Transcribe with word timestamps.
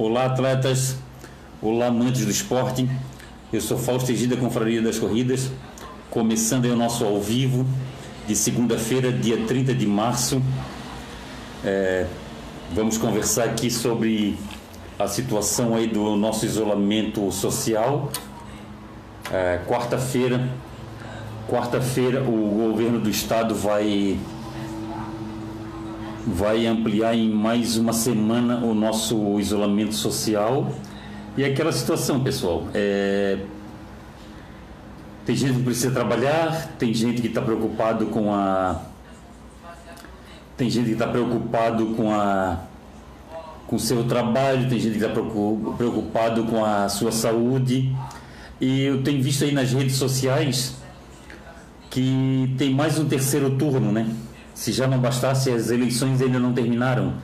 Olá, 0.00 0.26
atletas. 0.26 0.94
Olá, 1.60 1.86
amantes 1.86 2.24
do 2.24 2.30
esporte. 2.30 2.88
Eu 3.52 3.60
sou 3.60 3.76
Fausto 3.76 4.12
Egida, 4.12 4.36
Confraria 4.36 4.80
das 4.80 4.96
Corridas. 4.96 5.50
Começando 6.08 6.66
aí 6.66 6.70
o 6.70 6.76
nosso 6.76 7.04
ao 7.04 7.20
vivo 7.20 7.66
de 8.24 8.36
segunda-feira, 8.36 9.10
dia 9.10 9.44
30 9.44 9.74
de 9.74 9.88
março. 9.88 10.40
É, 11.64 12.06
vamos 12.72 12.96
conversar 12.96 13.46
aqui 13.46 13.72
sobre 13.72 14.38
a 14.96 15.08
situação 15.08 15.74
aí 15.74 15.88
do 15.88 16.14
nosso 16.14 16.46
isolamento 16.46 17.32
social. 17.32 18.12
É, 19.32 19.58
quarta-feira, 19.66 20.48
quarta-feira 21.48 22.22
o 22.22 22.70
governo 22.70 23.00
do 23.00 23.10
estado 23.10 23.52
vai 23.52 24.16
vai 26.26 26.66
ampliar 26.66 27.14
em 27.14 27.30
mais 27.30 27.76
uma 27.76 27.92
semana 27.92 28.58
o 28.58 28.74
nosso 28.74 29.38
isolamento 29.38 29.94
social. 29.94 30.72
E 31.36 31.44
aquela 31.44 31.72
situação, 31.72 32.20
pessoal, 32.20 32.66
é... 32.74 33.38
tem 35.24 35.36
gente 35.36 35.54
que 35.54 35.62
precisa 35.62 35.90
trabalhar, 35.90 36.72
tem 36.78 36.92
gente 36.92 37.20
que 37.20 37.28
está 37.28 37.40
preocupado 37.40 38.06
com 38.06 38.32
a. 38.32 38.82
Tem 40.56 40.68
gente 40.68 40.86
que 40.86 40.92
está 40.92 41.06
preocupado 41.06 41.94
com 41.94 42.12
a 42.12 42.58
com 43.68 43.78
seu 43.78 44.04
trabalho, 44.04 44.66
tem 44.68 44.80
gente 44.80 44.98
que 44.98 45.04
está 45.04 45.10
preocupado 45.76 46.44
com 46.44 46.64
a 46.64 46.88
sua 46.88 47.12
saúde. 47.12 47.94
E 48.58 48.82
eu 48.82 49.02
tenho 49.02 49.22
visto 49.22 49.44
aí 49.44 49.52
nas 49.52 49.72
redes 49.72 49.96
sociais 49.96 50.74
que 51.90 52.54
tem 52.56 52.74
mais 52.74 52.98
um 52.98 53.06
terceiro 53.06 53.50
turno, 53.56 53.92
né? 53.92 54.06
Se 54.58 54.72
já 54.72 54.88
não 54.88 54.98
bastasse, 54.98 55.52
as 55.52 55.70
eleições 55.70 56.20
ainda 56.20 56.40
não 56.40 56.52
terminaram. 56.52 57.14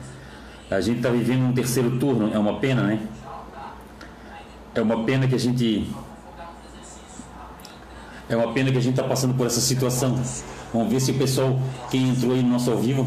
A 0.71 0.79
gente 0.79 0.99
está 0.99 1.09
vivendo 1.09 1.43
um 1.43 1.51
terceiro 1.51 1.99
turno, 1.99 2.33
é 2.33 2.39
uma 2.39 2.61
pena, 2.61 2.83
né? 2.83 2.97
É 4.73 4.81
uma 4.81 5.03
pena 5.03 5.27
que 5.27 5.35
a 5.35 5.37
gente. 5.37 5.93
É 8.29 8.37
uma 8.37 8.53
pena 8.53 8.71
que 8.71 8.77
a 8.77 8.81
gente 8.81 8.93
está 8.93 9.03
passando 9.03 9.33
por 9.33 9.45
essa 9.47 9.59
situação. 9.59 10.17
Vamos 10.73 10.89
ver 10.89 11.01
se 11.01 11.11
o 11.11 11.17
pessoal, 11.17 11.59
quem 11.91 12.07
entrou 12.07 12.33
aí 12.35 12.41
no 12.41 12.51
nosso 12.51 12.71
ao 12.71 12.77
vivo. 12.77 13.05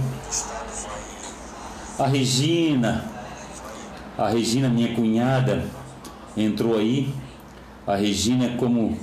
A 1.98 2.06
Regina, 2.06 3.06
a 4.18 4.28
Regina, 4.28 4.68
minha 4.68 4.94
cunhada, 4.94 5.64
entrou 6.36 6.76
aí. 6.76 7.14
A 7.86 7.96
Regina, 7.96 8.58
como. 8.58 8.94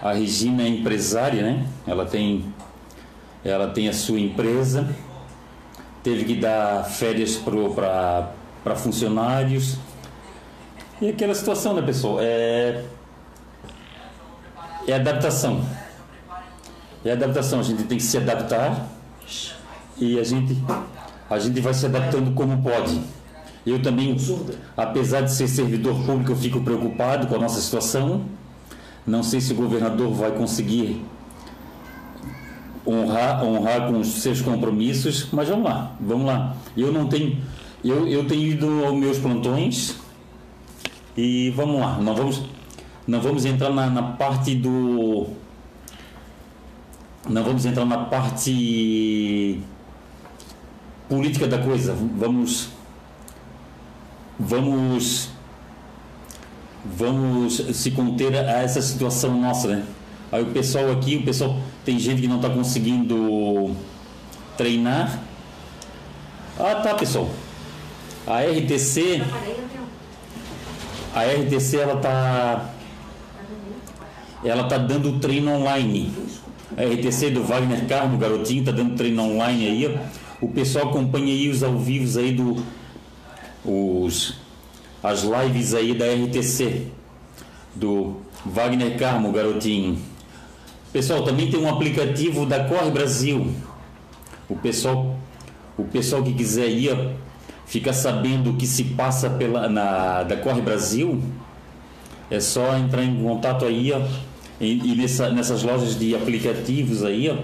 A 0.00 0.12
Regina 0.12 0.62
é 0.62 0.68
empresária, 0.68 1.42
né? 1.42 1.66
Ela 1.84 2.06
tem 2.06 2.53
ela 3.44 3.68
tem 3.68 3.88
a 3.88 3.92
sua 3.92 4.18
empresa, 4.18 4.88
teve 6.02 6.24
que 6.24 6.34
dar 6.36 6.84
férias 6.84 7.36
para 7.36 8.76
funcionários. 8.76 9.76
E 11.00 11.10
aquela 11.10 11.34
situação, 11.34 11.74
né, 11.74 11.82
pessoal? 11.82 12.18
É, 12.20 12.82
é 14.86 14.94
adaptação. 14.94 15.64
É 17.04 17.12
adaptação, 17.12 17.60
a 17.60 17.62
gente 17.62 17.84
tem 17.84 17.98
que 17.98 18.04
se 18.04 18.16
adaptar 18.16 18.88
e 19.98 20.18
a 20.18 20.24
gente, 20.24 20.56
a 21.28 21.38
gente 21.38 21.60
vai 21.60 21.74
se 21.74 21.84
adaptando 21.84 22.34
como 22.34 22.62
pode. 22.62 23.00
Eu 23.66 23.82
também, 23.82 24.16
apesar 24.76 25.22
de 25.22 25.32
ser 25.32 25.48
servidor 25.48 25.94
público, 26.04 26.32
eu 26.32 26.36
fico 26.36 26.60
preocupado 26.60 27.26
com 27.26 27.34
a 27.34 27.38
nossa 27.38 27.60
situação. 27.60 28.24
Não 29.06 29.22
sei 29.22 29.40
se 29.40 29.52
o 29.52 29.56
governador 29.56 30.12
vai 30.12 30.32
conseguir 30.32 31.04
honrar, 32.86 33.44
honrar 33.44 33.88
com 33.88 34.00
os 34.00 34.08
seus 34.08 34.40
compromissos, 34.40 35.28
mas 35.32 35.48
vamos 35.48 35.64
lá, 35.64 35.92
vamos 36.00 36.26
lá. 36.26 36.56
Eu 36.76 36.92
não 36.92 37.06
tenho, 37.06 37.38
eu, 37.84 38.06
eu 38.06 38.26
tenho 38.26 38.42
ido 38.42 38.84
aos 38.84 38.94
meus 38.94 39.18
plantões 39.18 39.96
e 41.16 41.50
vamos 41.50 41.80
lá, 41.80 41.98
não 41.98 42.14
vamos, 42.14 42.42
não 43.06 43.20
vamos 43.20 43.44
entrar 43.44 43.70
na, 43.70 43.88
na 43.88 44.02
parte 44.02 44.54
do, 44.54 45.28
não 47.28 47.42
vamos 47.42 47.64
entrar 47.64 47.86
na 47.86 47.98
parte 47.98 49.60
política 51.08 51.46
da 51.46 51.58
coisa, 51.58 51.94
vamos, 51.94 52.68
vamos, 54.38 55.30
vamos 56.84 57.56
se 57.72 57.90
conter 57.92 58.34
a 58.36 58.62
essa 58.62 58.82
situação 58.82 59.40
nossa, 59.40 59.68
né? 59.68 59.84
Aí 60.30 60.42
o 60.42 60.46
pessoal 60.46 60.90
aqui, 60.90 61.16
o 61.16 61.24
pessoal 61.24 61.58
tem 61.84 61.98
gente 61.98 62.22
que 62.22 62.28
não 62.28 62.36
está 62.36 62.50
conseguindo 62.50 63.74
treinar. 64.56 65.20
Ah, 66.58 66.76
tá, 66.76 66.94
pessoal. 66.94 67.28
A 68.26 68.40
RTC 68.40 69.22
a 71.14 71.22
RTC 71.22 71.76
ela 71.76 71.96
tá 71.96 72.70
ela 74.44 74.64
tá 74.64 74.76
dando 74.76 75.20
treino 75.20 75.52
online. 75.52 76.12
A 76.76 76.82
RTC 76.82 77.30
do 77.30 77.42
Wagner 77.44 77.86
Carmo, 77.86 78.18
garotinho, 78.18 78.64
tá 78.64 78.72
dando 78.72 78.96
treino 78.96 79.22
online 79.22 79.66
aí. 79.66 79.98
O 80.40 80.48
pessoal 80.48 80.88
acompanha 80.88 81.32
aí 81.32 81.48
os 81.48 81.62
ao 81.62 81.78
vivos 81.78 82.16
aí 82.16 82.32
do 82.32 82.56
os 83.64 84.34
as 85.02 85.22
lives 85.22 85.72
aí 85.72 85.94
da 85.94 86.06
RTC 86.06 86.88
do 87.74 88.16
Wagner 88.44 88.98
Carmo, 88.98 89.30
garotinho. 89.30 89.98
Pessoal, 90.94 91.24
também 91.24 91.50
tem 91.50 91.58
um 91.58 91.68
aplicativo 91.68 92.46
da 92.46 92.66
Corre 92.66 92.88
Brasil. 92.88 93.52
O 94.48 94.54
pessoal, 94.54 95.16
o 95.76 95.82
pessoal 95.82 96.22
que 96.22 96.32
quiser 96.32 96.68
ir 96.68 97.16
ficar 97.66 97.92
sabendo 97.92 98.50
o 98.50 98.56
que 98.56 98.64
se 98.64 98.84
passa 98.84 99.28
pela 99.28 99.68
na 99.68 100.22
da 100.22 100.36
Corre 100.36 100.60
Brasil, 100.60 101.20
é 102.30 102.38
só 102.38 102.76
entrar 102.76 103.02
em 103.02 103.20
contato 103.20 103.64
aí 103.64 103.90
ó, 103.90 104.02
e, 104.60 104.92
e 104.92 104.94
nessa, 104.94 105.30
nessas 105.30 105.64
lojas 105.64 105.98
de 105.98 106.14
aplicativos 106.14 107.02
aí 107.02 107.28
ó, 107.28 107.38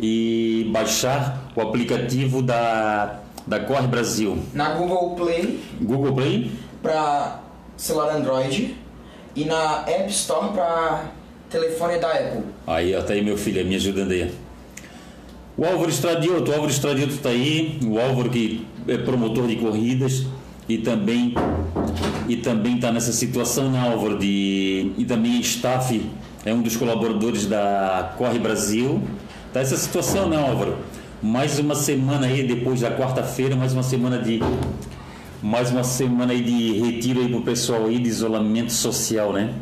e 0.00 0.68
baixar 0.72 1.52
o 1.54 1.60
aplicativo 1.60 2.42
da 2.42 3.20
da 3.46 3.60
Corre 3.60 3.86
Brasil. 3.86 4.42
Na 4.52 4.70
Google 4.70 5.14
Play. 5.14 5.60
Google 5.80 6.14
Play. 6.14 6.50
Para 6.82 7.42
celular 7.76 8.16
Android 8.16 8.76
e 9.36 9.44
na 9.44 9.84
App 9.86 10.10
Store 10.10 10.52
para 10.52 11.21
telefone 11.52 11.98
da 11.98 12.10
Apple. 12.10 12.42
Aí, 12.66 12.94
ó, 12.94 13.02
tá 13.02 13.12
aí 13.12 13.22
meu 13.22 13.36
filho, 13.36 13.64
me 13.64 13.76
ajudando 13.76 14.10
aí. 14.10 14.32
O 15.56 15.64
Álvaro 15.66 15.90
Estradioto, 15.90 16.50
o 16.50 16.54
Álvaro 16.54 16.72
Estradioto 16.72 17.12
está 17.12 17.28
aí, 17.28 17.78
o 17.84 18.00
Álvaro 18.00 18.30
que 18.30 18.66
é 18.88 18.96
promotor 18.96 19.46
de 19.46 19.56
corridas 19.56 20.26
e 20.66 20.78
também 20.78 21.34
e 22.26 22.36
também 22.36 22.76
está 22.76 22.90
nessa 22.90 23.12
situação, 23.12 23.70
né, 23.70 23.78
Álvaro, 23.78 24.18
de 24.18 24.92
e 24.96 25.04
também 25.04 25.38
staff 25.40 26.02
é 26.44 26.54
um 26.54 26.62
dos 26.62 26.76
colaboradores 26.76 27.46
da 27.46 28.14
Corre 28.16 28.38
Brasil. 28.38 29.02
Tá 29.52 29.60
essa 29.60 29.76
situação, 29.76 30.28
né, 30.28 30.36
Álvaro? 30.36 30.78
Mais 31.22 31.58
uma 31.58 31.74
semana 31.74 32.26
aí 32.26 32.42
depois 32.42 32.80
da 32.80 32.90
quarta-feira, 32.90 33.54
mais 33.54 33.74
uma 33.74 33.82
semana 33.82 34.18
de 34.18 34.40
mais 35.42 35.70
uma 35.70 35.84
semana 35.84 36.32
aí 36.32 36.42
de 36.42 36.80
retiro 36.80 37.20
aí 37.20 37.28
pro 37.28 37.42
pessoal 37.42 37.86
aí 37.86 37.98
de 37.98 38.08
isolamento 38.08 38.72
social, 38.72 39.32
né? 39.32 39.52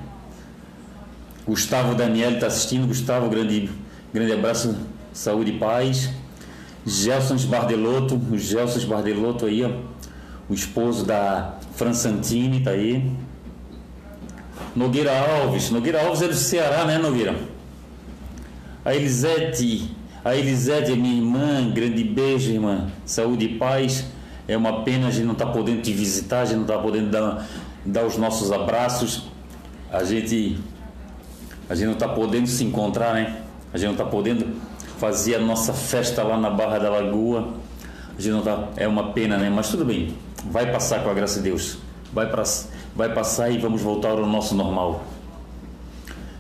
Gustavo 1.46 1.94
Daniel 1.94 2.32
está 2.32 2.46
assistindo. 2.46 2.86
Gustavo, 2.86 3.28
grande, 3.28 3.70
grande 4.12 4.32
abraço, 4.32 4.76
saúde 5.12 5.52
e 5.52 5.58
paz. 5.58 6.10
Gelson 6.86 7.36
Bardelotto, 7.48 8.14
o 8.14 8.38
Gelson 8.38 8.86
Bardelotto 8.88 9.46
aí, 9.46 9.62
ó, 9.64 9.70
o 10.48 10.54
esposo 10.54 11.04
da 11.04 11.58
Fran 11.74 11.92
Santini 11.92 12.58
está 12.58 12.70
aí. 12.70 13.10
Nogueira 14.74 15.10
Alves, 15.12 15.70
Nogueira 15.70 16.04
Alves 16.04 16.22
é 16.22 16.28
do 16.28 16.34
Ceará, 16.34 16.84
né, 16.84 16.98
Nogueira? 16.98 17.36
A 18.84 18.94
Elisete, 18.94 19.94
a 20.24 20.34
Elisete 20.34 20.92
é 20.92 20.96
minha 20.96 21.16
irmã, 21.16 21.70
grande 21.70 22.02
beijo, 22.02 22.50
irmã. 22.50 22.88
Saúde 23.04 23.44
e 23.44 23.58
paz. 23.58 24.06
É 24.48 24.56
uma 24.56 24.82
pena 24.82 25.08
a 25.08 25.10
gente 25.10 25.26
não 25.26 25.32
estar 25.32 25.46
tá 25.46 25.52
podendo 25.52 25.82
te 25.82 25.92
visitar, 25.92 26.40
a 26.40 26.44
gente 26.44 26.56
não 26.56 26.62
está 26.62 26.78
podendo 26.78 27.10
dar, 27.10 27.46
dar 27.84 28.04
os 28.04 28.16
nossos 28.16 28.50
abraços. 28.50 29.24
A 29.92 30.02
gente 30.02 30.58
a 31.70 31.74
gente 31.76 31.86
não 31.86 31.92
está 31.92 32.08
podendo 32.08 32.48
se 32.48 32.64
encontrar, 32.64 33.14
né? 33.14 33.42
A 33.72 33.78
gente 33.78 33.86
não 33.86 33.94
está 33.94 34.04
podendo 34.04 34.44
fazer 34.98 35.36
a 35.36 35.38
nossa 35.38 35.72
festa 35.72 36.24
lá 36.24 36.36
na 36.36 36.50
Barra 36.50 36.80
da 36.80 36.90
Lagoa. 36.90 37.54
A 38.18 38.20
gente 38.20 38.32
não 38.32 38.42
tá, 38.42 38.68
é 38.76 38.88
uma 38.88 39.12
pena, 39.12 39.38
né? 39.38 39.48
Mas 39.48 39.68
tudo 39.68 39.84
bem, 39.84 40.16
vai 40.50 40.72
passar 40.72 41.04
com 41.04 41.08
a 41.08 41.14
graça 41.14 41.38
de 41.40 41.48
Deus. 41.48 41.78
Vai, 42.12 42.28
pra, 42.28 42.42
vai 42.96 43.14
passar 43.14 43.50
e 43.50 43.58
vamos 43.58 43.80
voltar 43.80 44.10
ao 44.10 44.26
nosso 44.26 44.52
normal. 44.56 45.04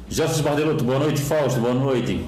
Jefferson 0.08 0.42
Bardelotto, 0.42 0.82
boa 0.82 0.98
noite, 0.98 1.20
Fausto, 1.22 1.60
boa 1.60 1.74
noite. 1.74 2.26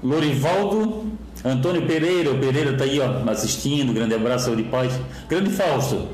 Lorivaldo 0.00 1.12
Antônio 1.44 1.86
Pereira, 1.86 2.30
o 2.30 2.38
Pereira 2.38 2.70
está 2.70 2.84
aí 2.84 3.00
ó, 3.00 3.28
assistindo, 3.28 3.92
grande 3.92 4.14
abraço, 4.14 4.44
saúde 4.44 4.62
e 4.62 4.66
paz. 4.66 4.92
Grande 5.28 5.50
Fausto, 5.50 6.06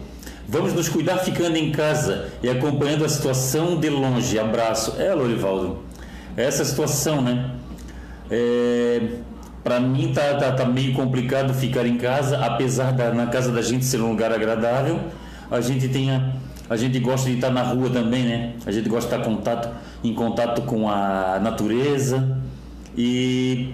Vamos 0.50 0.72
nos 0.72 0.88
cuidar 0.88 1.18
ficando 1.18 1.56
em 1.56 1.70
casa 1.70 2.28
e 2.42 2.50
acompanhando 2.50 3.04
a 3.04 3.08
situação 3.08 3.78
de 3.78 3.88
longe. 3.88 4.36
Abraço. 4.36 5.00
É, 5.00 5.14
Lorivaldo. 5.14 5.78
Essa 6.36 6.64
situação, 6.64 7.22
né? 7.22 7.52
É, 8.28 9.00
para 9.62 9.78
mim 9.78 10.12
tá, 10.12 10.34
tá, 10.34 10.50
tá, 10.50 10.64
meio 10.64 10.92
complicado 10.92 11.54
ficar 11.54 11.86
em 11.86 11.96
casa, 11.96 12.36
apesar 12.38 12.90
da 12.90 13.14
na 13.14 13.28
casa 13.28 13.52
da 13.52 13.62
gente 13.62 13.84
ser 13.84 14.00
um 14.00 14.10
lugar 14.10 14.32
agradável, 14.32 14.98
a 15.48 15.60
gente 15.60 15.86
tenha 15.88 16.34
a 16.68 16.76
gente 16.76 16.98
gosta 16.98 17.30
de 17.30 17.36
estar 17.36 17.50
na 17.50 17.62
rua 17.62 17.88
também, 17.88 18.24
né? 18.24 18.54
A 18.66 18.72
gente 18.72 18.88
gosta 18.88 19.08
de 19.08 19.22
estar 19.22 19.30
contato, 19.30 19.68
em 20.02 20.12
contato 20.12 20.62
com 20.62 20.88
a 20.88 21.38
natureza 21.40 22.36
e 22.98 23.72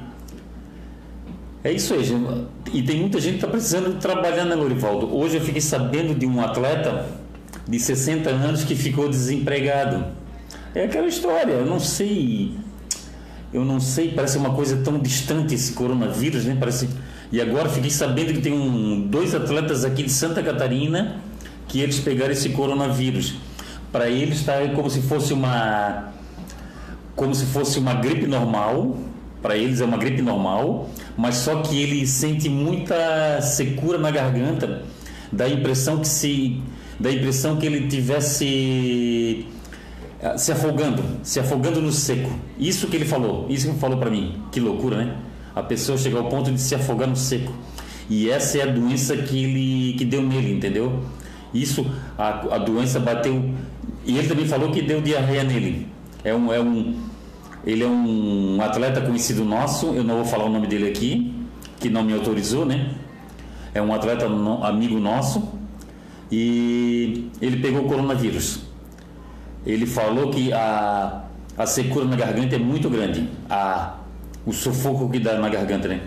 é 1.66 1.72
isso 1.72 1.94
aí, 1.94 2.04
gente. 2.04 2.24
E 2.72 2.82
tem 2.82 3.00
muita 3.00 3.20
gente 3.20 3.32
que 3.32 3.38
está 3.38 3.48
precisando 3.48 3.98
trabalhar, 3.98 4.44
né, 4.44 4.54
Lorivaldo? 4.54 5.12
Hoje 5.16 5.36
eu 5.36 5.40
fiquei 5.40 5.60
sabendo 5.60 6.14
de 6.14 6.24
um 6.24 6.40
atleta 6.40 7.06
de 7.66 7.80
60 7.80 8.30
anos 8.30 8.62
que 8.62 8.76
ficou 8.76 9.08
desempregado. 9.08 10.04
É 10.72 10.84
aquela 10.84 11.08
história, 11.08 11.52
eu 11.52 11.66
não 11.66 11.80
sei. 11.80 12.54
Eu 13.52 13.64
não 13.64 13.80
sei, 13.80 14.12
parece 14.12 14.38
uma 14.38 14.50
coisa 14.50 14.76
tão 14.76 14.98
distante 14.98 15.54
esse 15.54 15.72
coronavírus, 15.72 16.44
né? 16.44 16.56
Parece. 16.58 16.88
E 17.32 17.40
agora 17.40 17.68
fiquei 17.68 17.90
sabendo 17.90 18.32
que 18.32 18.40
tem 18.40 18.52
um, 18.52 19.00
dois 19.08 19.34
atletas 19.34 19.84
aqui 19.84 20.04
de 20.04 20.10
Santa 20.10 20.42
Catarina 20.42 21.16
que 21.66 21.80
eles 21.80 21.98
pegaram 21.98 22.30
esse 22.32 22.50
coronavírus. 22.50 23.34
Para 23.90 24.08
eles 24.08 24.38
está 24.38 24.54
como 24.68 24.88
se 24.88 25.00
fosse 25.02 25.32
uma 25.32 26.12
como 27.16 27.34
se 27.34 27.46
fosse 27.46 27.78
uma 27.78 27.94
gripe 27.94 28.26
normal. 28.26 28.98
Para 29.46 29.56
eles 29.56 29.80
é 29.80 29.84
uma 29.84 29.96
gripe 29.96 30.22
normal, 30.22 30.90
mas 31.16 31.36
só 31.36 31.62
que 31.62 31.80
ele 31.80 32.04
sente 32.04 32.48
muita 32.48 33.40
secura 33.40 33.96
na 33.96 34.10
garganta, 34.10 34.82
dá 35.30 35.44
a 35.44 35.48
impressão 35.48 35.98
que 36.00 36.08
se 36.08 36.60
dá 36.98 37.10
a 37.10 37.12
impressão 37.12 37.54
que 37.54 37.64
ele 37.64 37.86
tivesse 37.86 39.46
eh, 40.20 40.36
se 40.36 40.50
afogando, 40.50 41.00
se 41.22 41.38
afogando 41.38 41.80
no 41.80 41.92
seco. 41.92 42.28
Isso 42.58 42.88
que 42.88 42.96
ele 42.96 43.04
falou, 43.04 43.46
isso 43.48 43.66
que 43.66 43.70
ele 43.70 43.78
falou 43.78 43.98
para 43.98 44.10
mim. 44.10 44.34
Que 44.50 44.58
loucura, 44.58 44.96
né? 44.96 45.16
A 45.54 45.62
pessoa 45.62 45.96
chega 45.96 46.18
ao 46.18 46.28
ponto 46.28 46.50
de 46.50 46.60
se 46.60 46.74
afogar 46.74 47.06
no 47.06 47.14
seco. 47.14 47.52
E 48.10 48.28
essa 48.28 48.58
é 48.58 48.62
a 48.62 48.66
doença 48.66 49.16
que 49.16 49.44
ele 49.44 49.94
que 49.96 50.04
deu 50.04 50.22
nele, 50.22 50.54
entendeu? 50.54 51.04
Isso 51.54 51.86
a, 52.18 52.56
a 52.56 52.58
doença 52.58 52.98
bateu 52.98 53.48
e 54.04 54.18
ele 54.18 54.26
também 54.26 54.48
falou 54.48 54.72
que 54.72 54.82
deu 54.82 55.00
diarreia 55.00 55.44
nele. 55.44 55.86
É 56.24 56.34
um 56.34 56.52
é 56.52 56.60
um 56.60 56.96
ele 57.66 57.82
é 57.82 57.86
um 57.86 58.58
atleta 58.62 59.00
conhecido 59.00 59.44
nosso, 59.44 59.86
eu 59.86 60.04
não 60.04 60.16
vou 60.16 60.24
falar 60.24 60.44
o 60.44 60.48
nome 60.48 60.68
dele 60.68 60.88
aqui, 60.88 61.34
que 61.80 61.90
não 61.90 62.04
me 62.04 62.12
autorizou, 62.12 62.64
né? 62.64 62.94
É 63.74 63.82
um 63.82 63.92
atleta 63.92 64.28
no, 64.28 64.62
amigo 64.64 64.98
nosso 65.00 65.52
e 66.30 67.28
ele 67.42 67.56
pegou 67.56 67.84
coronavírus. 67.84 68.60
Ele 69.66 69.84
falou 69.84 70.30
que 70.30 70.52
a, 70.52 71.24
a 71.58 71.66
secura 71.66 72.04
na 72.04 72.14
garganta 72.14 72.54
é 72.54 72.58
muito 72.58 72.88
grande, 72.88 73.28
a, 73.50 73.96
o 74.46 74.52
sufoco 74.52 75.10
que 75.10 75.18
dá 75.18 75.36
na 75.36 75.48
garganta, 75.48 75.88
né? 75.88 76.02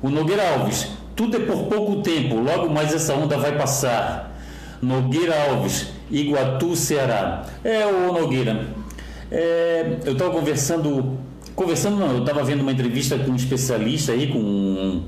O 0.00 0.08
Nogueira 0.08 0.54
Alves, 0.54 0.88
tudo 1.14 1.36
é 1.36 1.40
por 1.40 1.64
pouco 1.64 2.00
tempo, 2.00 2.36
logo 2.36 2.70
mais 2.70 2.94
essa 2.94 3.12
onda 3.14 3.36
vai 3.36 3.54
passar. 3.58 4.34
Nogueira 4.80 5.34
Alves, 5.50 5.88
Iguatu, 6.10 6.74
Ceará. 6.74 7.44
É 7.62 7.84
o 7.84 8.14
Nogueira. 8.14 8.79
É, 9.30 9.98
eu 10.04 10.12
estava 10.12 10.30
conversando, 10.30 11.18
conversando 11.54 11.96
não, 11.96 12.12
eu 12.12 12.20
estava 12.20 12.42
vendo 12.42 12.62
uma 12.62 12.72
entrevista 12.72 13.18
com 13.18 13.30
um 13.30 13.36
especialista 13.36 14.12
aí, 14.12 14.26
com, 14.32 15.02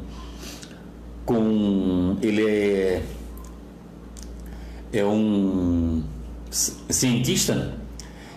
com 1.25 2.17
ele 2.23 2.43
é 2.49 3.03
é 4.93 5.05
um 5.05 6.03
cientista, 6.51 7.73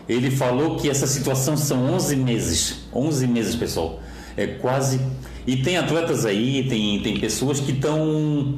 ele 0.07 0.31
falou 0.31 0.77
que 0.77 0.89
essa 0.89 1.05
situação 1.05 1.57
são 1.57 1.93
11 1.93 2.15
meses. 2.15 2.75
11 2.93 3.27
meses, 3.27 3.55
pessoal. 3.55 3.99
É 4.37 4.47
quase. 4.47 5.01
E 5.45 5.57
tem 5.57 5.77
atletas 5.77 6.25
aí, 6.25 6.67
tem, 6.67 7.01
tem 7.01 7.19
pessoas 7.19 7.59
que 7.59 7.73
estão 7.73 8.57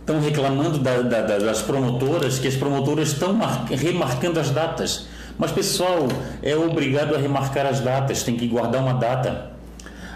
estão 0.00 0.20
reclamando 0.20 0.78
da, 0.78 1.02
da, 1.02 1.38
das 1.38 1.62
promotoras, 1.62 2.38
que 2.38 2.48
as 2.48 2.56
promotoras 2.56 3.10
estão 3.10 3.38
remarcando 3.68 4.40
as 4.40 4.50
datas. 4.50 5.06
Mas, 5.40 5.52
pessoal, 5.52 6.06
é 6.42 6.54
obrigado 6.54 7.14
a 7.14 7.18
remarcar 7.18 7.64
as 7.64 7.80
datas, 7.80 8.22
tem 8.22 8.36
que 8.36 8.46
guardar 8.46 8.82
uma 8.82 8.92
data. 8.92 9.52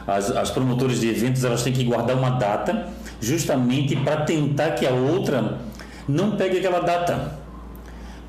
As, 0.07 0.31
as 0.31 0.51
promotoras 0.51 1.01
de 1.01 1.09
eventos 1.09 1.43
elas 1.43 1.63
têm 1.63 1.73
que 1.73 1.83
guardar 1.83 2.15
uma 2.15 2.29
data 2.29 2.89
justamente 3.23 3.97
para 3.97 4.17
tentar 4.17 4.73
que 4.73 4.87
a 4.87 4.91
outra 4.91 5.61
não 6.07 6.33
pegue 6.33 6.59
aquela 6.59 6.81
data, 6.81 7.39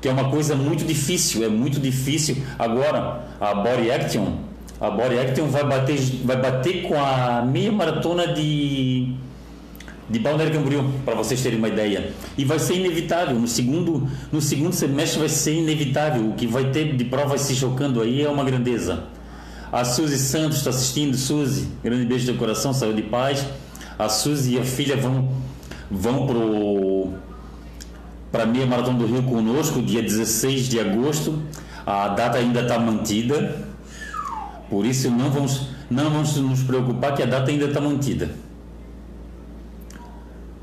que 0.00 0.08
é 0.08 0.10
uma 0.10 0.30
coisa 0.30 0.54
muito 0.54 0.86
difícil, 0.86 1.44
é 1.44 1.48
muito 1.48 1.78
difícil. 1.78 2.38
Agora, 2.58 3.26
a 3.38 3.54
Body 3.54 3.90
Action, 3.90 4.36
a 4.80 4.88
Body 4.88 5.18
Action 5.18 5.48
vai 5.48 5.64
bater, 5.64 5.98
vai 6.24 6.40
bater 6.40 6.88
com 6.88 6.98
a 6.98 7.42
meia 7.42 7.70
maratona 7.70 8.28
de 8.28 9.14
de 10.08 10.18
Balneário 10.18 10.52
Camboriú, 10.52 10.84
para 11.04 11.14
vocês 11.14 11.42
terem 11.42 11.58
uma 11.58 11.68
ideia. 11.68 12.12
E 12.38 12.44
vai 12.44 12.58
ser 12.58 12.74
inevitável, 12.74 13.38
no 13.38 13.48
segundo, 13.48 14.08
no 14.30 14.40
segundo 14.40 14.72
semestre 14.72 15.18
vai 15.18 15.28
ser 15.28 15.54
inevitável. 15.54 16.28
O 16.28 16.34
que 16.34 16.46
vai 16.46 16.70
ter 16.70 16.94
de 16.96 17.04
provas 17.04 17.40
se 17.40 17.54
chocando 17.54 18.00
aí 18.00 18.22
é 18.22 18.28
uma 18.28 18.44
grandeza. 18.44 19.04
A 19.72 19.84
Suzy 19.84 20.18
Santos 20.18 20.58
está 20.58 20.70
assistindo, 20.70 21.16
Suzy, 21.16 21.68
grande 21.82 22.06
beijo 22.06 22.32
do 22.32 22.38
coração, 22.38 22.72
saúde 22.72 23.00
e 23.00 23.04
paz. 23.04 23.44
A 23.98 24.08
Suzy 24.08 24.54
e 24.54 24.58
a 24.60 24.64
filha 24.64 24.96
vão, 24.96 25.28
vão 25.90 26.26
pro 26.26 27.14
para 28.30 28.42
a 28.42 28.46
meia 28.46 28.66
maratona 28.66 28.98
do 28.98 29.06
Rio 29.06 29.22
conosco, 29.22 29.80
dia 29.80 30.02
16 30.02 30.68
de 30.68 30.78
agosto. 30.78 31.42
A 31.86 32.08
data 32.08 32.38
ainda 32.38 32.60
está 32.60 32.78
mantida, 32.78 33.64
por 34.68 34.84
isso 34.84 35.10
não 35.10 35.30
vamos, 35.30 35.68
não 35.90 36.10
vamos 36.10 36.36
nos 36.36 36.62
preocupar 36.62 37.14
que 37.14 37.22
a 37.22 37.26
data 37.26 37.50
ainda 37.50 37.66
está 37.66 37.80
mantida. 37.80 38.30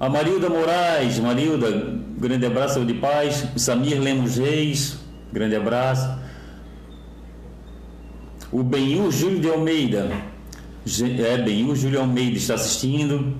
A 0.03 0.09
Marilda 0.09 0.49
Moraes, 0.49 1.17
Marilda, 1.17 1.95
grande 2.17 2.45
abraço 2.45 2.83
de 2.83 2.93
paz. 2.93 3.47
Samir 3.55 4.01
Lemos 4.01 4.35
Reis, 4.35 4.97
grande 5.31 5.55
abraço. 5.55 6.19
O 8.51 8.61
Benhur 8.61 9.09
Júlio 9.13 9.39
de 9.39 9.49
Almeida, 9.49 10.11
é, 11.25 11.37
Benhur 11.37 11.73
Júlio 11.77 12.01
Almeida 12.01 12.35
está 12.35 12.55
assistindo. 12.55 13.33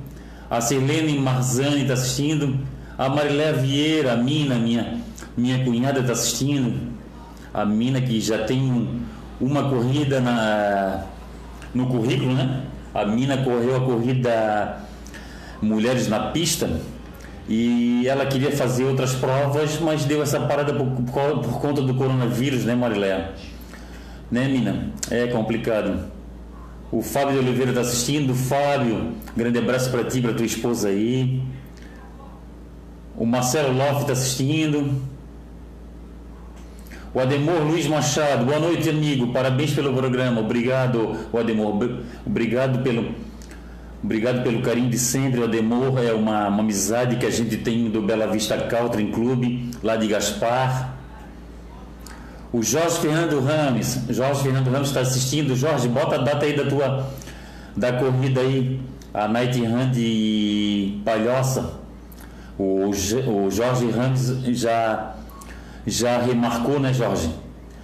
A 0.50 0.62
Sirlene 0.62 1.20
Marzani 1.20 1.82
está 1.82 1.96
assistindo. 1.96 2.58
A 2.98 3.10
Marilé 3.10 3.52
Vieira, 3.52 4.14
a 4.14 4.16
Mina, 4.16 4.56
minha, 4.56 5.02
minha 5.36 5.66
cunhada 5.66 6.00
está 6.00 6.14
assistindo. 6.14 6.94
A 7.54 7.66
Mina 7.66 8.00
que 8.00 8.22
já 8.22 8.46
tem 8.46 9.04
uma 9.42 9.68
corrida 9.68 10.22
na, 10.22 11.08
no 11.76 11.88
currículo, 11.88 12.34
né? 12.34 12.64
A 12.94 13.04
Mina 13.04 13.36
correu 13.40 13.76
a 13.76 13.82
corrida 13.82 14.93
Mulheres 15.64 16.08
na 16.08 16.32
Pista 16.32 16.70
e 17.48 18.08
ela 18.08 18.26
queria 18.26 18.52
fazer 18.52 18.86
outras 18.86 19.14
provas, 19.14 19.80
mas 19.80 20.06
deu 20.06 20.22
essa 20.24 20.40
parada 20.40 20.74
por, 20.74 20.86
por, 20.86 21.60
conta 21.60 21.82
do 21.82 21.94
coronavírus, 21.94 22.64
né, 22.64 22.74
Marilé? 22.74 23.32
Né, 24.32 24.48
Mina? 24.48 24.92
É 25.12 25.28
complicado. 25.28 26.12
O 26.92 27.02
Fábio 27.02 27.34
de 27.34 27.40
Oliveira 27.40 27.72
está 27.72 27.82
assistindo. 27.82 28.34
Fábio, 28.34 29.14
grande 29.36 29.60
abraço 29.60 29.92
para 29.92 30.04
ti, 30.04 30.22
para 30.22 30.34
tua 30.34 30.46
esposa 30.46 30.88
aí. 30.88 31.42
O 33.18 33.26
Marcelo 33.26 33.76
Loff 33.76 34.02
está 34.02 34.14
assistindo. 34.14 35.02
O 37.14 37.20
Ademor 37.20 37.62
Luiz 37.62 37.86
Machado, 37.88 38.46
boa 38.46 38.60
noite, 38.60 38.90
amigo. 38.90 39.28
Parabéns 39.34 39.72
pelo 39.72 39.94
programa. 39.94 40.42
Obrigado, 40.42 41.16
Ademor. 41.38 42.00
Obrigado 42.26 42.82
pelo, 42.82 43.14
obrigado 44.04 44.44
pelo 44.44 44.62
carinho 44.62 44.90
de 44.90 45.00
sempre. 45.00 45.40
O 45.40 45.46
Ademor 45.46 45.98
é 46.04 46.14
uma, 46.14 46.48
uma 46.48 46.60
amizade 46.60 47.16
que 47.16 47.26
a 47.26 47.30
gente 47.30 47.58
tem 47.58 47.90
do 47.90 48.02
Bela 48.02 48.28
Vista 48.28 48.58
Country 48.58 49.06
Clube, 49.12 49.72
lá 49.82 49.96
de 49.96 50.08
Gaspar. 50.08 50.94
O 52.52 52.62
Jorge 52.62 53.00
Fernando 53.00 53.40
Rames, 53.40 54.02
Jorge 54.10 54.44
Fernando 54.44 54.70
Ramos 54.70 54.90
está 54.90 55.02
assistindo. 55.02 55.56
Jorge, 55.56 55.88
bota 55.88 56.16
a 56.16 56.20
data 56.20 56.46
aí 56.46 56.56
da 56.56 56.66
tua 56.66 57.08
da 57.76 57.94
corrida 57.94 58.42
aí, 58.42 58.80
a 59.14 59.28
Night 59.28 59.60
Run 59.60 59.90
de 59.90 61.02
Palhoça. 61.04 61.82
O, 62.58 62.90
o 62.90 63.50
Jorge 63.50 63.90
Ramos 63.90 64.44
já, 64.56 65.16
já 65.88 66.20
remarcou, 66.20 66.80
né, 66.80 66.94
Jorge? 66.94 67.34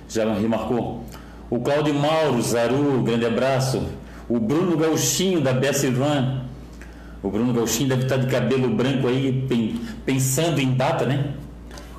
Já 0.08 0.32
remarcou. 0.34 1.04
O 1.50 1.60
Cláudio 1.60 1.96
Mauro, 1.96 2.40
Zaru, 2.42 3.02
grande 3.02 3.26
abraço. 3.26 3.84
O 4.30 4.40
Bruno 4.40 4.78
Gauchinho, 4.78 5.42
da 5.42 5.52
Bessie 5.52 5.90
Run. 5.90 6.42
O 7.24 7.30
Bruno 7.30 7.52
Gauchinho 7.52 7.90
deve 7.90 8.04
estar 8.04 8.18
de 8.18 8.28
cabelo 8.28 8.70
branco 8.70 9.08
aí, 9.08 9.44
pensando 10.06 10.62
em 10.62 10.74
data, 10.76 11.06
né? 11.06 11.34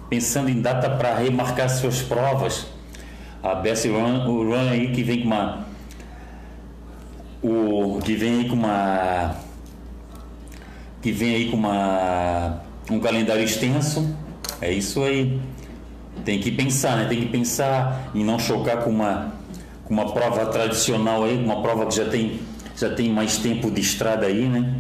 Pensando 0.09 0.49
em 0.49 0.63
data 0.63 0.89
para 0.91 1.19
remarcar 1.19 1.69
suas 1.69 2.01
provas. 2.01 2.67
A 3.43 3.57
Bessie 3.57 3.91
Run, 3.91 4.29
o 4.29 4.45
Run 4.45 4.71
aí 4.71 4.93
que 4.93 5.03
vem 5.03 5.23
com 5.23 5.27
uma. 5.27 5.67
O 7.43 7.99
que 8.05 8.15
vem 8.15 8.39
aí 8.39 8.49
com 8.49 8.55
uma 8.55 9.35
que 11.03 11.13
vem 11.13 11.35
aí 11.35 11.51
com 11.51 11.57
uma, 11.57 12.61
um 12.91 13.01
calendário 13.01 13.43
extenso. 13.43 14.15
É 14.61 14.71
isso 14.71 15.03
aí. 15.03 15.41
Tem 16.25 16.39
que 16.39 16.51
pensar, 16.51 16.97
né? 16.97 17.07
Tem 17.09 17.21
que 17.21 17.27
pensar 17.27 18.11
em 18.15 18.23
não 18.23 18.39
chocar 18.39 18.85
com 18.85 18.91
uma, 18.91 19.33
com 19.90 19.94
uma 19.94 20.12
prova 20.12 20.47
tradicional 20.47 21.25
aí, 21.25 21.37
uma 21.37 21.61
prova 21.62 21.85
que 21.87 21.97
já 21.97 22.04
tem, 22.04 22.38
já 22.76 22.88
tem 22.90 23.11
mais 23.11 23.38
tempo 23.38 23.68
de 23.73 23.80
estrada 23.80 24.25
aí, 24.25 24.49
né? 24.49 24.73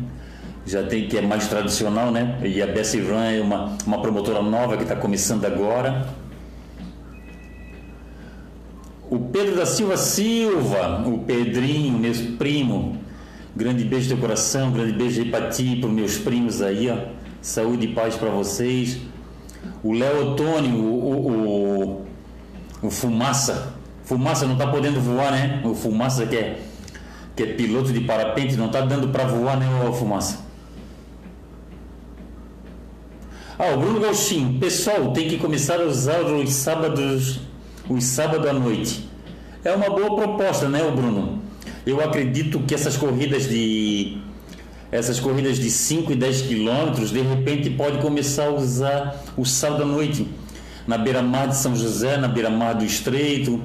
já 0.64 0.84
tem 0.84 1.08
que 1.08 1.18
é 1.18 1.20
mais 1.20 1.48
tradicional, 1.48 2.12
né? 2.12 2.38
E 2.44 2.62
a 2.62 2.66
Bessie 2.68 3.00
Run 3.00 3.20
é 3.20 3.40
uma, 3.40 3.76
uma 3.84 4.00
promotora 4.00 4.40
nova 4.40 4.76
que 4.76 4.84
está 4.84 4.94
começando 4.94 5.44
agora. 5.44 6.06
O 9.10 9.18
Pedro 9.18 9.56
da 9.56 9.66
Silva 9.66 9.96
Silva, 9.96 11.02
o 11.04 11.18
Pedrinho, 11.18 11.98
meu 11.98 12.12
primo. 12.38 12.98
Grande 13.56 13.82
beijo 13.82 14.14
do 14.14 14.20
coração, 14.20 14.70
grande 14.70 14.92
beijo 14.92 15.22
aí 15.22 15.28
para 15.28 15.48
ti, 15.48 15.76
para 15.80 15.90
meus 15.90 16.18
primos 16.18 16.62
aí, 16.62 16.88
ó. 16.88 16.98
Saúde 17.42 17.86
e 17.86 17.92
paz 17.92 18.14
para 18.14 18.30
vocês. 18.30 19.00
O 19.82 19.92
Léo 19.92 20.30
Otônio, 20.30 20.76
o, 20.76 21.02
o, 21.02 22.02
o, 22.82 22.86
o 22.86 22.90
Fumaça. 22.90 23.79
Fumaça 24.10 24.44
não 24.44 24.54
está 24.54 24.66
podendo 24.66 25.00
voar, 25.00 25.30
né? 25.30 25.62
O 25.64 25.72
Fumaça 25.72 26.26
que 26.26 26.34
é, 26.34 26.58
que 27.36 27.44
é 27.44 27.46
piloto 27.46 27.92
de 27.92 28.00
parapente, 28.00 28.56
não 28.56 28.66
está 28.66 28.80
dando 28.80 29.06
para 29.10 29.22
voar, 29.22 29.56
né, 29.56 29.68
o 29.88 29.92
Fumaça? 29.92 30.40
Ah, 33.56 33.72
o 33.72 33.78
Bruno 33.78 34.00
Gauchinho. 34.00 34.58
Pessoal, 34.58 35.12
tem 35.12 35.28
que 35.28 35.36
começar 35.36 35.76
a 35.76 35.84
usar 35.84 36.22
os 36.22 36.52
sábados, 36.52 37.38
os 37.88 38.02
sábados 38.02 38.48
à 38.48 38.52
noite. 38.52 39.08
É 39.64 39.72
uma 39.72 39.88
boa 39.88 40.16
proposta, 40.16 40.68
né, 40.68 40.82
o 40.82 40.90
Bruno? 40.90 41.38
Eu 41.86 42.02
acredito 42.02 42.58
que 42.66 42.74
essas 42.74 42.96
corridas 42.96 43.48
de 43.48 44.18
essas 44.90 45.20
corridas 45.20 45.56
de 45.56 45.70
5 45.70 46.10
e 46.10 46.16
10 46.16 46.42
quilômetros, 46.42 47.12
de 47.12 47.20
repente 47.20 47.70
pode 47.70 47.98
começar 47.98 48.46
a 48.46 48.50
usar 48.50 49.22
o 49.36 49.44
sábado 49.44 49.84
à 49.84 49.86
noite 49.86 50.26
na 50.84 50.98
beira-mar 50.98 51.46
de 51.46 51.56
São 51.56 51.76
José, 51.76 52.16
na 52.16 52.26
beira-mar 52.26 52.74
do 52.74 52.84
Estreito, 52.84 53.62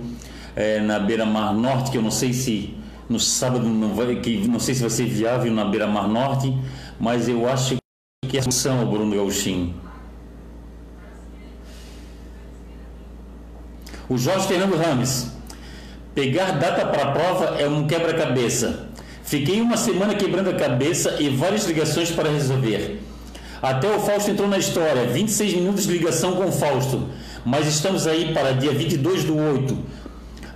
é, 0.55 0.79
na 0.79 0.99
beira-mar 0.99 1.53
norte, 1.53 1.91
que 1.91 1.97
eu 1.97 2.01
não 2.01 2.11
sei 2.11 2.33
se 2.33 2.75
no 3.09 3.19
sábado 3.19 3.67
não 3.67 3.93
vai, 3.93 4.15
que 4.15 4.47
não 4.47 4.59
sei 4.59 4.73
se 4.73 4.81
vai 4.81 4.89
ser 4.89 5.05
viável 5.05 5.51
na 5.53 5.65
beira-mar 5.65 6.07
norte, 6.07 6.57
mas 6.99 7.27
eu 7.27 7.47
acho 7.47 7.75
que 8.27 8.37
é 8.37 8.39
a 8.39 8.43
solução, 8.43 8.89
Bruno 8.89 9.15
Gauchinho. 9.15 9.75
O 14.07 14.17
Jorge 14.17 14.47
Fernando 14.47 14.75
Rames. 14.77 15.31
Pegar 16.13 16.51
data 16.51 16.85
para 16.85 17.09
a 17.09 17.11
prova 17.11 17.45
é 17.59 17.67
um 17.67 17.87
quebra-cabeça. 17.87 18.89
Fiquei 19.23 19.59
uma 19.59 19.75
semana 19.75 20.15
quebrando 20.15 20.49
a 20.49 20.53
cabeça 20.53 21.17
e 21.19 21.27
várias 21.29 21.65
ligações 21.65 22.11
para 22.11 22.29
resolver. 22.29 23.01
Até 23.61 23.93
o 23.93 23.99
Fausto 23.99 24.29
entrou 24.29 24.47
na 24.47 24.59
história, 24.59 25.07
26 25.07 25.55
minutos 25.55 25.87
de 25.87 25.91
ligação 25.91 26.33
com 26.33 26.45
o 26.45 26.51
Fausto. 26.51 27.09
Mas 27.43 27.67
estamos 27.67 28.05
aí 28.05 28.31
para 28.33 28.51
dia 28.51 28.71
22 28.71 29.23
do 29.23 29.35
8. 29.35 29.77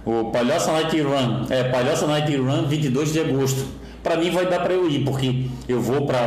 O 0.06 0.26
Palhoça 0.32 0.72
Night 0.72 1.02
Run. 1.02 1.46
É, 1.50 1.64
Palhoça 1.66 2.08
Night 2.08 2.36
Run, 2.36 2.68
22 2.68 3.14
de 3.14 3.20
agosto. 3.20 3.66
Para 4.04 4.16
mim 4.16 4.30
vai 4.32 4.50
dar 4.50 4.62
para 4.62 4.74
eu 4.74 4.90
ir, 4.90 5.04
porque 5.04 5.46
eu 5.68 5.82
vou 5.82 6.06
para 6.06 6.24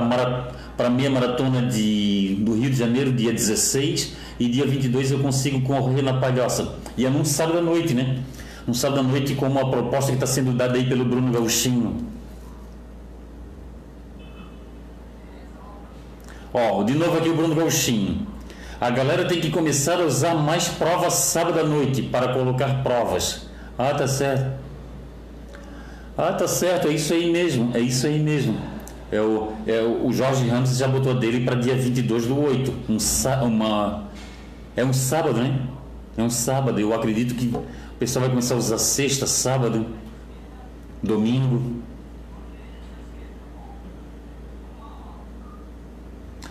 a 0.78 0.90
meia 0.90 1.10
maratona 1.10 1.62
de, 1.62 2.36
do 2.40 2.54
Rio 2.54 2.70
de 2.70 2.76
Janeiro, 2.76 3.12
dia 3.12 3.32
16 3.32 4.14
e 4.38 4.48
dia 4.48 4.66
22 4.66 5.12
eu 5.12 5.20
consigo 5.20 5.62
correr 5.62 6.02
na 6.02 6.14
Palhoça. 6.14 6.76
E 6.96 7.06
é 7.06 7.10
num 7.10 7.24
sábado 7.24 7.58
à 7.58 7.62
noite, 7.62 7.94
né? 7.94 8.18
Um 8.68 8.74
sábado 8.74 9.00
à 9.00 9.02
noite 9.02 9.34
com 9.34 9.46
uma 9.46 9.70
proposta 9.70 10.10
que 10.10 10.16
está 10.16 10.26
sendo 10.26 10.52
dada 10.52 10.76
aí 10.76 10.86
pelo 10.86 11.04
Bruno 11.04 11.32
Gauchinho. 11.32 11.96
Ó, 16.52 16.82
de 16.82 16.94
novo 16.94 17.16
aqui 17.16 17.30
o 17.30 17.34
Bruno 17.34 17.54
Gauchinho. 17.54 18.26
A 18.78 18.90
galera 18.90 19.26
tem 19.26 19.40
que 19.40 19.50
começar 19.50 20.00
a 20.00 20.04
usar 20.04 20.34
mais 20.34 20.68
provas 20.68 21.14
sábado 21.14 21.58
à 21.58 21.64
noite 21.64 22.02
para 22.02 22.34
colocar 22.34 22.82
provas. 22.82 23.51
Ah, 23.82 23.94
tá 23.94 24.06
certo. 24.06 24.60
Ah, 26.16 26.32
tá 26.32 26.46
certo, 26.46 26.86
é 26.86 26.92
isso 26.92 27.12
aí 27.12 27.32
mesmo, 27.32 27.76
é 27.76 27.80
isso 27.80 28.06
aí 28.06 28.20
mesmo. 28.20 28.56
É 29.10 29.20
o, 29.20 29.52
é 29.66 29.82
o 29.82 30.12
Jorge 30.12 30.48
Ramos 30.48 30.76
já 30.76 30.86
botou 30.86 31.14
dele 31.14 31.44
para 31.44 31.56
dia 31.56 31.74
22 31.74 32.26
do 32.26 32.40
8, 32.40 32.72
um, 32.88 32.96
uma, 33.44 34.04
é 34.76 34.84
um 34.84 34.92
sábado, 34.92 35.40
né? 35.40 35.66
É 36.16 36.22
um 36.22 36.30
sábado. 36.30 36.78
Eu 36.78 36.94
acredito 36.94 37.34
que 37.34 37.48
o 37.48 37.64
pessoal 37.98 38.20
vai 38.20 38.30
começar 38.30 38.54
a 38.54 38.58
usar 38.58 38.78
sexta, 38.78 39.26
sábado, 39.26 39.84
domingo. 41.02 41.82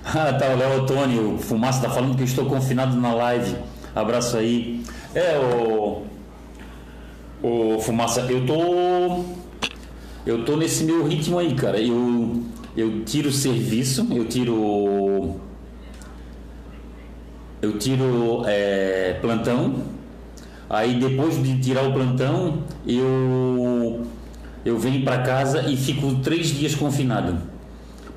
Ah, 0.04 0.34
tá, 0.34 0.50
o 0.50 0.58
Léo 0.58 0.82
Otônio, 0.82 1.38
Fumaça 1.38 1.82
tá 1.82 1.90
falando 1.90 2.18
que 2.18 2.24
eu 2.24 2.26
estou 2.26 2.46
confinado 2.46 2.98
na 2.98 3.14
live. 3.14 3.56
Abraço 3.96 4.36
aí. 4.36 4.84
É, 5.16 5.40
o. 5.40 6.11
O 7.44 7.80
Fumaça, 7.80 8.22
eu 8.22 8.46
tô. 8.46 9.24
Eu 10.26 10.46
tô 10.46 10.56
nesse 10.56 10.84
meu 10.84 11.06
ritmo 11.08 11.40
aí, 11.40 11.56
cara. 11.56 11.80
Eu, 11.80 12.44
eu 12.78 13.04
tiro 13.04 13.32
serviço, 13.32 14.08
eu 14.12 14.26
tiro 14.26 15.40
eu 17.62 17.78
tiro 17.78 18.44
é, 18.48 19.20
plantão, 19.22 19.84
aí 20.68 21.00
depois 21.00 21.42
de 21.42 21.60
tirar 21.60 21.84
o 21.84 21.94
plantão, 21.94 22.64
eu, 22.88 24.04
eu 24.66 24.80
venho 24.80 25.04
para 25.04 25.20
casa 25.20 25.70
e 25.70 25.78
fico 25.78 26.16
três 26.16 26.48
dias 26.48 26.74
confinado. 26.74 27.38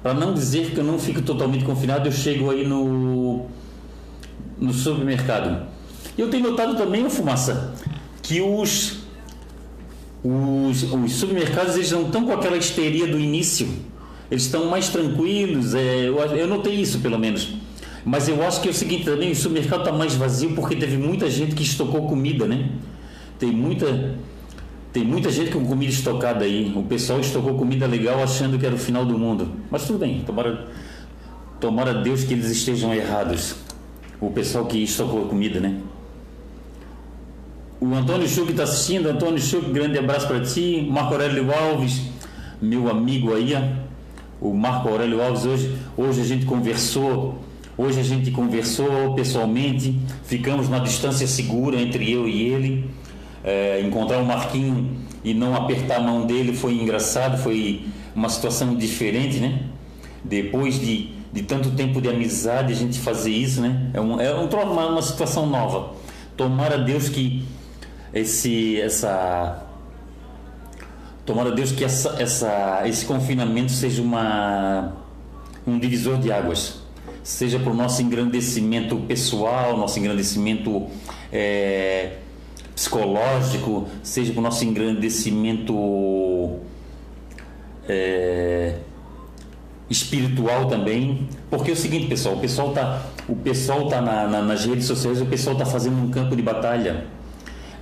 Para 0.03 0.15
não 0.15 0.33
dizer 0.33 0.71
que 0.71 0.79
eu 0.79 0.85
não 0.85 0.99
fico 0.99 1.21
totalmente 1.21 1.65
confinado, 1.65 2.09
eu 2.09 2.13
chego 2.13 2.51
aí 2.51 2.67
no, 2.67 3.47
no 4.59 4.73
supermercado. 4.73 5.67
Eu 6.17 6.31
tenho 6.31 6.51
notado 6.51 6.77
também, 6.77 7.09
Fumaça, 7.11 7.75
que 8.23 8.41
os, 8.41 9.04
os, 10.25 10.83
os 10.83 11.13
supermercados 11.13 11.77
eles 11.77 11.91
não 11.93 12.07
estão 12.07 12.25
com 12.25 12.33
aquela 12.33 12.57
histeria 12.57 13.07
do 13.07 13.19
início. 13.21 13.69
Eles 14.31 14.45
estão 14.45 14.67
mais 14.67 14.89
tranquilos. 14.89 15.75
É, 15.75 16.09
eu, 16.09 16.17
eu 16.19 16.49
notei 16.49 16.75
isso, 16.75 16.99
pelo 17.01 17.19
menos 17.19 17.55
mas 18.05 18.29
eu 18.29 18.43
acho 18.47 18.61
que 18.61 18.69
é 18.69 18.71
o 18.71 18.75
seguinte 18.75 19.05
também, 19.05 19.31
o 19.31 19.37
supermercado 19.37 19.81
está 19.81 19.93
mais 19.93 20.15
vazio 20.15 20.55
porque 20.55 20.77
teve 20.77 20.99
muita 20.99 21.31
gente 21.31 21.55
que 21.55 21.63
estocou 21.63 22.07
comida, 22.07 22.47
né? 22.47 22.69
Tem 23.39 23.51
muita, 23.51 24.17
tem 24.93 25.03
muita 25.03 25.31
gente 25.31 25.51
com 25.51 25.65
comida 25.65 25.91
estocada 25.91 26.45
aí. 26.45 26.71
O 26.77 26.83
pessoal 26.83 27.19
estocou 27.19 27.55
comida 27.55 27.87
legal 27.87 28.23
achando 28.23 28.59
que 28.59 28.67
era 28.67 28.75
o 28.75 28.79
final 28.79 29.07
do 29.07 29.19
mundo. 29.19 29.51
Mas 29.71 29.87
tudo 29.87 29.99
bem, 29.99 30.21
tomara, 30.21 30.69
tomara 31.59 31.95
Deus 31.95 32.25
que 32.25 32.35
eles 32.35 32.51
estejam 32.51 32.93
errados. 32.93 33.57
O 34.21 34.31
pessoal 34.31 34.67
que 34.67 34.83
estocou 34.83 35.23
comida, 35.23 35.59
né? 35.59 35.81
O 37.85 37.95
Antônio 37.95 38.27
Chuc 38.27 38.51
está 38.51 38.63
assistindo. 38.63 39.11
Antônio 39.11 39.39
Chuc, 39.39 39.71
grande 39.71 39.99
abraço 39.99 40.27
para 40.27 40.41
ti. 40.41 40.89
Marco 40.91 41.13
Aurélio 41.13 41.53
Alves, 41.53 42.01
meu 42.59 42.89
amigo 42.89 43.35
aí. 43.35 43.55
O 44.41 44.55
Marco 44.55 44.89
Aurélio 44.89 45.23
Alves, 45.23 45.45
hoje, 45.45 45.77
hoje 45.95 46.23
a 46.23 46.25
gente 46.25 46.47
conversou 46.47 47.45
Hoje 47.77 47.99
a 47.99 48.05
gente 48.05 48.31
conversou 48.31 49.15
pessoalmente, 49.17 49.99
ficamos 50.23 50.69
na 50.69 50.79
distância 50.79 51.27
segura 51.27 51.77
entre 51.77 52.09
eu 52.09 52.29
e 52.29 52.43
ele. 52.45 52.89
É, 53.43 53.83
encontrar 53.85 54.19
o 54.19 54.25
Marquinho 54.25 54.97
e 55.25 55.35
não 55.35 55.57
apertar 55.57 55.97
a 55.97 56.01
mão 56.01 56.25
dele 56.25 56.55
foi 56.55 56.75
engraçado, 56.75 57.37
foi 57.37 57.85
uma 58.15 58.29
situação 58.29 58.77
diferente, 58.77 59.41
né? 59.41 59.59
Depois 60.23 60.81
de, 60.81 61.11
de 61.33 61.43
tanto 61.43 61.73
tempo 61.73 62.01
de 62.01 62.09
amizade, 62.09 62.73
a 62.73 62.77
gente 62.77 63.01
fazer 63.01 63.33
isso, 63.33 63.61
né? 63.61 63.91
É, 63.93 64.01
um, 64.01 64.21
é 64.21 64.33
um, 64.33 64.47
uma, 64.47 64.87
uma 64.87 65.03
situação 65.03 65.45
nova. 65.45 65.95
Tomara 66.37 66.79
Deus 66.79 67.09
que 67.09 67.43
esse, 68.15 68.81
essa 68.81 69.63
Tomara 71.27 71.51
Deus 71.53 71.73
que 71.73 71.85
essa, 71.85 72.17
essa, 72.23 72.83
esse 72.87 73.05
confinamento 73.07 73.73
seja 73.73 74.03
uma, 74.03 74.93
um 75.67 75.79
divisor 75.79 76.19
de 76.19 76.31
águas 76.31 76.85
seja 77.25 77.59
para 77.59 77.73
o 77.73 77.75
nosso 77.75 78.03
engrandecimento 78.03 78.97
pessoal, 78.99 79.79
nosso 79.79 79.99
engrandecimento 79.99 80.87
é, 81.33 82.19
psicológico, 82.75 83.89
seja 84.03 84.31
para 84.33 84.41
o 84.41 84.43
nosso 84.43 84.63
engrandecimento 84.63 86.59
é, 87.89 88.77
espiritual 89.89 90.67
também. 90.67 91.27
Porque 91.49 91.71
é 91.71 91.73
o 91.73 91.77
seguinte, 91.77 92.07
pessoal, 92.09 92.37
o 92.37 92.41
pessoal 92.41 92.69
está 92.69 93.03
o 93.27 93.35
pessoal 93.35 93.89
tá 93.89 94.03
na, 94.03 94.29
na, 94.29 94.43
nas 94.43 94.67
redes 94.67 94.85
sociais, 94.85 95.19
o 95.23 95.27
pessoal 95.27 95.55
está 95.55 95.65
fazendo 95.65 95.97
um 95.97 96.11
campo 96.11 96.37
de 96.37 96.43
batalha. 96.43 97.07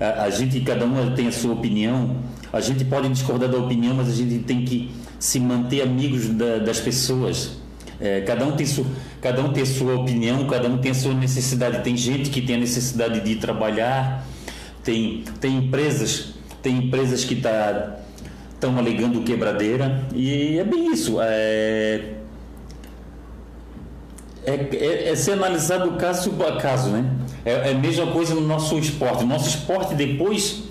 A, 0.02 0.30
gente, 0.30 0.60
cada 0.60 0.84
um 0.84 1.14
tem 1.14 1.28
a 1.28 1.32
sua 1.32 1.52
opinião, 1.52 2.16
a 2.52 2.60
gente 2.60 2.84
pode 2.84 3.08
discordar 3.08 3.48
da 3.48 3.56
opinião, 3.56 3.94
mas 3.94 4.08
a 4.08 4.12
gente 4.12 4.40
tem 4.40 4.64
que 4.64 4.90
se 5.18 5.38
manter 5.38 5.82
amigos 5.82 6.28
da, 6.28 6.58
das 6.58 6.80
pessoas. 6.80 7.52
É, 8.00 8.20
cada, 8.22 8.44
um 8.44 8.56
tem 8.56 8.66
su, 8.66 8.84
cada 9.20 9.40
um 9.40 9.52
tem 9.52 9.64
sua 9.64 9.94
opinião, 9.94 10.44
cada 10.48 10.68
um 10.68 10.78
tem 10.78 10.90
a 10.90 10.94
sua 10.94 11.14
necessidade. 11.14 11.84
Tem 11.84 11.96
gente 11.96 12.30
que 12.30 12.42
tem 12.42 12.56
a 12.56 12.58
necessidade 12.58 13.20
de 13.20 13.36
trabalhar, 13.36 14.26
tem, 14.82 15.22
tem 15.40 15.58
empresas, 15.58 16.34
tem 16.60 16.78
empresas 16.78 17.24
que 17.24 17.36
tá, 17.36 17.98
estão 18.54 18.76
alegando 18.76 19.22
quebradeira, 19.22 20.04
e 20.12 20.58
é 20.58 20.64
bem 20.64 20.92
isso. 20.92 21.18
É, 21.20 22.14
é, 24.44 24.54
é, 24.54 25.08
é 25.10 25.14
ser 25.14 25.32
analisado 25.32 25.92
caso 25.92 26.32
a 26.42 26.60
caso, 26.60 26.90
né? 26.90 27.21
É, 27.44 27.70
é 27.70 27.72
a 27.72 27.78
mesma 27.78 28.06
coisa 28.08 28.34
no 28.34 28.40
nosso 28.40 28.78
esporte. 28.78 29.24
Nosso 29.24 29.48
esporte, 29.48 29.94
depois, 29.94 30.62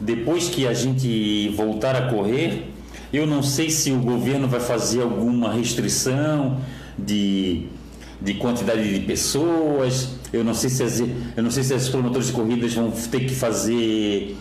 depois 0.00 0.48
que 0.48 0.66
a 0.66 0.74
gente 0.74 1.48
voltar 1.56 1.96
a 1.96 2.08
correr, 2.08 2.68
Eu 3.12 3.26
não 3.26 3.42
sei 3.42 3.68
se 3.68 3.92
o 3.92 3.98
governo 3.98 4.48
vai 4.48 4.58
fazer 4.60 5.02
alguma 5.02 5.52
restrição 5.52 6.58
de, 6.98 7.66
de 8.22 8.34
quantidade 8.34 8.90
de 8.90 9.00
pessoas. 9.00 10.14
Eu 10.32 10.42
não 10.42 10.54
sei 10.54 10.70
se 10.70 10.82
as, 10.82 10.98
eu 11.00 11.42
não 11.42 11.50
sei 11.50 11.62
se 11.62 11.74
as 11.74 11.90
promotores 11.90 12.28
de 12.28 12.32
corridas 12.32 12.72
vão 12.72 12.90
ter 12.90 13.20
que 13.20 13.34
fazer 13.34 14.34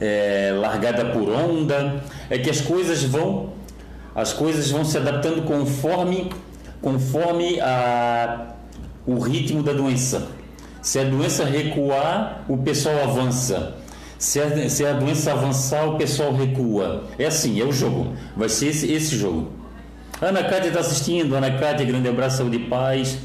é, 0.00 0.52
largada 0.56 1.06
por 1.06 1.28
onda. 1.30 2.00
É 2.30 2.38
que 2.38 2.48
as 2.48 2.60
coisas 2.60 3.02
vão 3.02 3.54
as 4.14 4.32
coisas 4.32 4.70
vão 4.70 4.84
se 4.84 4.96
adaptando 4.98 5.42
conforme 5.42 6.30
conforme 6.80 7.58
a, 7.60 8.54
o 9.04 9.18
ritmo 9.18 9.64
da 9.64 9.72
doença. 9.72 10.28
Se 10.82 10.98
a 10.98 11.04
doença 11.04 11.44
recuar, 11.44 12.44
o 12.48 12.58
pessoal 12.58 13.04
avança. 13.04 13.76
Se 14.18 14.40
a, 14.40 14.68
se 14.68 14.84
a 14.84 14.92
doença 14.92 15.32
avançar, 15.32 15.88
o 15.88 15.96
pessoal 15.96 16.34
recua. 16.34 17.04
É 17.16 17.26
assim, 17.26 17.60
é 17.60 17.64
o 17.64 17.72
jogo. 17.72 18.12
Vai 18.36 18.48
ser 18.48 18.66
esse, 18.66 18.92
esse 18.92 19.16
jogo. 19.16 19.52
Ana 20.20 20.42
Cátia 20.42 20.68
está 20.68 20.80
assistindo. 20.80 21.36
Ana 21.36 21.52
Cátia, 21.52 21.86
grande 21.86 22.08
abraço, 22.08 22.38
saúde 22.38 22.56
e 22.56 22.66
paz. 22.66 23.18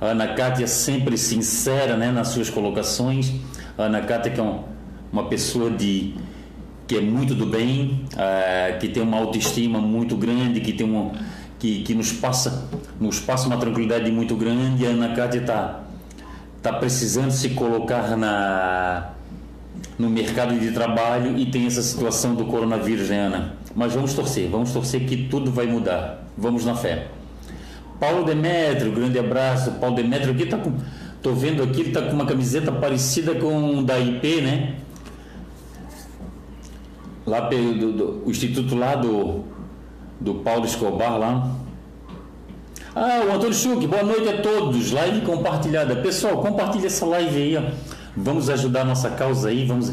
Ana 0.00 0.28
Cátia 0.34 0.68
sempre 0.68 1.18
sincera 1.18 1.96
né, 1.96 2.12
nas 2.12 2.28
suas 2.28 2.48
colocações. 2.48 3.32
Ana 3.76 4.00
Cátia 4.00 4.30
que 4.30 4.38
é 4.38 4.42
um, 4.42 4.62
uma 5.12 5.28
pessoa 5.28 5.70
de 5.70 6.14
que 6.86 6.96
é 6.96 7.00
muito 7.00 7.34
do 7.34 7.44
bem, 7.44 8.04
uh, 8.14 8.78
que 8.78 8.88
tem 8.88 9.02
uma 9.02 9.18
autoestima 9.18 9.80
muito 9.80 10.16
grande, 10.16 10.60
que 10.60 10.72
tem 10.72 10.86
um, 10.86 11.12
que, 11.58 11.82
que 11.82 11.92
nos 11.92 12.12
passa 12.12 12.66
nos 12.98 13.20
passa 13.20 13.46
uma 13.46 13.56
tranquilidade 13.58 14.10
muito 14.12 14.36
grande. 14.36 14.86
Ana 14.86 15.14
Cátia 15.14 15.40
está 15.40 15.87
tá 16.62 16.72
precisando 16.72 17.30
se 17.30 17.50
colocar 17.50 18.16
na 18.16 19.12
no 19.98 20.08
mercado 20.08 20.58
de 20.58 20.70
trabalho 20.70 21.36
e 21.36 21.46
tem 21.46 21.66
essa 21.66 21.82
situação 21.82 22.34
do 22.34 22.44
coronavírus, 22.44 23.08
né, 23.10 23.26
Ana? 23.26 23.54
Mas 23.74 23.94
vamos 23.94 24.14
torcer, 24.14 24.48
vamos 24.48 24.72
torcer 24.72 25.04
que 25.04 25.28
tudo 25.28 25.50
vai 25.50 25.66
mudar. 25.66 26.24
Vamos 26.36 26.64
na 26.64 26.74
fé. 26.74 27.08
Paulo 27.98 28.24
Demetrio, 28.24 28.92
grande 28.92 29.18
abraço. 29.18 29.72
Paulo 29.72 29.96
Demetrio 29.96 30.32
aqui 30.32 30.46
tá 30.46 30.56
com. 30.56 30.72
Tô 31.20 31.32
vendo 31.32 31.64
aqui, 31.64 31.80
ele 31.80 31.90
tá 31.90 32.02
com 32.02 32.12
uma 32.12 32.26
camiseta 32.26 32.70
parecida 32.70 33.34
com 33.34 33.82
da 33.82 33.98
IP, 33.98 34.40
né? 34.40 34.76
Lá 37.26 37.42
pelo 37.42 37.74
do, 37.74 37.92
do, 37.92 38.22
o 38.24 38.30
instituto 38.30 38.76
lá 38.76 38.94
do, 38.94 39.44
do 40.20 40.34
Paulo 40.36 40.64
Escobar 40.64 41.18
lá. 41.18 41.50
Ah, 42.94 43.22
o 43.28 43.32
Antônio 43.34 43.54
Schuch, 43.54 43.86
boa 43.86 44.02
noite 44.02 44.28
a 44.28 44.40
todos. 44.40 44.92
Live 44.92 45.20
compartilhada. 45.20 45.96
Pessoal, 45.96 46.38
compartilha 46.38 46.86
essa 46.86 47.04
live 47.04 47.36
aí, 47.36 47.56
ó. 47.56 47.62
Vamos 48.16 48.48
ajudar 48.48 48.80
a 48.80 48.84
nossa 48.84 49.10
causa 49.10 49.50
aí, 49.50 49.66
vamos, 49.66 49.92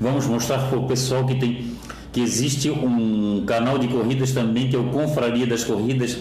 vamos 0.00 0.26
mostrar 0.26 0.58
para 0.68 0.78
o 0.78 0.86
pessoal 0.86 1.26
que 1.26 1.34
tem 1.34 1.76
que 2.12 2.20
existe 2.20 2.70
um 2.70 3.44
canal 3.44 3.76
de 3.76 3.86
corridas 3.88 4.32
também, 4.32 4.70
que 4.70 4.76
é 4.76 4.78
o 4.78 4.84
Confraria 4.84 5.46
das 5.46 5.62
Corridas, 5.62 6.16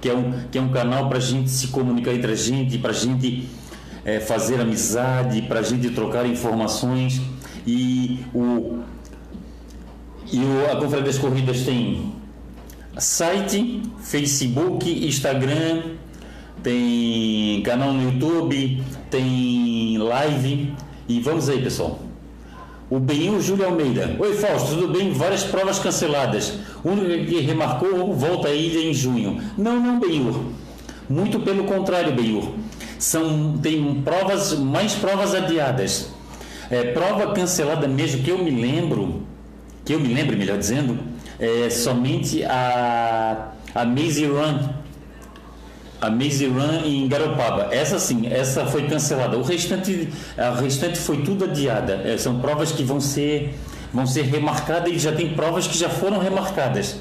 que 0.00 0.08
é 0.08 0.14
um, 0.14 0.32
que 0.50 0.58
é 0.58 0.60
um 0.60 0.70
canal 0.70 1.08
para 1.08 1.18
a 1.18 1.20
gente 1.20 1.48
se 1.48 1.68
comunicar 1.68 2.12
entre 2.12 2.32
a 2.32 2.34
gente, 2.34 2.76
para 2.78 2.90
a 2.90 2.94
gente 2.94 3.48
é, 4.04 4.18
fazer 4.18 4.60
amizade, 4.60 5.42
para 5.42 5.60
a 5.60 5.62
gente 5.62 5.90
trocar 5.90 6.26
informações. 6.26 7.20
E, 7.66 8.18
o, 8.34 8.80
e 10.32 10.38
o, 10.38 10.72
a 10.72 10.76
Confraria 10.76 11.06
das 11.06 11.18
Corridas 11.18 11.60
tem 11.60 12.12
site, 12.98 13.82
Facebook, 14.00 15.06
Instagram, 15.06 15.82
tem 16.62 17.62
canal 17.62 17.92
no 17.92 18.10
YouTube, 18.10 18.82
tem 19.10 19.96
live. 19.98 20.74
E 21.08 21.20
vamos 21.20 21.48
aí, 21.48 21.62
pessoal. 21.62 22.00
O 22.90 22.98
Benil 22.98 23.40
Júlio 23.40 23.66
Almeida. 23.66 24.16
Oi, 24.18 24.34
Fausto, 24.34 24.74
tudo 24.74 24.88
bem? 24.88 25.12
Várias 25.12 25.44
provas 25.44 25.78
canceladas. 25.78 26.54
O 26.82 26.90
único 26.90 27.26
que 27.26 27.40
remarcou 27.40 28.14
volta 28.14 28.48
à 28.48 28.54
ilha 28.54 28.80
em 28.80 28.94
junho. 28.94 29.40
Não, 29.56 29.78
não, 29.78 30.00
Benhur. 30.00 30.40
Muito 31.08 31.38
pelo 31.40 31.64
contrário, 31.64 32.14
Benhur. 32.14 32.54
São, 32.98 33.56
tem 33.58 34.02
provas, 34.02 34.58
mais 34.58 34.94
provas 34.94 35.34
adiadas. 35.34 36.10
É, 36.70 36.92
prova 36.92 37.32
cancelada 37.32 37.86
mesmo, 37.86 38.22
que 38.22 38.30
eu 38.30 38.38
me 38.38 38.50
lembro, 38.50 39.22
que 39.84 39.94
eu 39.94 40.00
me 40.00 40.12
lembro, 40.12 40.36
melhor 40.36 40.58
dizendo, 40.58 40.98
é 41.38 41.70
somente 41.70 42.42
a, 42.44 43.52
a 43.74 43.84
Maze 43.84 44.26
Run, 44.26 44.58
a 46.00 46.10
Maze 46.10 46.46
Run 46.46 46.84
em 46.84 47.08
Garopaba. 47.08 47.68
Essa 47.72 47.98
sim, 47.98 48.26
essa 48.26 48.66
foi 48.66 48.88
cancelada. 48.88 49.36
O 49.36 49.42
restante, 49.42 50.08
a 50.36 50.50
restante 50.50 50.98
foi 50.98 51.22
tudo 51.22 51.44
adiada. 51.44 51.94
É, 52.04 52.16
são 52.18 52.40
provas 52.40 52.72
que 52.72 52.82
vão 52.82 53.00
ser, 53.00 53.54
vão 53.92 54.06
ser 54.06 54.22
remarcadas 54.22 54.92
e 54.92 54.98
já 54.98 55.12
tem 55.12 55.34
provas 55.34 55.66
que 55.66 55.78
já 55.78 55.88
foram 55.88 56.18
remarcadas. 56.18 56.96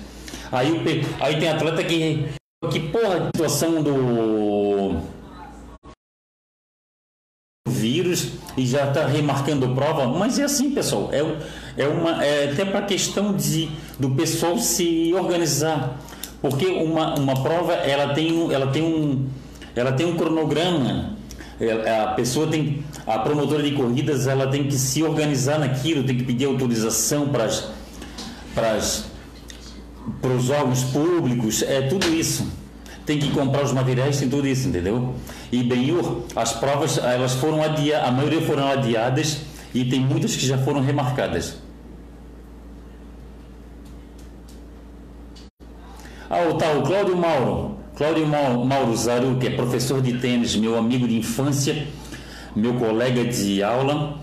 Aí, 0.52 0.72
o, 0.72 1.24
aí 1.24 1.40
tem 1.40 1.50
atleta 1.50 1.84
que, 1.84 2.26
que 2.72 2.80
porra, 2.80 3.18
a 3.18 3.26
situação 3.26 3.82
do 3.82 5.02
vírus 7.68 8.34
e 8.58 8.66
já 8.66 8.88
está 8.88 9.06
remarcando 9.06 9.70
prova, 9.70 10.08
mas 10.08 10.40
é 10.40 10.44
assim, 10.44 10.72
pessoal. 10.72 11.10
É, 11.14 11.84
é, 11.84 11.88
uma, 11.88 12.26
é 12.26 12.52
até 12.52 12.66
para 12.66 12.82
questão 12.82 13.34
de, 13.34 13.70
do 14.00 14.10
pessoal 14.10 14.58
se 14.58 15.14
organizar. 15.14 16.00
Porque 16.42 16.66
uma, 16.66 17.16
uma 17.20 17.42
prova 17.42 17.74
ela 17.74 18.14
tem, 18.16 18.52
ela 18.52 18.68
tem 18.68 18.82
um 18.82 19.28
ela 19.76 19.92
tem 19.92 20.08
um 20.08 20.18
cronograma. 20.18 21.16
A 22.04 22.14
pessoa 22.14 22.48
tem 22.48 22.84
a 23.06 23.20
promotora 23.20 23.64
de 23.64 23.72
corridas 23.72 24.28
ela 24.28 24.48
tem 24.48 24.64
que 24.66 24.76
se 24.76 25.02
organizar 25.02 25.60
naquilo 25.60 26.04
tem 26.04 26.16
que 26.16 26.24
pedir 26.24 26.46
autorização 26.46 27.30
para 27.30 27.48
para 28.54 30.32
os 30.32 30.50
órgãos 30.50 30.84
públicos 30.84 31.64
é 31.64 31.82
tudo 31.82 32.08
isso. 32.14 32.48
Tem 33.06 33.20
que 33.20 33.30
comprar 33.32 33.64
os 33.64 33.72
materiais 33.72 34.20
tem 34.20 34.30
tudo 34.30 34.48
isso 34.48 34.68
entendeu 34.68 35.16
e 35.52 35.64
bem 35.64 35.88
as 36.36 36.54
provas 36.54 36.98
elas 36.98 37.34
foram 37.34 37.64
adiadas 37.64 38.08
a 38.08 38.12
maioria 38.12 38.42
foram 38.42 38.68
adiadas 38.68 39.42
e 39.74 39.86
tem 39.86 40.00
muitas 40.00 40.36
que 40.36 40.46
já 40.46 40.58
foram 40.58 40.82
remarcadas 40.82 41.58
Ah, 46.30 46.50
o 46.50 46.56
tal 46.56 46.84
Cláudio 46.84 47.16
Mauro. 47.16 47.78
Cláudio 47.96 48.28
Mauro 48.28 48.96
Zaru, 48.98 49.38
que 49.40 49.48
é 49.48 49.50
professor 49.52 50.02
de 50.02 50.18
tênis, 50.20 50.58
meu 50.58 50.78
amigo 50.78 51.08
de 51.08 51.16
infância, 51.18 51.88
meu 52.54 52.74
colega 52.74 53.24
de 53.24 53.64
aula. 53.64 54.20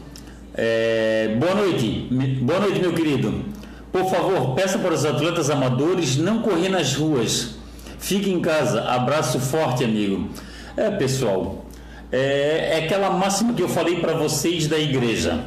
É, 0.54 1.34
boa 1.40 1.54
noite, 1.54 2.08
boa 2.42 2.60
noite, 2.60 2.78
meu 2.78 2.92
querido. 2.92 3.42
Por 3.90 4.04
favor, 4.04 4.54
peça 4.54 4.78
para 4.78 4.92
os 4.92 5.04
atletas 5.06 5.48
amadores 5.48 6.16
não 6.16 6.42
correr 6.42 6.68
nas 6.68 6.94
ruas. 6.94 7.54
Fique 7.98 8.30
em 8.30 8.40
casa. 8.40 8.82
Abraço 8.82 9.40
forte, 9.40 9.82
amigo. 9.82 10.28
É, 10.76 10.90
pessoal, 10.90 11.64
é, 12.10 12.70
é 12.72 12.84
aquela 12.84 13.10
máxima 13.10 13.52
que 13.52 13.62
eu 13.62 13.68
falei 13.68 14.00
para 14.00 14.14
vocês 14.14 14.66
da 14.66 14.78
igreja, 14.78 15.44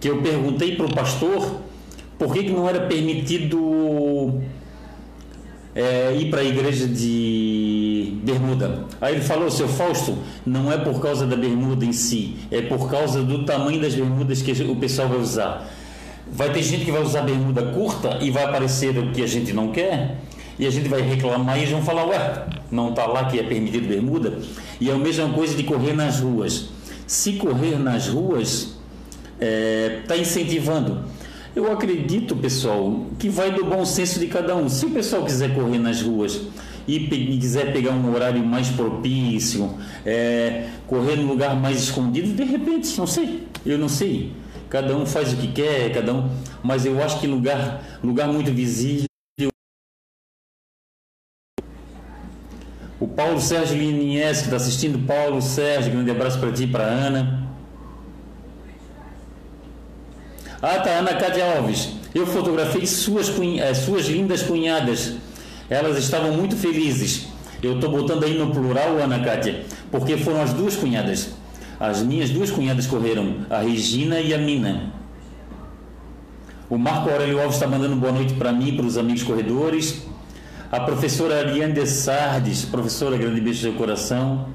que 0.00 0.08
eu 0.08 0.22
perguntei 0.22 0.76
para 0.76 0.86
o 0.86 0.94
pastor 0.94 1.60
por 2.18 2.32
que, 2.32 2.44
que 2.44 2.50
não 2.50 2.66
era 2.66 2.80
permitido 2.86 4.40
é, 5.74 6.16
ir 6.18 6.30
para 6.30 6.40
a 6.40 6.44
igreja 6.44 6.86
de 6.88 8.14
bermuda. 8.22 8.84
Aí 8.98 9.14
ele 9.14 9.22
falou, 9.22 9.50
seu 9.50 9.68
Fausto, 9.68 10.16
não 10.46 10.72
é 10.72 10.78
por 10.78 11.02
causa 11.02 11.26
da 11.26 11.36
bermuda 11.36 11.84
em 11.84 11.92
si, 11.92 12.36
é 12.50 12.62
por 12.62 12.90
causa 12.90 13.22
do 13.22 13.44
tamanho 13.44 13.80
das 13.80 13.94
bermudas 13.94 14.40
que 14.40 14.52
o 14.62 14.76
pessoal 14.76 15.08
vai 15.08 15.18
usar. 15.18 15.70
Vai 16.32 16.50
ter 16.50 16.62
gente 16.62 16.86
que 16.86 16.90
vai 16.90 17.02
usar 17.02 17.22
bermuda 17.22 17.62
curta 17.72 18.18
e 18.22 18.30
vai 18.30 18.44
aparecer 18.44 18.96
o 18.98 19.12
que 19.12 19.22
a 19.22 19.26
gente 19.26 19.52
não 19.52 19.70
quer, 19.70 20.16
e 20.58 20.66
a 20.66 20.70
gente 20.70 20.88
vai 20.88 21.02
reclamar 21.02 21.56
e 21.56 21.60
eles 21.60 21.70
vão 21.70 21.82
falar, 21.82 22.06
ué, 22.06 22.46
não 22.70 22.90
está 22.90 23.06
lá 23.06 23.24
que 23.26 23.38
é 23.38 23.42
permitido 23.42 23.88
bermuda? 23.88 24.38
E 24.80 24.90
é 24.90 24.92
a 24.92 24.98
mesma 24.98 25.28
coisa 25.30 25.54
de 25.54 25.62
correr 25.64 25.92
nas 25.92 26.20
ruas. 26.20 26.68
Se 27.06 27.34
correr 27.34 27.78
nas 27.78 28.08
ruas, 28.08 28.76
está 29.38 29.40
é, 29.40 30.02
tá 30.06 30.16
incentivando 30.16 31.04
eu 31.56 31.72
acredito, 31.72 32.36
pessoal, 32.36 33.06
que 33.18 33.30
vai 33.30 33.50
do 33.50 33.64
bom 33.64 33.82
senso 33.86 34.20
de 34.20 34.26
cada 34.26 34.54
um. 34.54 34.68
Se 34.68 34.84
o 34.84 34.90
pessoal 34.90 35.24
quiser 35.24 35.54
correr 35.54 35.78
nas 35.78 36.02
ruas 36.02 36.42
e, 36.86 36.96
e 36.96 37.38
quiser 37.38 37.72
pegar 37.72 37.92
um 37.92 38.14
horário 38.14 38.44
mais 38.44 38.68
propício, 38.68 39.74
é, 40.04 40.66
correr 40.86 41.16
num 41.16 41.26
lugar 41.26 41.56
mais 41.56 41.82
escondido, 41.82 42.34
de 42.34 42.44
repente, 42.44 42.94
não 42.98 43.06
sei, 43.06 43.48
eu 43.64 43.78
não 43.78 43.88
sei. 43.88 44.32
Cada 44.68 44.94
um 44.94 45.06
faz 45.06 45.32
o 45.32 45.36
que 45.36 45.46
quer, 45.48 45.90
cada 45.94 46.12
um. 46.12 46.28
Mas 46.62 46.84
eu 46.84 47.02
acho 47.02 47.20
que 47.20 47.26
lugar, 47.26 47.82
lugar 48.04 48.28
muito 48.28 48.52
visível. 48.52 49.06
O 52.98 53.06
Paulo 53.06 53.40
Sérgio 53.40 53.76
Linies, 53.76 54.38
que 54.38 54.44
está 54.44 54.56
assistindo. 54.56 54.98
Paulo 55.06 55.42
Sérgio, 55.42 55.92
grande 55.92 56.10
abraço 56.10 56.38
para 56.38 56.50
ti 56.52 56.64
e 56.64 56.66
para 56.66 56.84
Ana. 56.84 57.46
Ah, 60.62 60.78
tá, 60.78 60.90
Ana 60.98 61.14
Cátia 61.14 61.56
Alves. 61.56 61.90
Eu 62.14 62.26
fotografei 62.26 62.86
suas, 62.86 63.28
cunha, 63.28 63.74
suas 63.74 64.06
lindas 64.06 64.42
cunhadas. 64.42 65.16
Elas 65.68 65.98
estavam 65.98 66.32
muito 66.32 66.56
felizes. 66.56 67.26
Eu 67.62 67.74
estou 67.74 67.90
botando 67.90 68.24
aí 68.24 68.38
no 68.38 68.50
plural, 68.50 68.98
Ana 68.98 69.22
Cátia, 69.22 69.64
porque 69.90 70.16
foram 70.16 70.40
as 70.40 70.54
duas 70.54 70.76
cunhadas. 70.76 71.30
As 71.78 72.02
minhas 72.02 72.30
duas 72.30 72.50
cunhadas 72.50 72.86
correram, 72.86 73.46
a 73.50 73.60
Regina 73.60 74.20
e 74.20 74.32
a 74.32 74.38
Mina. 74.38 74.94
O 76.70 76.78
Marco 76.78 77.10
Aurélio 77.10 77.38
Alves 77.38 77.56
está 77.56 77.66
mandando 77.66 77.96
boa 77.96 78.12
noite 78.12 78.32
para 78.34 78.50
mim, 78.52 78.74
para 78.74 78.86
os 78.86 78.96
amigos 78.96 79.22
corredores. 79.22 80.06
A 80.70 80.80
professora 80.80 81.38
Ariane 81.38 81.72
de 81.72 81.86
Sardes, 81.86 82.64
professora, 82.64 83.16
grande 83.16 83.40
beijo 83.40 83.70
do 83.70 83.78
coração. 83.78 84.48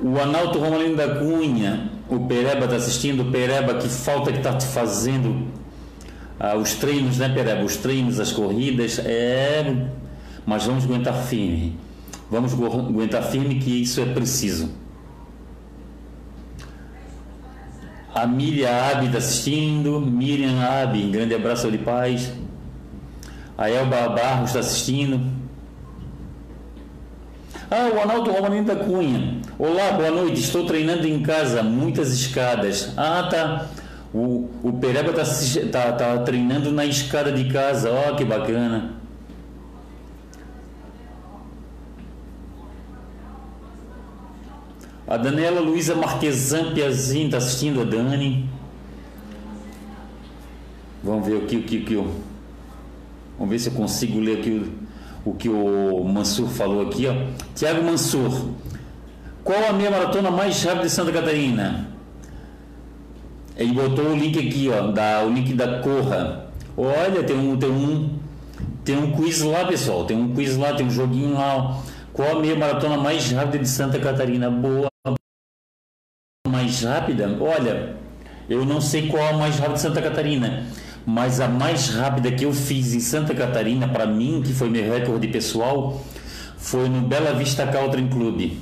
O 0.00 0.16
Analto 0.20 0.60
Romalino 0.60 0.96
da 0.96 1.16
Cunha, 1.16 1.90
o 2.08 2.20
Pereba 2.20 2.66
está 2.66 2.76
assistindo, 2.76 3.24
Pereba, 3.32 3.74
que 3.74 3.88
falta 3.88 4.30
que 4.30 4.38
está 4.38 4.58
fazendo 4.60 5.48
ah, 6.38 6.54
os 6.54 6.74
treinos, 6.74 7.18
né, 7.18 7.28
Pereba? 7.28 7.64
Os 7.64 7.76
treinos, 7.76 8.20
as 8.20 8.30
corridas, 8.30 9.00
é. 9.00 9.88
Mas 10.46 10.64
vamos 10.64 10.84
aguentar 10.84 11.14
firme. 11.14 11.76
Vamos 12.30 12.52
aguentar 12.52 13.24
firme 13.24 13.56
que 13.56 13.82
isso 13.82 14.00
é 14.00 14.06
preciso. 14.06 14.70
A 18.14 18.26
Miriam 18.28 18.70
Abi 18.70 19.06
está 19.06 19.18
assistindo. 19.18 20.00
Miriam 20.00 20.60
Abi, 20.60 21.02
grande 21.10 21.34
abraço 21.34 21.68
de 21.68 21.78
paz. 21.78 22.32
A 23.58 23.68
Elba 23.68 24.08
Barros 24.10 24.50
está 24.50 24.60
assistindo. 24.60 25.20
Ah, 27.68 27.90
o 27.92 28.00
Arnaldo 28.00 28.30
Romanino 28.30 28.64
da 28.64 28.76
Cunha. 28.76 29.40
Olá, 29.58 29.90
boa 29.90 30.12
noite. 30.12 30.40
Estou 30.40 30.64
treinando 30.64 31.08
em 31.08 31.20
casa, 31.24 31.60
muitas 31.60 32.12
escadas. 32.12 32.94
Ah, 32.96 33.26
tá. 33.28 33.66
O, 34.14 34.48
o 34.62 34.72
Pereba 34.74 35.10
está 35.10 35.90
tá, 35.90 35.92
tá 35.92 36.18
treinando 36.18 36.70
na 36.70 36.84
escada 36.84 37.32
de 37.32 37.50
casa. 37.52 37.90
Ó, 37.90 38.12
oh, 38.12 38.14
que 38.14 38.24
bacana. 38.24 38.92
A 45.04 45.16
Daniela 45.16 45.60
Luiza 45.60 45.96
Marquesan 45.96 46.74
Piazin 46.74 47.24
está 47.24 47.38
assistindo 47.38 47.80
a 47.80 47.84
Dani. 47.84 48.48
Vamos 51.02 51.26
ver 51.26 51.42
aqui 51.42 51.56
o 51.56 51.62
que, 51.64 51.80
que 51.80 51.94
eu. 51.94 52.27
Vamos 53.38 53.50
ver 53.50 53.58
se 53.58 53.68
eu 53.68 53.74
consigo 53.74 54.18
ler 54.18 54.38
aqui 54.38 54.50
o, 55.24 55.30
o 55.30 55.34
que 55.34 55.48
o 55.48 56.04
Mansur 56.04 56.48
falou 56.48 56.86
aqui. 56.86 57.06
Ó. 57.06 57.14
Tiago 57.54 57.82
Mansur. 57.82 58.50
Qual 59.44 59.68
a 59.68 59.72
meia 59.72 59.90
maratona 59.90 60.30
mais 60.30 60.62
rápida 60.62 60.84
de 60.84 60.90
Santa 60.90 61.12
Catarina? 61.12 61.88
Ele 63.56 63.72
botou 63.72 64.10
o 64.10 64.16
link 64.16 64.38
aqui, 64.38 64.68
ó, 64.68 64.88
da, 64.92 65.24
o 65.24 65.32
link 65.32 65.52
da 65.54 65.80
Corra. 65.80 66.46
Olha, 66.76 67.24
tem 67.24 67.36
um, 67.36 67.56
tem 67.56 67.70
um, 67.70 68.18
tem 68.84 68.96
um 68.96 69.12
quiz 69.12 69.40
lá, 69.42 69.64
pessoal. 69.64 70.04
Tem 70.04 70.16
um 70.16 70.34
quiz 70.34 70.56
lá, 70.56 70.74
tem 70.74 70.86
um 70.86 70.90
joguinho 70.90 71.34
lá. 71.34 71.56
Ó. 71.56 71.82
Qual 72.12 72.36
a 72.36 72.40
meia 72.40 72.56
maratona 72.56 72.96
mais 72.96 73.30
rápida 73.30 73.58
de 73.58 73.68
Santa 73.68 73.98
Catarina? 73.98 74.50
Boa 74.50 74.88
mais 76.48 76.82
rápida, 76.82 77.36
olha, 77.40 77.94
eu 78.48 78.64
não 78.64 78.80
sei 78.80 79.08
qual 79.08 79.28
a 79.28 79.32
mais 79.34 79.56
rápida 79.56 79.74
de 79.74 79.80
Santa 79.80 80.02
Catarina, 80.02 80.64
mas 81.06 81.40
a 81.40 81.48
mais 81.48 81.90
rápida 81.90 82.30
que 82.32 82.44
eu 82.44 82.52
fiz 82.52 82.94
em 82.94 83.00
Santa 83.00 83.34
Catarina, 83.34 83.88
para 83.88 84.06
mim, 84.06 84.42
que 84.44 84.52
foi 84.52 84.68
meu 84.68 84.92
recorde 84.92 85.28
pessoal, 85.28 86.02
foi 86.56 86.88
no 86.88 87.00
Bela 87.02 87.32
Vista 87.32 87.66
Country 87.66 88.08
Club. 88.08 88.52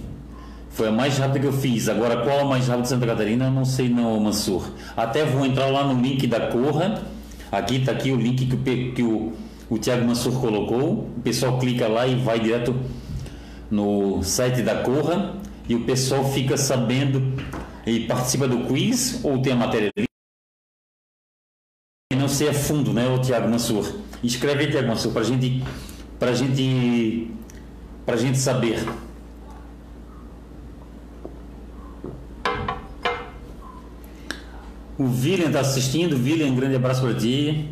Foi 0.71 0.89
a 0.89 0.93
mais 0.93 1.17
rápida 1.19 1.41
que 1.41 1.47
eu 1.47 1.53
fiz. 1.53 1.89
Agora, 1.89 2.19
qual 2.19 2.41
a 2.41 2.45
mais 2.45 2.69
rápida 2.69 2.83
de 2.83 2.89
Santa 2.89 3.07
Catarina, 3.07 3.47
eu 3.47 3.51
não 3.51 3.65
sei 3.65 3.89
não, 3.89 4.21
Mansur. 4.21 4.69
Até 4.97 5.25
vou 5.25 5.45
entrar 5.47 5.67
lá 5.67 5.85
no 5.85 6.01
link 6.01 6.27
da 6.27 6.49
Corra. 6.49 7.03
Aqui 7.51 7.77
está 7.77 7.93
aqui 7.93 8.13
o 8.13 8.17
link 8.17 8.45
que, 8.47 8.55
o, 8.55 8.93
que 8.93 9.03
o, 9.03 9.33
o 9.71 9.79
Thiago 9.79 10.07
Mansur 10.07 10.39
colocou. 10.41 11.11
O 11.17 11.21
pessoal 11.23 11.59
clica 11.59 11.89
lá 11.89 12.07
e 12.07 12.17
vai 12.17 12.39
direto 12.39 12.77
no 13.71 14.23
site 14.23 14.63
da 14.63 14.77
Corra 14.77 15.35
e 15.69 15.75
o 15.75 15.85
pessoal 15.85 16.25
fica 16.31 16.57
sabendo 16.57 17.23
e 17.87 18.01
participa 18.01 18.47
do 18.47 18.67
quiz 18.67 19.21
ou 19.25 19.41
tem 19.41 19.53
a 19.53 19.57
matéria 19.57 19.91
sei 22.37 22.51
a 22.51 22.55
fundo, 22.55 22.93
né, 22.93 23.09
o 23.09 23.19
Tiago 23.19 23.49
Mansur? 23.49 23.91
Escreve 24.23 24.65
aí, 24.65 24.71
Tiago 24.71 24.89
Mansur, 24.89 25.13
para 25.13 25.23
gente, 25.23 25.63
a 26.21 26.33
gente, 26.35 27.31
pra 28.05 28.17
gente 28.17 28.39
saber. 28.39 28.85
O 34.99 35.05
William 35.05 35.47
está 35.47 35.61
assistindo. 35.61 36.15
William, 36.17 36.55
grande 36.55 36.77
abraço 36.77 37.03
para 37.03 37.15
ti. 37.15 37.71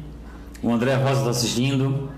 O 0.63 0.71
André 0.71 0.95
Rosa 0.95 1.21
está 1.21 1.31
assistindo. 1.31 2.11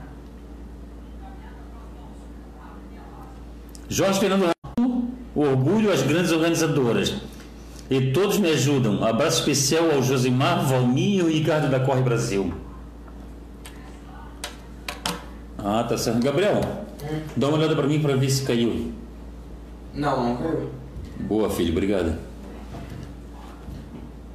Jorge 3.89 4.19
Fernando 4.19 4.51
orgulho 5.35 5.93
às 5.93 6.03
grandes 6.03 6.33
organizadoras. 6.33 7.15
E 7.89 8.13
todos 8.13 8.39
me 8.39 8.51
ajudam. 8.51 9.05
Abraço 9.05 9.41
especial 9.41 9.91
ao 9.93 10.03
Josimar, 10.03 10.67
Valmir 10.67 11.21
e 11.21 11.23
o 11.23 11.29
Ricardo 11.29 11.71
da 11.71 11.79
Corre 11.79 12.03
Brasil. 12.03 12.53
Ah, 15.59 15.85
tá 15.85 15.97
certo. 15.97 16.23
Gabriel, 16.23 16.61
hum. 17.03 17.21
dá 17.37 17.49
uma 17.49 17.59
olhada 17.59 17.77
para 17.77 17.87
mim 17.87 18.01
para 18.01 18.17
ver 18.17 18.31
se 18.31 18.43
caiu. 18.45 18.93
Não, 19.95 20.29
não 20.29 20.37
caiu. 20.37 20.71
Boa, 21.21 21.49
filho, 21.49 21.73
obrigado. 21.73 22.17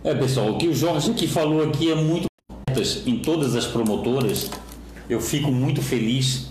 É, 0.03 0.15
pessoal, 0.15 0.51
o 0.51 0.57
que 0.57 0.67
o 0.67 0.73
Jorge 0.73 1.11
aqui 1.11 1.27
falou 1.27 1.63
aqui 1.63 1.91
é 1.91 1.95
muito 1.95 2.25
em 3.05 3.19
todas 3.19 3.55
as 3.55 3.65
promotoras. 3.65 4.49
Eu 5.09 5.19
fico 5.19 5.51
muito 5.51 5.81
feliz 5.81 6.49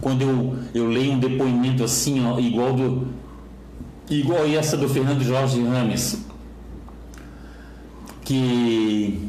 quando 0.00 0.22
eu, 0.22 0.56
eu 0.74 0.88
leio 0.88 1.12
um 1.12 1.18
depoimento 1.18 1.84
assim, 1.84 2.24
ó, 2.26 2.38
igual 2.38 2.72
do, 2.72 3.08
igual 4.10 4.46
essa 4.46 4.76
do 4.76 4.88
Fernando 4.88 5.22
Jorge 5.22 5.62
Rames, 5.62 6.24
que, 8.24 9.28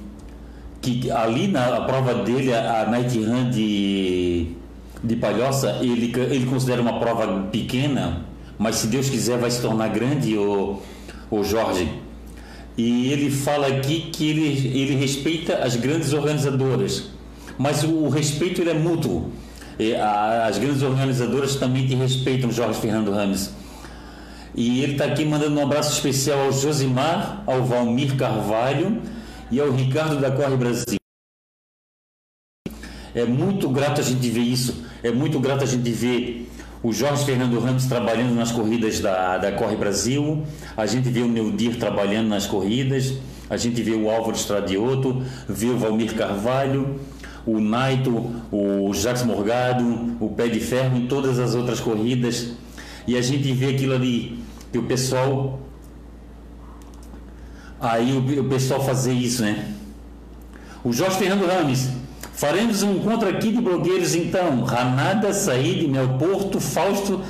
que 0.82 1.12
ali 1.12 1.48
na 1.48 1.82
prova 1.82 2.16
dele, 2.16 2.54
a 2.54 2.88
Night 2.90 3.18
Run 3.20 3.50
de, 3.50 4.48
de 5.04 5.16
Palhoça, 5.16 5.80
ele, 5.82 6.14
ele 6.18 6.46
considera 6.46 6.82
uma 6.82 7.00
prova 7.00 7.44
pequena, 7.52 8.26
mas 8.58 8.76
se 8.76 8.88
Deus 8.88 9.10
quiser 9.10 9.38
vai 9.38 9.52
se 9.52 9.62
tornar 9.62 9.90
grande, 9.90 10.38
o, 10.38 10.82
o 11.30 11.44
Jorge. 11.44 11.90
E 12.78 13.12
ele 13.12 13.32
fala 13.32 13.68
aqui 13.68 14.10
que 14.12 14.30
ele, 14.30 14.78
ele 14.78 14.96
respeita 14.96 15.58
as 15.58 15.76
grandes 15.78 16.12
organizadoras, 16.12 17.10
mas 17.58 17.84
o, 17.84 17.90
o 17.90 18.10
respeito 18.10 18.62
ele 18.62 18.72
é 18.72 18.74
mútuo. 18.74 19.32
E 19.78 19.94
a, 19.96 20.48
as 20.48 20.58
grandes 20.58 20.82
organizadoras 20.82 21.56
também 21.56 21.86
te 21.88 21.96
respeitam, 21.96 22.52
Jorge 22.52 22.80
Fernando 22.80 23.12
Rames. 23.12 23.54
E 24.58 24.82
ele 24.82 24.94
está 24.94 25.06
aqui 25.06 25.26
mandando 25.26 25.60
um 25.60 25.64
abraço 25.64 25.92
especial 25.92 26.46
ao 26.46 26.54
Josimar, 26.54 27.44
ao 27.46 27.66
Valmir 27.66 28.16
Carvalho 28.16 29.02
e 29.52 29.60
ao 29.60 29.70
Ricardo 29.70 30.18
da 30.20 30.32
Corre 30.32 30.56
Brasil. 30.56 30.98
É 33.14 33.26
muito 33.26 33.68
grato 33.70 34.00
a 34.00 34.04
gente 34.04 34.30
ver 34.30 34.42
isso, 34.42 34.86
é 35.04 35.12
muito 35.12 35.40
grato 35.42 35.64
a 35.64 35.68
gente 35.68 35.90
ver 35.92 36.50
o 36.82 36.94
Jorge 36.94 37.26
Fernando 37.26 37.60
Ramos 37.60 37.86
trabalhando 37.86 38.34
nas 38.34 38.52
corridas 38.52 39.00
da, 39.00 39.38
da 39.38 39.52
Corre 39.52 39.76
Brasil, 39.76 40.44
a 40.78 40.86
gente 40.86 41.10
vê 41.10 41.22
o 41.22 41.28
Neudir 41.28 41.78
trabalhando 41.78 42.30
nas 42.30 42.46
corridas, 42.46 43.14
a 43.50 43.58
gente 43.58 43.82
vê 43.82 43.92
o 43.92 44.10
Álvaro 44.10 44.36
Estradioto, 44.36 45.22
vê 45.50 45.68
o 45.68 45.78
Valmir 45.78 46.16
Carvalho, 46.16 47.00
o 47.46 47.60
Naito, 47.60 48.32
o 48.52 48.94
Jacques 48.94 49.24
Morgado, 49.24 50.16
o 50.20 50.30
Pé 50.30 50.48
de 50.48 50.60
Ferro 50.60 50.98
em 50.98 51.08
todas 51.08 51.40
as 51.40 51.56
outras 51.56 51.80
corridas, 51.80 52.52
e 53.08 53.18
a 53.18 53.22
gente 53.22 53.52
vê 53.52 53.76
aquilo 53.76 53.94
ali 53.94 54.45
que 54.76 54.80
o 54.80 54.84
pessoal 54.84 55.60
aí 57.80 58.12
o, 58.12 58.42
o 58.42 58.50
pessoal 58.50 58.84
fazer 58.84 59.14
isso, 59.14 59.42
né? 59.42 59.72
O 60.84 60.92
Jorge 60.92 61.18
Fernando 61.18 61.48
Rames, 61.48 61.90
faremos 62.34 62.84
um 62.84 62.98
encontro 62.98 63.30
aqui 63.30 63.52
de 63.52 63.62
blogueiros 63.62 64.16
então, 64.16 64.64
Ranada, 64.64 65.34
Saíde, 65.34 65.88
Mel 65.88 66.18
Porto, 66.20 66.60
Fausto 66.60 67.22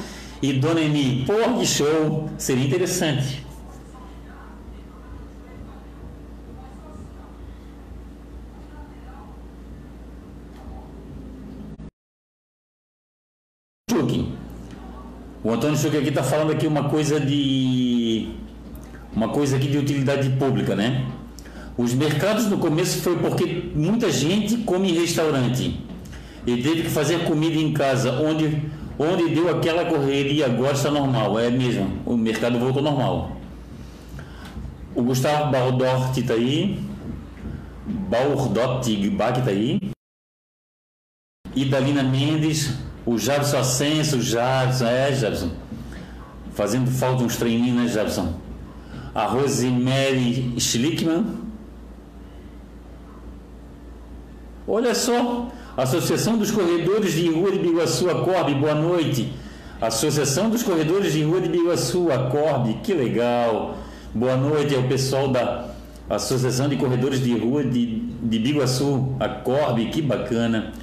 e 0.41 0.53
Dona 0.53 0.81
Emi. 0.81 1.23
Porra, 1.25 1.59
que 1.59 1.65
show! 1.65 2.29
Seria 2.37 2.65
interessante. 2.65 3.44
O 15.45 15.51
Antônio 15.51 15.77
Chuque 15.77 15.97
aqui 15.97 16.09
está 16.09 16.23
falando 16.23 16.53
aqui 16.53 16.65
uma 16.65 16.89
coisa 16.89 17.19
de 17.19 18.29
uma 19.15 19.29
coisa 19.29 19.57
aqui 19.57 19.67
de 19.67 19.77
utilidade 19.77 20.27
pública, 20.39 20.75
né? 20.75 21.05
Os 21.77 21.93
mercados 21.93 22.47
no 22.47 22.57
começo 22.57 22.99
foi 23.03 23.15
porque 23.19 23.69
muita 23.75 24.11
gente 24.11 24.57
come 24.63 24.89
em 24.89 24.95
restaurante 24.95 25.79
e 26.47 26.63
teve 26.63 26.81
que 26.81 26.89
fazer 26.89 27.25
comida 27.25 27.57
em 27.57 27.71
casa, 27.71 28.13
onde 28.13 28.59
onde 28.97 29.35
deu 29.35 29.47
aquela 29.55 29.85
correria, 29.85 30.47
agora 30.47 30.73
está 30.73 30.89
normal, 30.89 31.37
é 31.37 31.51
mesmo, 31.51 31.99
o 32.07 32.17
mercado 32.17 32.57
voltou 32.57 32.81
normal. 32.81 33.37
O 34.95 35.03
Gustavo 35.03 35.51
Baldort 35.51 36.17
está 36.17 36.33
aí, 36.33 36.79
Baldort 37.85 38.89
Bach 39.11 39.37
está 39.37 39.51
aí, 39.51 39.79
Mendes, 42.03 42.84
o 43.05 43.17
Jabson 43.17 43.57
Ascenso, 43.57 44.17
o 44.17 44.21
Jabson, 44.21 44.85
é, 44.85 45.13
Jabson. 45.13 45.51
Fazendo 46.53 46.89
falta 46.89 47.23
uns 47.23 47.35
treininhos, 47.35 47.75
né, 47.75 47.87
Jabson? 47.87 48.33
A 49.13 49.25
Rosemary 49.25 50.55
Schlickman. 50.57 51.25
Olha 54.67 54.95
só, 54.95 55.49
Associação 55.77 56.37
dos 56.37 56.49
Corredores 56.49 57.13
de 57.13 57.29
Rua 57.29 57.51
de 57.51 57.59
Biguaçu, 57.59 58.09
Acorbe, 58.09 58.55
boa 58.55 58.73
noite. 58.73 59.31
Associação 59.79 60.49
dos 60.49 60.63
Corredores 60.63 61.13
de 61.13 61.23
Rua 61.23 61.39
de 61.41 61.49
Biguaçu, 61.49 62.11
Acorbe, 62.11 62.79
que 62.81 62.93
legal. 62.93 63.77
Boa 64.13 64.35
noite 64.35 64.73
ao 64.73 64.83
pessoal 64.83 65.27
da 65.27 65.67
Associação 66.09 66.67
de 66.67 66.77
Corredores 66.77 67.21
de 67.21 67.37
Rua 67.37 67.63
de, 67.63 67.99
de 67.99 68.39
Biguaçu, 68.39 69.15
Acorbe, 69.19 69.85
que 69.89 70.01
bacana. 70.01 70.73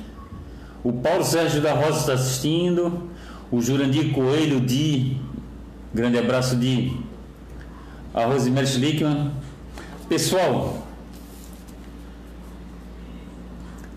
O 0.84 0.92
Paulo 0.92 1.24
Sérgio 1.24 1.60
da 1.60 1.74
Rosa 1.74 2.00
está 2.00 2.12
assistindo. 2.14 3.10
O 3.50 3.60
Jurandir 3.60 4.12
Coelho 4.12 4.60
de. 4.60 5.16
Grande 5.94 6.18
abraço 6.18 6.56
de. 6.56 6.96
A 8.12 8.24
Rosemary 8.24 8.66
Schlickman. 8.66 9.30
Pessoal, 10.08 10.82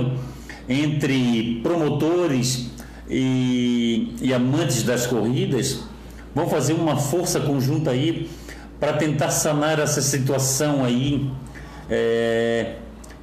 entre 0.69 1.61
promotores 1.63 2.71
e, 3.09 4.15
e 4.21 4.33
amantes 4.33 4.83
das 4.83 5.07
corridas 5.07 5.83
Vamos 6.39 6.53
fazer 6.53 6.75
uma 6.75 6.97
força 6.97 7.41
conjunta 7.41 7.91
aí 7.91 8.29
para 8.79 8.93
tentar 8.93 9.31
sanar 9.31 9.81
essa 9.81 10.01
situação 10.01 10.85
aí 10.85 11.29
é, 11.91 12.77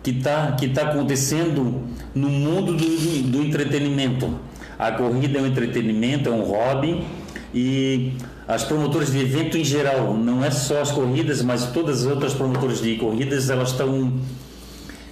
que 0.04 0.12
está 0.12 0.52
que 0.52 0.68
tá 0.68 0.90
acontecendo 0.90 1.84
no 2.14 2.30
mundo 2.30 2.74
do, 2.74 3.32
do 3.32 3.42
entretenimento. 3.42 4.38
A 4.78 4.92
corrida 4.92 5.40
é 5.40 5.42
um 5.42 5.48
entretenimento, 5.48 6.28
é 6.28 6.32
um 6.34 6.42
hobby 6.42 7.06
e 7.54 8.14
as 8.48 8.64
promotoras 8.64 9.12
de 9.12 9.20
evento 9.20 9.58
em 9.58 9.64
geral, 9.64 10.16
não 10.16 10.44
é 10.44 10.52
só 10.52 10.82
as 10.82 10.92
corridas, 10.92 11.42
mas 11.42 11.68
todas 11.72 12.02
as 12.02 12.12
outras 12.12 12.34
promotoras 12.34 12.82
de 12.82 12.96
corridas, 12.96 13.50
elas 13.50 13.72
estão 13.72 14.14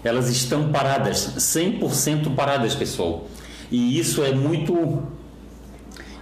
elas 0.03 0.29
estão 0.29 0.69
paradas, 0.69 1.33
100% 1.37 2.35
paradas, 2.35 2.75
pessoal. 2.75 3.25
E 3.71 3.97
isso 3.97 4.21
é 4.21 4.33
muito 4.33 5.01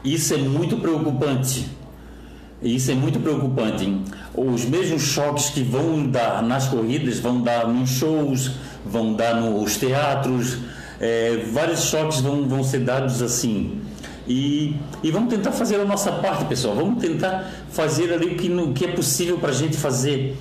isso 0.04 0.34
é 0.34 0.38
muito 0.38 0.78
preocupante. 0.78 1.68
Isso 2.62 2.92
é 2.92 2.94
muito 2.94 3.20
preocupante. 3.20 4.02
Os 4.36 4.66
mesmos 4.66 5.02
choques 5.02 5.50
que 5.50 5.64
vão 5.64 6.08
dar 6.08 6.44
nas 6.44 6.68
corridas 6.68 7.20
vão 7.20 7.42
dar 7.42 7.68
nos 7.68 7.90
shows, 7.90 8.52
vão 8.86 9.14
dar 9.14 9.42
nos 9.42 9.78
teatros, 9.78 10.58
é, 11.00 11.44
vários 11.52 11.82
choques 11.86 12.22
vão, 12.22 12.48
vão 12.48 12.64
ser 12.64 12.80
dados 12.80 13.22
assim. 13.22 13.81
E, 14.28 14.76
e 15.04 15.12
vamos 15.12 15.34
tentar 15.34 15.52
fazer 15.52 15.80
a 15.80 15.86
nossa 15.86 16.12
parte, 16.12 16.46
pessoal. 16.46 16.76
Vamos 16.76 17.02
tentar 17.02 17.50
fazer 17.70 18.14
ali 18.14 18.28
o 18.28 18.38
que, 18.38 18.50
o 18.50 18.74
que 18.74 18.86
é 18.86 18.90
possível 18.90 19.38
para 19.38 19.50
a 19.50 19.54
gente 19.54 19.78
fazer. 19.78 20.38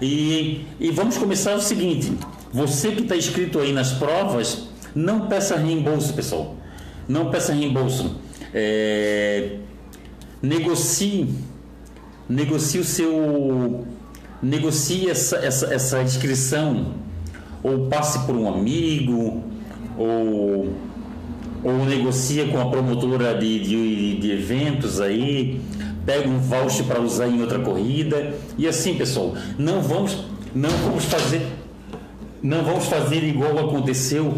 E, 0.00 0.66
e 0.80 0.90
vamos 0.90 1.16
começar 1.16 1.54
o 1.54 1.60
seguinte: 1.60 2.12
você 2.52 2.90
que 2.92 3.02
está 3.02 3.16
inscrito 3.16 3.58
aí 3.60 3.72
nas 3.72 3.92
provas, 3.92 4.68
não 4.94 5.28
peça 5.28 5.56
reembolso, 5.56 6.12
pessoal. 6.14 6.56
Não 7.08 7.30
peça 7.30 7.52
reembolso 7.52 8.24
é, 8.54 9.56
negocie, 10.40 11.28
negocie 12.28 12.80
o 12.80 12.84
seu, 12.84 13.84
negocie 14.40 15.10
essa, 15.10 15.36
essa, 15.38 15.74
essa 15.74 16.02
inscrição, 16.02 16.94
ou 17.62 17.88
passe 17.88 18.20
por 18.20 18.36
um 18.36 18.48
amigo, 18.48 19.42
ou, 19.98 20.72
ou 21.64 21.84
negocia 21.84 22.46
com 22.48 22.60
a 22.60 22.66
promotora 22.66 23.34
de, 23.34 23.58
de, 23.60 24.20
de 24.20 24.30
eventos 24.30 25.00
aí, 25.00 25.60
pega 26.04 26.28
um 26.28 26.38
voucher 26.38 26.84
para 26.84 27.00
usar 27.00 27.26
em 27.26 27.40
outra 27.40 27.58
corrida, 27.58 28.34
e 28.58 28.68
assim 28.68 28.94
pessoal, 28.94 29.34
não 29.58 29.80
vamos, 29.80 30.24
não 30.54 30.70
vamos 30.70 31.06
fazer, 31.06 31.46
não 32.42 32.62
vamos 32.62 32.84
fazer 32.84 33.24
igual 33.24 33.58
aconteceu, 33.58 34.34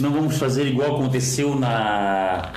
não 0.00 0.10
vamos 0.10 0.36
fazer 0.36 0.66
igual 0.66 0.96
aconteceu 0.96 1.54
na 1.54 2.52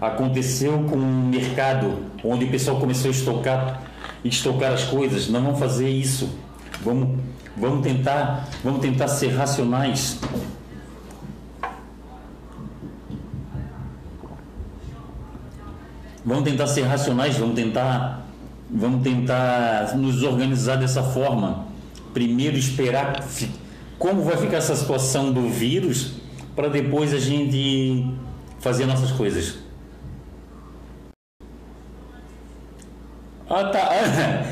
aconteceu 0.00 0.84
com 0.88 0.96
o 0.96 1.26
mercado, 1.30 1.98
onde 2.22 2.44
o 2.44 2.48
pessoal 2.48 2.78
começou 2.78 3.08
a 3.08 3.12
estocar, 3.12 3.82
estocar 4.24 4.72
as 4.72 4.84
coisas. 4.84 5.28
Não 5.28 5.42
vamos 5.42 5.58
fazer 5.58 5.88
isso. 5.88 6.28
Vamos, 6.82 7.18
vamos 7.56 7.82
tentar, 7.82 8.48
vamos 8.62 8.80
tentar 8.80 9.08
ser 9.08 9.28
racionais. 9.28 10.18
Vamos 16.26 16.42
tentar 16.42 16.66
ser 16.66 16.82
racionais, 16.82 17.36
vamos 17.36 17.54
tentar, 17.54 18.26
vamos 18.68 19.04
tentar 19.04 19.96
nos 19.96 20.24
organizar 20.24 20.74
dessa 20.74 21.00
forma. 21.00 21.66
Primeiro 22.12 22.56
esperar 22.56 23.24
como 23.96 24.22
vai 24.22 24.36
ficar 24.36 24.56
essa 24.56 24.74
situação 24.74 25.32
do 25.32 25.48
vírus 25.48 26.14
para 26.56 26.68
depois 26.68 27.14
a 27.14 27.20
gente 27.20 28.04
fazer 28.58 28.86
nossas 28.86 29.12
coisas. 29.12 29.58
Ah, 33.48 33.64
tá. 33.66 33.88
Ana, 33.92 34.46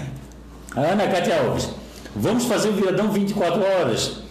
Ana 0.92 1.08
Cátia 1.08 1.40
Alves. 1.40 1.70
Vamos 2.14 2.44
fazer 2.44 2.68
o 2.68 2.72
viradão 2.74 3.10
24 3.10 3.60
horas. 3.60 4.22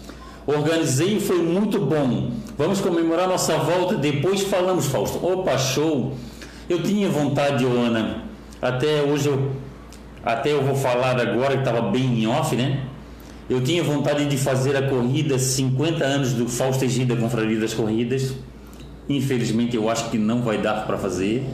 Organizei 0.46 1.18
e 1.18 1.20
foi 1.20 1.42
muito 1.42 1.78
bom. 1.78 2.30
Vamos 2.56 2.80
comemorar 2.80 3.28
nossa 3.28 3.58
volta. 3.58 3.96
Depois 3.96 4.40
falamos, 4.44 4.86
Fausto. 4.86 5.22
Opa, 5.22 5.58
show. 5.58 6.14
Eu 6.68 6.82
tinha 6.82 7.08
vontade, 7.08 7.64
Ana. 7.64 8.24
Até 8.60 9.02
hoje 9.02 9.28
eu. 9.28 9.52
Até 10.24 10.52
eu 10.52 10.62
vou 10.62 10.74
falar 10.74 11.20
agora 11.20 11.52
que 11.52 11.58
estava 11.58 11.82
bem 11.90 12.22
em 12.22 12.26
off, 12.26 12.56
né? 12.56 12.86
Eu 13.48 13.62
tinha 13.62 13.82
vontade 13.82 14.24
de 14.24 14.38
fazer 14.38 14.74
a 14.74 14.88
corrida 14.88 15.38
50 15.38 16.02
anos 16.02 16.32
do 16.32 16.48
Fausto 16.48 16.82
Egida 16.82 17.14
Confraria 17.14 17.60
das 17.60 17.74
Corridas. 17.74 18.34
Infelizmente 19.06 19.76
eu 19.76 19.90
acho 19.90 20.08
que 20.08 20.16
não 20.16 20.40
vai 20.40 20.56
dar 20.56 20.86
para 20.86 20.96
fazer. 20.96 21.44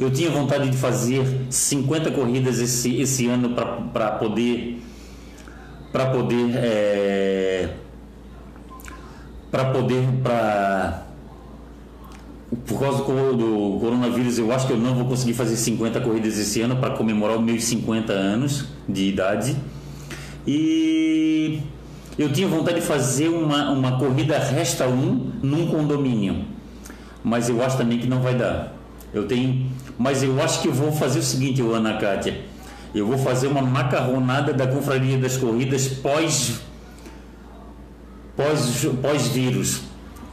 Eu 0.00 0.10
tinha 0.10 0.30
vontade 0.30 0.70
de 0.70 0.76
fazer 0.78 1.26
50 1.50 2.10
corridas 2.12 2.58
esse, 2.58 2.98
esse 3.00 3.26
ano 3.26 3.50
para 3.50 4.12
poder 4.12 4.82
para 5.92 6.06
poder 6.06 6.50
é, 6.54 7.68
para 9.50 9.66
poder 9.66 10.04
para 10.22 11.07
por 12.66 12.80
causa 12.80 12.98
do 13.04 13.78
coronavírus 13.80 14.38
eu 14.38 14.50
acho 14.52 14.66
que 14.66 14.72
eu 14.72 14.78
não 14.78 14.94
vou 14.94 15.04
conseguir 15.04 15.34
fazer 15.34 15.56
50 15.56 16.00
corridas 16.00 16.38
esse 16.38 16.60
ano 16.60 16.76
para 16.76 16.90
comemorar 16.90 17.36
os 17.36 17.44
meus 17.44 17.64
50 17.64 18.12
anos 18.12 18.64
de 18.88 19.08
idade 19.08 19.56
e 20.46 21.60
eu 22.18 22.32
tinha 22.32 22.48
vontade 22.48 22.80
de 22.80 22.86
fazer 22.86 23.28
uma, 23.28 23.70
uma 23.70 23.98
corrida 23.98 24.38
resta 24.38 24.86
um 24.86 25.32
num 25.42 25.66
condomínio 25.66 26.44
mas 27.22 27.48
eu 27.48 27.62
acho 27.62 27.76
também 27.76 27.98
que 27.98 28.06
não 28.06 28.20
vai 28.20 28.34
dar 28.34 28.74
eu 29.12 29.26
tenho 29.26 29.68
mas 29.98 30.22
eu 30.22 30.40
acho 30.40 30.62
que 30.62 30.68
eu 30.68 30.72
vou 30.72 30.92
fazer 30.92 31.18
o 31.18 31.22
seguinte, 31.22 31.60
Ana 31.60 31.98
Cátia. 31.98 32.40
Eu 32.94 33.06
vou 33.06 33.18
fazer 33.18 33.48
uma 33.48 33.60
macarronada 33.60 34.54
da 34.54 34.66
Confraria 34.66 35.18
das 35.18 35.36
Corridas 35.36 35.88
pós 35.88 36.60
pós 38.36 38.86
pós 39.02 39.26
vírus, 39.28 39.82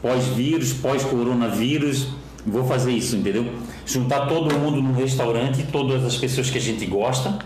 pós 0.02 0.26
vírus, 0.28 0.74
pós 0.74 1.04
coronavírus. 1.04 2.08
Vou 2.46 2.66
fazer 2.66 2.92
isso, 2.92 3.16
entendeu? 3.16 3.46
Juntar 3.86 4.28
todo 4.28 4.54
mundo 4.58 4.82
no 4.82 4.94
restaurante, 4.94 5.66
todas 5.72 6.04
as 6.06 6.16
pessoas 6.16 6.50
que 6.50 6.58
a 6.58 6.62
gente 6.62 6.86
gosta, 6.86 7.40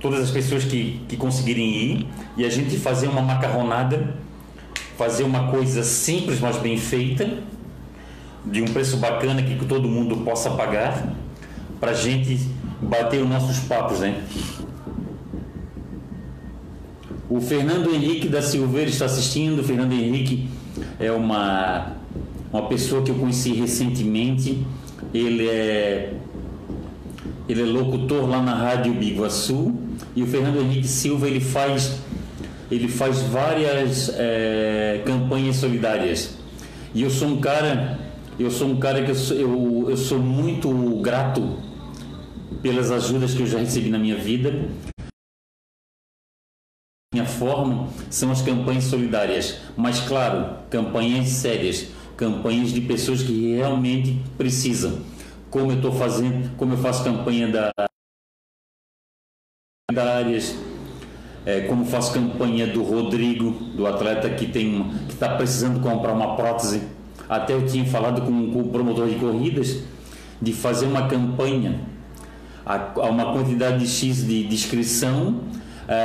todas 0.00 0.20
as 0.20 0.30
pessoas 0.30 0.64
que, 0.64 1.00
que 1.08 1.16
conseguirem 1.16 1.76
ir, 1.76 2.06
e 2.36 2.44
a 2.44 2.48
gente 2.48 2.76
fazer 2.76 3.06
uma 3.06 3.22
macarronada, 3.22 4.16
fazer 4.98 5.22
uma 5.22 5.48
coisa 5.48 5.84
simples, 5.84 6.40
mas 6.40 6.56
bem 6.56 6.76
feita, 6.76 7.38
de 8.44 8.62
um 8.62 8.66
preço 8.66 8.96
bacana 8.96 9.42
que 9.42 9.64
todo 9.64 9.88
mundo 9.88 10.16
possa 10.18 10.50
pagar 10.50 11.14
para 11.78 11.92
a 11.92 11.94
gente 11.94 12.38
bater 12.80 13.22
os 13.22 13.28
nossos 13.28 13.60
papos, 13.60 14.00
né? 14.00 14.22
O 17.30 17.40
Fernando 17.40 17.94
Henrique 17.94 18.28
da 18.28 18.42
Silveira 18.42 18.90
está 18.90 19.04
assistindo. 19.04 19.62
Fernando 19.62 19.92
Henrique 19.92 20.48
é 20.98 21.10
uma, 21.10 21.96
uma 22.52 22.62
pessoa 22.68 23.02
que 23.02 23.10
eu 23.10 23.14
conheci 23.14 23.52
recentemente. 23.52 24.64
Ele 25.12 25.48
é, 25.48 26.12
ele 27.48 27.62
é 27.62 27.64
locutor 27.64 28.28
lá 28.28 28.42
na 28.42 28.54
Rádio 28.54 28.94
Biguaçu. 28.94 29.74
E 30.14 30.22
o 30.22 30.26
Fernando 30.26 30.60
Henrique 30.60 30.88
Silva 30.88 31.28
ele 31.28 31.40
faz, 31.40 32.00
ele 32.70 32.88
faz 32.88 33.22
várias 33.22 34.12
é, 34.16 35.02
campanhas 35.04 35.56
solidárias. 35.56 36.34
E 36.94 37.02
eu 37.02 37.10
sou 37.10 37.28
um 37.28 37.40
cara, 37.40 37.98
eu 38.38 38.50
sou 38.50 38.68
um 38.68 38.76
cara 38.76 39.02
que 39.02 39.10
eu 39.10 39.14
sou, 39.14 39.36
eu, 39.36 39.86
eu 39.90 39.96
sou 39.96 40.18
muito 40.18 40.68
grato 41.00 41.58
pelas 42.62 42.90
ajudas 42.90 43.32
que 43.34 43.42
eu 43.42 43.46
já 43.46 43.58
recebi 43.58 43.88
na 43.88 43.98
minha 43.98 44.16
vida. 44.16 44.68
Minha 47.12 47.26
forma 47.26 47.88
são 48.08 48.30
as 48.30 48.40
campanhas 48.40 48.84
solidárias, 48.84 49.58
mas 49.76 49.98
claro, 49.98 50.58
campanhas 50.70 51.26
sérias, 51.26 51.88
campanhas 52.16 52.72
de 52.72 52.80
pessoas 52.82 53.20
que 53.20 53.56
realmente 53.56 54.22
precisam. 54.38 55.00
Como 55.50 55.72
eu 55.72 55.76
estou 55.78 55.90
fazendo, 55.90 56.56
como 56.56 56.74
eu 56.74 56.78
faço 56.78 57.02
campanha 57.02 57.48
da 57.48 57.72
áreas, 59.92 60.56
é, 61.44 61.62
como 61.62 61.84
faço 61.84 62.12
campanha 62.14 62.68
do 62.68 62.84
Rodrigo, 62.84 63.50
do 63.74 63.88
atleta 63.88 64.30
que 64.30 64.46
tem 64.46 64.88
que 65.08 65.14
está 65.14 65.34
precisando 65.34 65.80
comprar 65.80 66.12
uma 66.12 66.36
prótese. 66.36 66.80
Até 67.28 67.54
eu 67.54 67.66
tinha 67.66 67.84
falado 67.86 68.22
com, 68.22 68.52
com 68.52 68.60
o 68.60 68.68
promotor 68.68 69.08
de 69.08 69.16
corridas 69.16 69.82
de 70.40 70.52
fazer 70.52 70.86
uma 70.86 71.08
campanha 71.08 71.80
a, 72.64 72.92
a 73.00 73.10
uma 73.10 73.32
quantidade 73.32 73.80
de 73.80 73.88
X 73.88 74.24
de, 74.24 74.46
de 74.46 74.54
inscrição, 74.54 75.40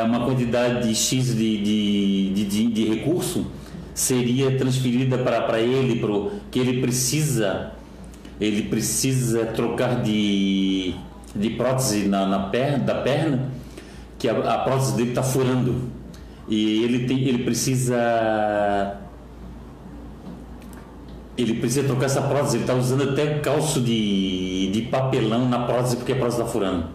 uma 0.05 0.25
quantidade 0.25 0.87
de 0.87 0.95
X 0.95 1.35
de, 1.35 1.57
de, 2.33 2.45
de, 2.45 2.67
de 2.67 2.85
recurso 2.85 3.45
seria 3.93 4.57
transferida 4.57 5.17
para 5.17 5.59
ele, 5.59 5.99
pro, 5.99 6.31
que 6.51 6.59
ele 6.59 6.81
precisa 6.81 7.71
ele 8.39 8.63
precisa 8.63 9.45
trocar 9.45 10.01
de, 10.01 10.93
de 11.35 11.49
prótese 11.51 12.07
na, 12.07 12.25
na 12.25 12.39
perna, 12.49 12.79
da 12.79 12.95
perna, 12.95 13.49
que 14.19 14.27
a, 14.27 14.55
a 14.55 14.57
prótese 14.59 14.95
dele 14.95 15.09
está 15.09 15.23
furando. 15.23 15.89
E 16.47 16.83
ele, 16.83 17.07
tem, 17.07 17.23
ele 17.23 17.43
precisa 17.43 18.97
ele 21.37 21.55
precisa 21.55 21.83
trocar 21.83 22.05
essa 22.05 22.21
prótese, 22.21 22.57
ele 22.57 22.63
está 22.63 22.73
usando 22.73 23.09
até 23.09 23.39
calço 23.39 23.81
de, 23.81 24.69
de 24.71 24.81
papelão 24.83 25.49
na 25.49 25.59
prótese 25.65 25.97
porque 25.97 26.13
a 26.13 26.15
prótese 26.15 26.41
está 26.41 26.51
furando. 26.51 26.87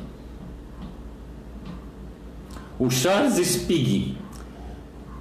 O 2.80 2.88
Charles 2.88 3.34
Spig, 3.46 4.16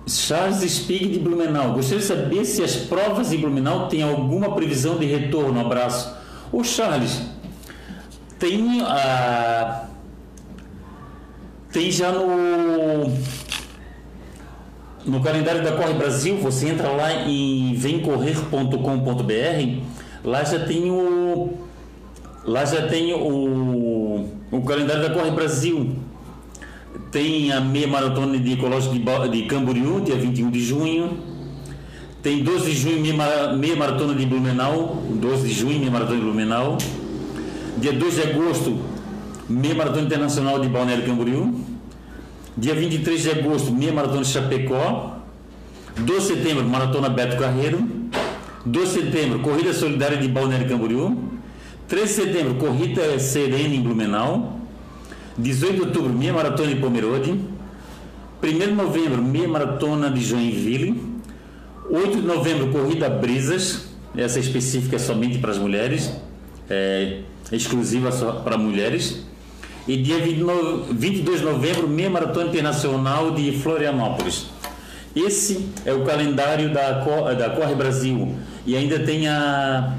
Charles 0.08 0.62
Spig 0.62 1.10
de 1.10 1.20
Blumenau, 1.20 1.74
gostaria 1.74 2.00
de 2.00 2.06
saber 2.06 2.46
se 2.46 2.64
as 2.64 2.78
provas 2.78 3.32
de 3.32 3.38
Blumenau 3.38 3.90
têm 3.90 4.02
alguma 4.02 4.56
previsão 4.56 4.98
de 4.98 5.06
retorno. 5.06 5.60
Abraço. 5.60 6.16
O 6.54 6.64
Charles, 6.64 7.22
tem 8.40 8.82
a. 8.82 9.90
tem 11.74 11.92
já 11.92 12.14
no 12.14 13.12
no 15.06 15.22
calendário 15.22 15.64
da 15.64 15.74
Corre 15.74 15.96
Brasil, 15.96 16.38
você 16.38 16.70
entra 16.70 16.90
lá 16.92 17.28
em 17.28 17.74
vemcorrer.com.br, 17.74 19.82
lá 20.24 20.44
já 20.46 20.66
tem 20.66 20.90
o 20.90 21.58
lá 22.46 22.64
já 22.64 22.88
tem 22.88 23.14
o, 23.14 24.30
o 24.50 24.62
calendário 24.62 25.02
da 25.02 25.10
Corre 25.14 25.32
Brasil. 25.32 26.08
Tem 27.12 27.52
a 27.52 27.60
meia 27.60 27.88
maratona 27.88 28.38
de 28.38 28.54
ecológico 28.54 28.94
de, 28.94 29.30
de 29.30 29.48
Camboriú, 29.48 30.02
dia 30.02 30.16
21 30.16 30.52
de 30.52 30.64
junho. 30.64 31.18
Tem 32.22 32.44
12 32.44 32.70
de 32.70 32.76
junho, 32.76 33.02
meia, 33.02 33.76
maratona 33.76 34.14
de 34.14 34.26
Blumenau, 34.28 35.02
12 35.10 35.48
de 35.48 35.54
junho, 35.54 35.80
meia 35.80 35.90
maratona 35.90 36.18
de 36.18 36.24
Blumenau. 36.24 36.78
Dia 37.78 37.94
2 37.94 38.16
de 38.16 38.22
agosto, 38.22 38.78
meia 39.50 39.74
maratona 39.74 40.04
internacional 40.04 40.60
de 40.60 40.68
Balneário 40.68 41.04
Camboriú. 41.04 41.56
Dia 42.56 42.76
23 42.76 43.24
de 43.24 43.32
agosto, 43.32 43.72
meia 43.72 43.92
maratona 43.92 44.22
de 44.22 44.28
Chapecó. 44.28 45.14
2 45.98 46.06
de 46.06 46.36
setembro, 46.36 46.64
maratona 46.66 47.10
Beto 47.10 47.38
Carreiro. 47.38 47.80
2 48.66 48.94
de 48.94 49.02
setembro, 49.02 49.42
corrida 49.42 49.74
solidária 49.74 50.18
de 50.18 50.28
Balneário 50.28 50.70
Camboriú. 50.70 51.18
3 51.88 52.08
de 52.08 52.14
setembro, 52.14 52.56
corrida 52.56 53.18
serena 53.18 53.74
em 53.74 53.82
Blumenau. 53.82 54.59
18 55.42 55.74
de 55.74 55.82
outubro, 55.82 56.14
meia 56.14 56.34
maratona 56.34 56.74
de 56.74 56.76
Pomerode. 56.80 57.40
1 58.42 58.48
de 58.58 58.72
novembro, 58.72 59.22
meia 59.22 59.48
maratona 59.48 60.10
de 60.10 60.22
Joinville. 60.22 61.02
8 61.90 62.22
de 62.22 62.28
novembro, 62.28 62.72
corrida 62.72 63.10
Brisas. 63.10 63.88
Essa 64.16 64.40
é 64.40 64.42
específica 64.42 64.96
é 64.96 65.00
somente 65.00 65.38
para 65.40 65.52
as 65.52 65.58
mulheres. 65.58 66.12
É 66.70 67.22
exclusiva 67.52 68.12
só 68.12 68.32
para 68.34 68.58
mulheres. 68.58 69.26
E 69.88 69.98
dia 69.98 70.18
22 70.20 71.40
de 71.40 71.46
novembro, 71.46 71.88
meia 71.88 72.10
maratona 72.10 72.48
internacional 72.48 73.32
de 73.32 73.52
Florianópolis. 73.54 74.48
Esse 75.16 75.68
é 75.86 75.92
o 75.92 76.04
calendário 76.04 76.72
da, 76.72 76.92
da 77.34 77.50
Corre 77.50 77.74
Brasil. 77.76 78.36
E 78.66 78.76
ainda 78.76 79.00
tem 79.00 79.28
a. 79.28 79.96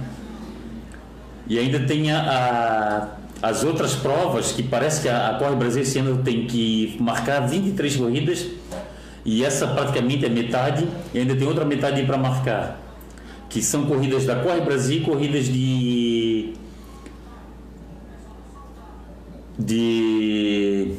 E 1.48 1.58
ainda 1.58 1.80
tem 1.80 2.12
a, 2.12 2.20
a 2.20 3.19
as 3.42 3.64
outras 3.64 3.94
provas, 3.94 4.52
que 4.52 4.62
parece 4.62 5.02
que 5.02 5.08
a, 5.08 5.30
a 5.30 5.34
Corre 5.38 5.56
Brasil 5.56 5.82
esse 5.82 5.98
ano 5.98 6.22
tem 6.22 6.46
que 6.46 6.96
marcar 7.00 7.40
23 7.40 7.96
corridas. 7.96 8.46
E 9.24 9.44
essa 9.44 9.66
praticamente 9.68 10.24
é 10.24 10.28
metade. 10.28 10.86
E 11.14 11.18
ainda 11.18 11.34
tem 11.34 11.46
outra 11.46 11.64
metade 11.64 12.04
para 12.04 12.18
marcar. 12.18 12.80
Que 13.48 13.62
são 13.62 13.86
corridas 13.86 14.24
da 14.24 14.36
Corre 14.36 14.60
Brasil 14.60 15.02
corridas 15.02 15.46
de 15.46 16.54
de 19.58 20.94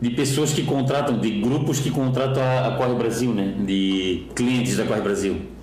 de 0.00 0.10
pessoas 0.10 0.52
que 0.52 0.62
contratam, 0.62 1.18
de 1.18 1.40
grupos 1.40 1.80
que 1.80 1.90
contratam 1.90 2.42
a, 2.42 2.68
a 2.68 2.76
Corre 2.76 2.94
Brasil, 2.94 3.32
né? 3.32 3.54
De 3.58 4.26
clientes 4.34 4.76
da 4.76 4.84
Corre 4.84 5.00
Brasil. 5.00 5.53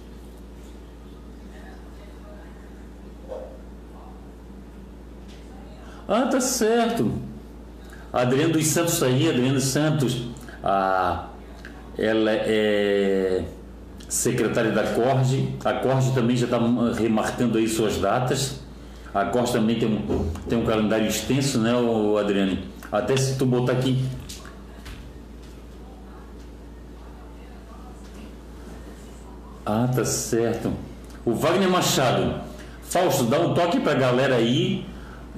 Ah, 6.13 6.28
tá 6.28 6.41
certo. 6.41 7.10
Adriano 8.12 8.52
dos 8.52 8.67
Santos 8.67 9.00
tá 9.00 9.06
aí, 9.06 9.30
Adriano 9.30 9.54
dos 9.54 9.63
Santos. 9.63 10.24
Ah, 10.62 11.28
ela 11.97 12.32
é 12.32 13.45
secretária 14.10 14.71
da 14.71 14.84
Corge. 14.84 15.56
A 15.63 15.71
Corge 15.76 16.12
também 16.12 16.36
já 16.36 16.47
está 16.47 16.60
remarcando 17.00 17.58
aí 17.58 17.65
suas 17.65 17.97
datas. 17.97 18.60
A 19.13 19.24
Costa 19.24 19.58
também 19.58 19.80
tem 19.80 19.88
um, 19.88 20.30
tem 20.50 20.58
um 20.58 20.65
calendário 20.65 21.08
extenso, 21.08 21.60
né, 21.60 21.71
Adriane? 22.19 22.67
Até 22.91 23.15
se 23.15 23.38
tu 23.38 23.45
botar 23.45 23.71
aqui. 23.71 24.04
Ah, 29.65 29.89
tá 29.95 30.04
certo. 30.04 30.74
O 31.24 31.34
Wagner 31.34 31.69
Machado. 31.69 32.41
Fausto, 32.82 33.24
dá 33.24 33.39
um 33.39 33.54
toque 33.54 33.80
pra 33.80 33.93
galera 33.93 34.36
aí 34.36 34.91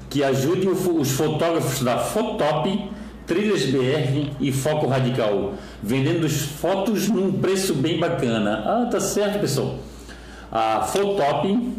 que 0.10 0.23
ajude 0.23 0.67
os 0.67 1.12
fotógrafos 1.12 1.82
da 1.82 1.97
Fotop, 1.97 2.91
Trilhas 3.25 3.65
BR 3.65 4.32
e 4.39 4.51
Foco 4.51 4.88
Radical, 4.88 5.53
vendendo 5.82 6.29
fotos 6.29 7.10
num 7.10 7.32
preço 7.32 7.73
bem 7.73 7.99
bacana. 7.99 8.63
Ah, 8.65 8.88
tá 8.89 8.99
certo, 8.99 9.39
pessoal. 9.39 9.75
A 10.51 10.82
Fotop 10.82 11.73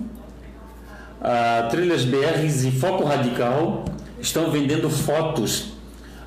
a 1.25 1.69
Trilhas 1.71 2.05
BRs 2.05 2.65
e 2.65 2.71
Foco 2.71 3.03
Radical 3.03 3.87
estão 4.21 4.51
vendendo 4.51 4.91
fotos 4.91 5.73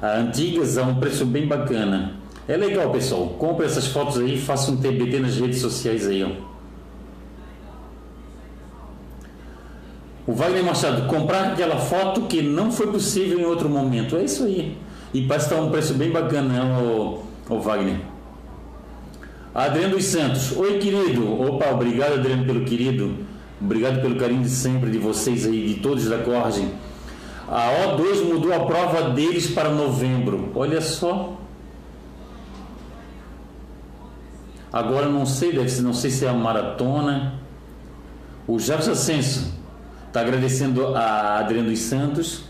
antigas 0.01 0.75
a 0.75 0.81
um 0.81 0.95
preço 0.95 1.23
bem 1.23 1.47
bacana. 1.47 2.13
É 2.47 2.57
legal, 2.57 2.89
pessoal. 2.89 3.27
Compre 3.37 3.67
essas 3.67 3.85
fotos 3.85 4.17
aí 4.17 4.39
faça 4.39 4.71
um 4.71 4.77
TBT 4.77 5.19
nas 5.19 5.37
redes 5.37 5.61
sociais 5.61 6.07
aí. 6.07 6.23
Ó. 6.23 6.46
O 10.27 10.33
Wagner 10.33 10.61
Machado, 10.61 11.07
comprar 11.07 11.53
aquela 11.53 11.77
foto 11.77 12.23
que 12.23 12.41
não 12.41 12.69
foi 12.69 12.87
possível 12.87 13.39
em 13.39 13.45
outro 13.45 13.69
momento. 13.69 14.17
É 14.17 14.25
isso 14.25 14.43
aí. 14.43 14.77
E 15.13 15.21
parece 15.25 15.45
estar 15.45 15.61
um 15.61 15.71
preço 15.71 15.93
bem 15.93 16.11
bacana, 16.11 16.49
né, 16.49 16.81
o, 16.83 17.23
o 17.49 17.59
Wagner? 17.61 18.01
Adriano 19.55 19.95
dos 19.95 20.03
Santos. 20.03 20.51
Oi, 20.51 20.79
querido. 20.79 21.41
Opa, 21.41 21.69
obrigado, 21.69 22.15
Adriano, 22.15 22.45
pelo 22.45 22.65
querido. 22.65 23.15
Obrigado 23.59 24.01
pelo 24.01 24.17
carinho 24.17 24.43
de 24.43 24.49
sempre 24.49 24.91
de 24.91 24.97
vocês 24.97 25.47
aí, 25.47 25.65
de 25.65 25.75
todos 25.75 26.09
da 26.09 26.17
Corge. 26.17 26.67
A 27.47 27.69
O2 27.85 28.25
mudou 28.25 28.53
a 28.53 28.65
prova 28.65 29.11
deles 29.11 29.49
para 29.49 29.69
novembro. 29.69 30.51
Olha 30.53 30.81
só. 30.81 31.37
Agora 34.73 35.07
não 35.07 35.25
sei, 35.25 35.53
deve 35.53 35.69
ser, 35.69 35.83
não 35.83 35.93
sei 35.93 36.11
se 36.11 36.25
é 36.25 36.29
a 36.29 36.33
maratona. 36.33 37.35
O 38.45 38.59
Jefferson 38.59 38.91
Ascenso 38.91 39.56
está 40.07 40.21
agradecendo 40.21 40.95
a 40.95 41.39
Adriano 41.39 41.69
dos 41.69 41.79
Santos. 41.79 42.43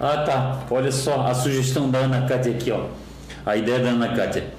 Ah, 0.00 0.24
tá. 0.24 0.64
Olha 0.70 0.90
só 0.90 1.26
a 1.26 1.34
sugestão 1.34 1.90
da 1.90 1.98
Ana 1.98 2.26
Cátia 2.26 2.52
aqui, 2.52 2.70
ó. 2.70 2.86
A 3.44 3.56
ideia 3.56 3.80
da 3.80 3.90
Ana 3.90 4.14
Cátia. 4.14 4.54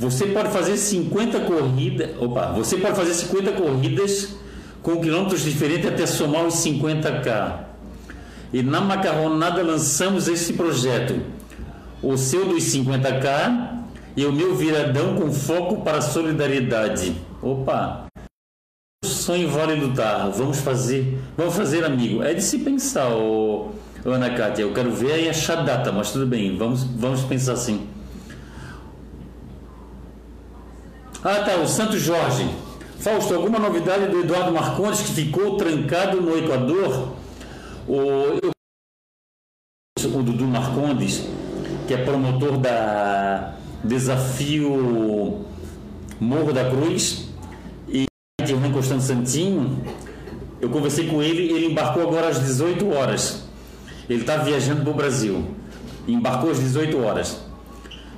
Você 0.00 0.26
pode 0.26 0.48
fazer 0.48 0.78
50 0.78 1.40
corridas. 1.40 2.10
Opa, 2.18 2.52
você 2.52 2.78
pode 2.78 2.96
fazer 2.96 3.12
50 3.12 3.52
corridas 3.52 4.36
com 4.82 4.98
quilômetros 4.98 5.42
diferentes 5.42 5.86
até 5.86 6.06
somar 6.06 6.46
os 6.46 6.54
50k. 6.54 7.67
E 8.52 8.62
na 8.62 8.80
macarronada 8.80 9.62
lançamos 9.62 10.28
esse 10.28 10.54
projeto. 10.54 11.20
O 12.02 12.16
seu 12.16 12.46
dos 12.46 12.64
50k 12.64 13.78
e 14.16 14.24
o 14.24 14.32
meu 14.32 14.54
viradão 14.54 15.16
com 15.16 15.32
foco 15.32 15.82
para 15.82 15.98
a 15.98 16.02
solidariedade. 16.02 17.14
Opa! 17.42 18.06
O 19.04 19.06
sonho 19.06 19.48
vale 19.48 19.74
lutar. 19.74 20.30
Vamos 20.30 20.60
fazer, 20.60 21.18
vamos 21.36 21.54
fazer 21.54 21.84
amigo. 21.84 22.22
É 22.22 22.34
de 22.34 22.42
se 22.42 22.58
pensar, 22.58 23.10
ô, 23.10 23.70
Ana 24.04 24.30
Cátia. 24.30 24.62
Eu 24.62 24.72
quero 24.72 24.90
ver 24.90 25.24
e 25.24 25.28
achar 25.28 25.64
data, 25.64 25.92
mas 25.92 26.10
tudo 26.10 26.26
bem. 26.26 26.56
Vamos, 26.56 26.84
vamos 26.84 27.22
pensar 27.22 27.52
assim. 27.52 27.86
Ah, 31.22 31.42
tá. 31.44 31.56
O 31.56 31.66
Santo 31.66 31.98
Jorge. 31.98 32.48
Fausto, 32.98 33.34
alguma 33.34 33.58
novidade 33.58 34.06
do 34.06 34.20
Eduardo 34.20 34.52
Marcondes 34.52 35.00
que 35.00 35.12
ficou 35.12 35.56
trancado 35.56 36.20
no 36.20 36.36
Equador? 36.36 37.12
O, 37.88 38.38
o 40.04 40.22
Dudu 40.22 40.46
Marcondes, 40.46 41.26
que 41.86 41.94
é 41.94 42.04
promotor 42.04 42.58
da 42.58 43.54
Desafio 43.82 45.46
Morro 46.20 46.52
da 46.52 46.68
Cruz, 46.68 47.30
e 47.88 48.04
Renan 48.40 48.72
Constante 48.72 49.04
Santinho, 49.04 49.82
eu 50.60 50.68
conversei 50.68 51.06
com 51.08 51.22
ele, 51.22 51.50
ele 51.50 51.66
embarcou 51.66 52.02
agora 52.02 52.28
às 52.28 52.40
18 52.40 52.88
horas. 52.90 53.48
Ele 54.08 54.20
está 54.20 54.36
viajando 54.36 54.82
para 54.82 54.90
o 54.90 54.94
Brasil. 54.94 55.44
Embarcou 56.06 56.50
às 56.50 56.58
18 56.58 56.98
horas. 56.98 57.40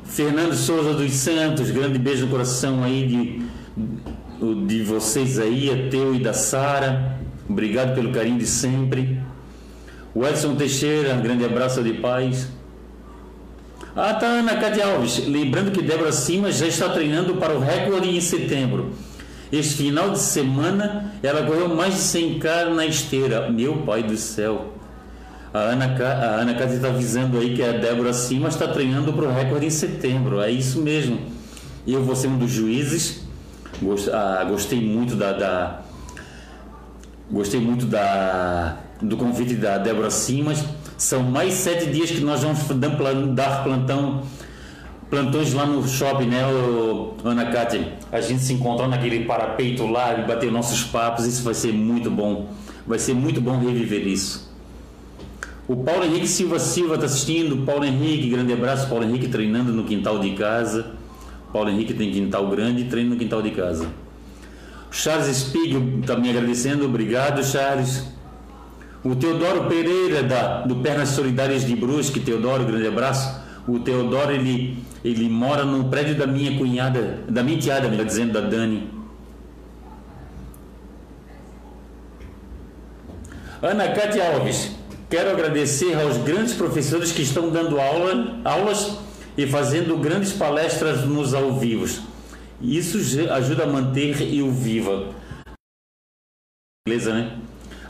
Fernando 0.05 0.55
Souza 0.55 0.95
dos 0.95 1.13
Santos, 1.13 1.71
grande 1.71 1.99
beijo 1.99 2.25
no 2.25 2.31
coração 2.33 2.83
aí 2.83 3.07
de, 3.07 4.67
de 4.67 4.83
vocês 4.83 5.39
aí, 5.39 5.89
teu 5.91 6.13
e 6.13 6.19
da 6.19 6.33
Sara. 6.33 7.21
Obrigado 7.49 7.95
pelo 7.95 8.11
carinho 8.11 8.39
de 8.39 8.47
sempre. 8.47 9.21
O 10.15 10.27
Edson 10.27 10.57
Teixeira, 10.57 11.15
grande 11.15 11.45
abraço 11.45 11.83
de 11.83 11.95
paz. 11.95 12.49
Ah, 13.95 14.15
tá, 14.15 14.27
Ana 14.27 14.57
Cátia 14.57 14.87
Alves. 14.87 15.27
Lembrando 15.27 15.71
que 15.71 15.83
Débora 15.83 16.11
Simas 16.11 16.57
já 16.57 16.67
está 16.67 16.89
treinando 16.89 17.35
para 17.35 17.55
o 17.55 17.61
recorde 17.61 18.09
em 18.09 18.21
setembro. 18.21 18.93
Este 19.53 19.75
final 19.75 20.11
de 20.11 20.19
semana 20.19 21.15
ela 21.23 21.45
correu 21.45 21.69
mais 21.69 21.95
de 21.95 22.01
100k 22.01 22.75
na 22.75 22.87
esteira. 22.87 23.51
Meu 23.51 23.79
pai 23.79 24.03
do 24.03 24.17
céu. 24.17 24.75
A 25.53 25.59
Ana, 25.59 25.87
a 25.87 26.41
Ana 26.41 26.55
Cátia 26.55 26.77
está 26.77 26.89
avisando 26.89 27.39
aí 27.39 27.55
que 27.55 27.63
a 27.63 27.73
Débora 27.73 28.13
Simas 28.13 28.55
está 28.55 28.69
treinando 28.69 29.13
para 29.13 29.27
o 29.27 29.33
recorde 29.33 29.67
em 29.67 29.71
setembro. 29.71 30.41
É 30.41 30.51
isso 30.51 30.81
mesmo. 30.81 31.21
Eu 31.87 32.03
vou 32.05 32.15
ser 32.15 32.29
um 32.29 32.39
dos 32.39 32.51
juízes. 32.51 33.23
Ah, 34.13 34.45
gostei 34.49 34.81
muito 34.81 35.15
da, 35.17 35.33
da 35.33 35.81
gostei 37.31 37.61
muito 37.61 37.87
da, 37.87 38.77
do 39.03 39.17
convite 39.17 39.55
da 39.55 39.79
Débora 39.79 40.11
Simas. 40.11 40.65
São 40.97 41.23
mais 41.23 41.55
sete 41.55 41.87
dias 41.91 42.11
que 42.11 42.21
nós 42.21 42.43
vamos 42.43 42.61
dar 43.35 43.63
plantão, 43.65 44.23
plantões 45.09 45.55
lá 45.55 45.65
no 45.65 45.87
shopping, 45.89 46.27
né, 46.27 46.43
Ana 47.25 47.47
Cátia? 47.47 47.95
A 48.13 48.21
gente 48.21 48.43
se 48.43 48.53
encontrar 48.53 48.87
naquele 48.89 49.25
parapeito 49.25 49.87
lá 49.87 50.19
e 50.19 50.27
bater 50.27 50.53
nossos 50.53 50.85
papos. 50.85 51.27
Isso 51.27 51.43
vai 51.43 51.55
ser 51.55 51.73
muito 51.73 52.11
bom. 52.11 52.49
Vai 52.87 52.99
ser 52.99 53.15
muito 53.15 53.41
bom 53.41 53.59
reviver 53.59 54.07
isso. 54.07 54.51
O 55.67 55.77
Paulo 55.77 56.05
Henrique 56.05 56.27
Silva 56.27 56.59
Silva 56.59 56.95
está 56.95 57.07
assistindo. 57.07 57.65
Paulo 57.65 57.85
Henrique, 57.85 58.29
grande 58.29 58.53
abraço. 58.53 58.89
Paulo 58.89 59.05
Henrique 59.05 59.29
treinando 59.29 59.73
no 59.73 59.85
quintal 59.85 60.19
de 60.19 60.33
casa. 60.33 60.95
Paulo 61.53 61.71
Henrique 61.71 61.95
tem 61.95 62.11
quintal 62.11 62.49
grande 62.49 62.83
e 62.83 62.85
treina 62.87 63.11
no 63.11 63.17
quintal 63.17 63.41
de 63.41 63.53
casa. 63.53 63.87
Charles 64.91 65.35
Spiegel 65.37 66.03
também 66.05 66.31
agradecendo. 66.31 66.85
Obrigado, 66.85 67.45
Charles. 67.45 68.05
O 69.03 69.17
Teodoro 69.17 69.65
Pereira, 69.65 70.23
da, 70.23 70.61
do 70.63 70.77
Pernas 70.77 71.11
Solidárias 71.11 71.65
de 71.65 71.75
Brusque. 71.75 72.21
Teodoro, 72.21 72.65
grande 72.65 72.87
abraço. 72.87 73.41
O 73.67 73.79
Teodoro, 73.79 74.33
ele, 74.33 74.85
ele 75.05 75.29
mora 75.29 75.65
no 75.65 75.89
prédio 75.89 76.17
da 76.17 76.27
minha 76.27 76.57
cunhada, 76.59 77.21
da 77.29 77.43
minha 77.43 77.59
tiada, 77.59 77.89
melhor 77.89 78.05
dizendo, 78.05 78.33
da 78.33 78.41
Dani. 78.41 78.91
Ana 83.63 83.89
Cátia 83.93 84.35
Alves. 84.35 84.77
Quero 85.09 85.31
agradecer 85.31 85.95
aos 86.01 86.19
grandes 86.19 86.55
professores 86.55 87.11
que 87.11 87.23
estão 87.23 87.51
dando 87.51 87.81
aula, 87.81 88.41
aulas 88.45 88.99
e 89.37 89.47
fazendo 89.47 89.97
grandes 89.99 90.33
palestras 90.33 91.05
nos 91.05 91.35
ao 91.35 91.59
vivos. 91.59 92.01
Isso 92.61 92.99
ajuda 93.33 93.65
a 93.65 93.67
manter 93.67 94.15
o 94.43 94.51
viva. 94.51 95.15
Beleza, 96.87 97.13
né? 97.13 97.39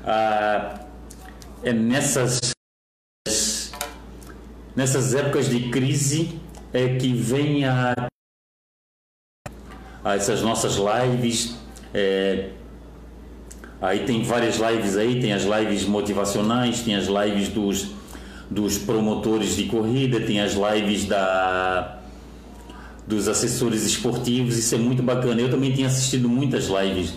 Ah, 0.05 0.81
é 1.63 1.73
nessas 1.73 2.53
nessas 4.75 5.15
épocas 5.15 5.49
de 5.49 5.71
crise 5.71 6.41
é 6.73 6.97
que 6.97 7.13
vem 7.13 7.65
a, 7.65 7.95
a 10.05 10.15
essas 10.15 10.43
nossas 10.43 10.77
lives 10.77 11.57
é, 11.93 12.51
Aí 13.83 14.01
tem 14.01 14.23
várias 14.23 14.59
lives 14.59 14.97
aí, 14.99 15.21
tem 15.21 15.33
as 15.33 15.45
lives 15.45 15.87
motivacionais, 15.87 16.83
tem 16.83 16.95
as 16.95 17.07
lives 17.07 17.49
dos, 17.49 17.89
dos 18.51 18.77
promotores 18.77 19.57
de 19.57 19.65
corrida, 19.65 20.21
tem 20.21 20.39
as 20.39 20.53
lives 20.53 21.07
da, 21.07 21.99
dos 23.07 23.27
assessores 23.27 23.87
esportivos, 23.87 24.59
isso 24.59 24.75
é 24.75 24.79
muito 24.79 25.03
bacana. 25.03 25.41
Eu 25.41 25.51
também 25.51 25.73
tenho 25.73 25.87
assistido 25.87 26.29
muitas 26.29 26.67
lives, 26.67 27.15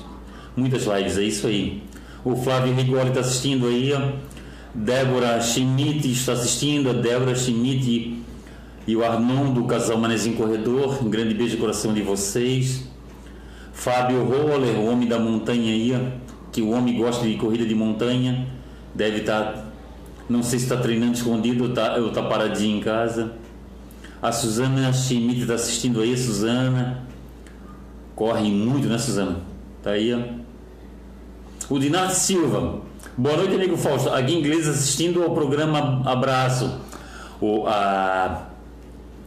muitas 0.56 0.84
lives, 0.84 1.18
é 1.18 1.24
isso 1.24 1.48
aí. 1.48 1.84
O 2.24 2.38
Flávio 2.38 2.74
Rigoli 2.74 3.10
está 3.10 3.20
assistindo 3.20 3.68
aí, 3.68 3.92
ó. 3.92 4.33
Débora 4.74 5.40
Schmidt 5.40 6.12
está 6.12 6.34
assistindo, 6.34 6.90
a 6.90 6.94
Débora 6.94 7.36
Schmidt 7.36 8.24
e 8.88 8.96
o 8.96 9.06
Arnon 9.06 9.54
do 9.54 9.66
Casal 9.66 10.00
Manezinho 10.00 10.36
Corredor. 10.36 11.04
Um 11.04 11.10
grande 11.10 11.36
beijo 11.36 11.56
no 11.56 11.62
coração 11.62 11.94
de 11.94 12.02
vocês. 12.02 12.84
Fábio 13.72 14.24
Roller, 14.24 14.80
o 14.80 14.86
homem 14.88 15.08
da 15.08 15.20
montanha 15.20 15.72
aí, 15.72 16.14
que 16.52 16.62
o 16.62 16.72
homem 16.72 16.98
gosta 16.98 17.24
de 17.26 17.36
corrida 17.36 17.66
de 17.66 17.76
montanha, 17.76 18.48
deve 18.96 19.20
estar, 19.20 19.44
tá, 19.44 19.66
não 20.28 20.42
sei 20.42 20.58
se 20.58 20.66
está 20.66 20.78
treinando 20.78 21.14
escondido 21.14 21.66
ou 21.66 21.70
está 21.70 22.00
tá 22.12 22.24
paradinho 22.24 22.78
em 22.78 22.82
casa. 22.82 23.34
A 24.22 24.32
Suzana 24.32 24.92
Schmidt 24.92 25.42
está 25.42 25.54
assistindo 25.54 26.02
aí, 26.02 26.18
Suzana. 26.18 27.04
Corre 28.16 28.50
muito, 28.50 28.88
né, 28.88 28.98
Suzana? 28.98 29.38
Tá 29.84 29.92
aí, 29.92 30.14
ó. 30.14 30.20
O 31.70 31.78
Dinarte 31.78 32.16
Silva. 32.16 32.82
Boa 33.16 33.38
noite, 33.38 33.54
amigo 33.54 33.78
Fausto. 33.78 34.10
Aqui 34.10 34.34
em 34.34 34.40
inglês 34.40 34.68
assistindo 34.68 35.22
ao 35.22 35.36
programa 35.36 36.02
Abraço. 36.04 36.80
O, 37.40 37.68
a, 37.68 38.48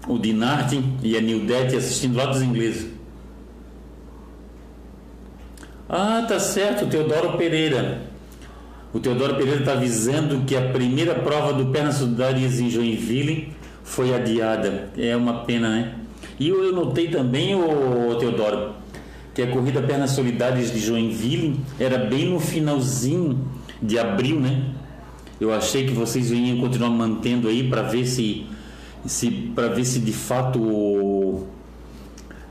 o 0.08 0.18
Dinarte 0.18 0.82
e 1.04 1.16
a 1.16 1.20
Nildete 1.20 1.76
assistindo 1.76 2.16
lá 2.16 2.26
dos 2.26 2.42
ingleses. 2.42 2.90
Ah, 5.88 6.24
tá 6.26 6.40
certo, 6.40 6.86
o 6.86 6.88
Teodoro 6.88 7.38
Pereira. 7.38 8.02
O 8.92 8.98
Teodoro 8.98 9.36
Pereira 9.36 9.60
está 9.60 9.74
avisando 9.74 10.44
que 10.44 10.56
a 10.56 10.62
primeira 10.72 11.14
prova 11.14 11.52
do 11.52 11.66
Pernas 11.66 11.94
Solidárias 11.94 12.58
em 12.58 12.68
Joinville 12.68 13.52
foi 13.84 14.12
adiada. 14.12 14.90
É 14.98 15.14
uma 15.14 15.44
pena, 15.44 15.68
né? 15.68 15.94
E 16.40 16.48
eu 16.48 16.72
notei 16.72 17.06
também, 17.06 17.54
o 17.54 18.16
Teodoro, 18.18 18.72
que 19.32 19.42
a 19.42 19.46
corrida 19.46 19.80
Pernas 19.80 20.10
Solidárias 20.10 20.72
de 20.72 20.80
Joinville 20.80 21.60
era 21.78 21.98
bem 21.98 22.30
no 22.30 22.40
finalzinho 22.40 23.54
de 23.86 23.98
abril, 23.98 24.40
né? 24.40 24.64
Eu 25.40 25.52
achei 25.52 25.86
que 25.86 25.92
vocês 25.92 26.30
iam 26.30 26.58
continuar 26.60 26.90
mantendo 26.90 27.48
aí 27.48 27.68
para 27.68 27.82
ver 27.82 28.06
se, 28.06 28.46
se 29.04 29.30
para 29.54 29.68
ver 29.68 29.84
se 29.84 30.00
de 30.00 30.12
fato 30.12 31.46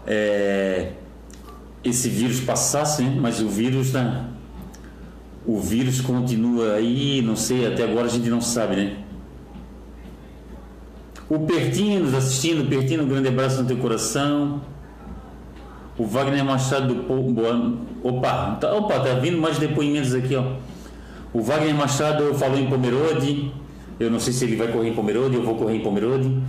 é, 0.05 0.91
esse 1.83 2.09
vírus 2.09 2.39
passasse, 2.39 3.03
né? 3.03 3.17
mas 3.19 3.41
o 3.41 3.49
vírus, 3.49 3.93
né? 3.93 4.25
o 5.45 5.59
vírus 5.59 6.01
continua 6.01 6.73
aí, 6.73 7.21
não 7.21 7.35
sei, 7.35 7.67
até 7.67 7.83
agora 7.83 8.05
a 8.05 8.09
gente 8.09 8.29
não 8.29 8.41
sabe, 8.41 8.75
né? 8.75 8.97
O 11.27 11.39
Pertinho 11.39 12.03
nos 12.03 12.13
assistindo, 12.13 12.69
Pertinho, 12.69 13.03
um 13.03 13.07
grande 13.07 13.27
abraço 13.27 13.61
no 13.61 13.67
teu 13.67 13.77
coração. 13.77 14.61
O 15.97 16.05
Wagner 16.05 16.45
Machado 16.45 16.93
do 16.93 17.01
Boa... 17.33 17.73
Opa, 18.03 18.57
tá, 18.61 18.73
opa, 18.75 18.99
tá 18.99 19.15
vindo 19.15 19.39
mais 19.39 19.57
depoimentos 19.57 20.13
aqui, 20.13 20.35
ó. 20.35 20.53
O 21.35 21.41
Wagner 21.41 21.75
Machado 21.75 22.33
falou 22.35 22.57
em 22.57 22.65
Pomerode. 22.65 23.51
Eu 23.99 24.09
não 24.09 24.21
sei 24.21 24.31
se 24.31 24.45
ele 24.45 24.55
vai 24.55 24.69
correr 24.69 24.87
em 24.87 24.93
Pomerode, 24.93 25.35
eu 25.35 25.43
vou 25.43 25.55
correr 25.55 25.75
em 25.75 25.81
Pomerode. 25.81 26.41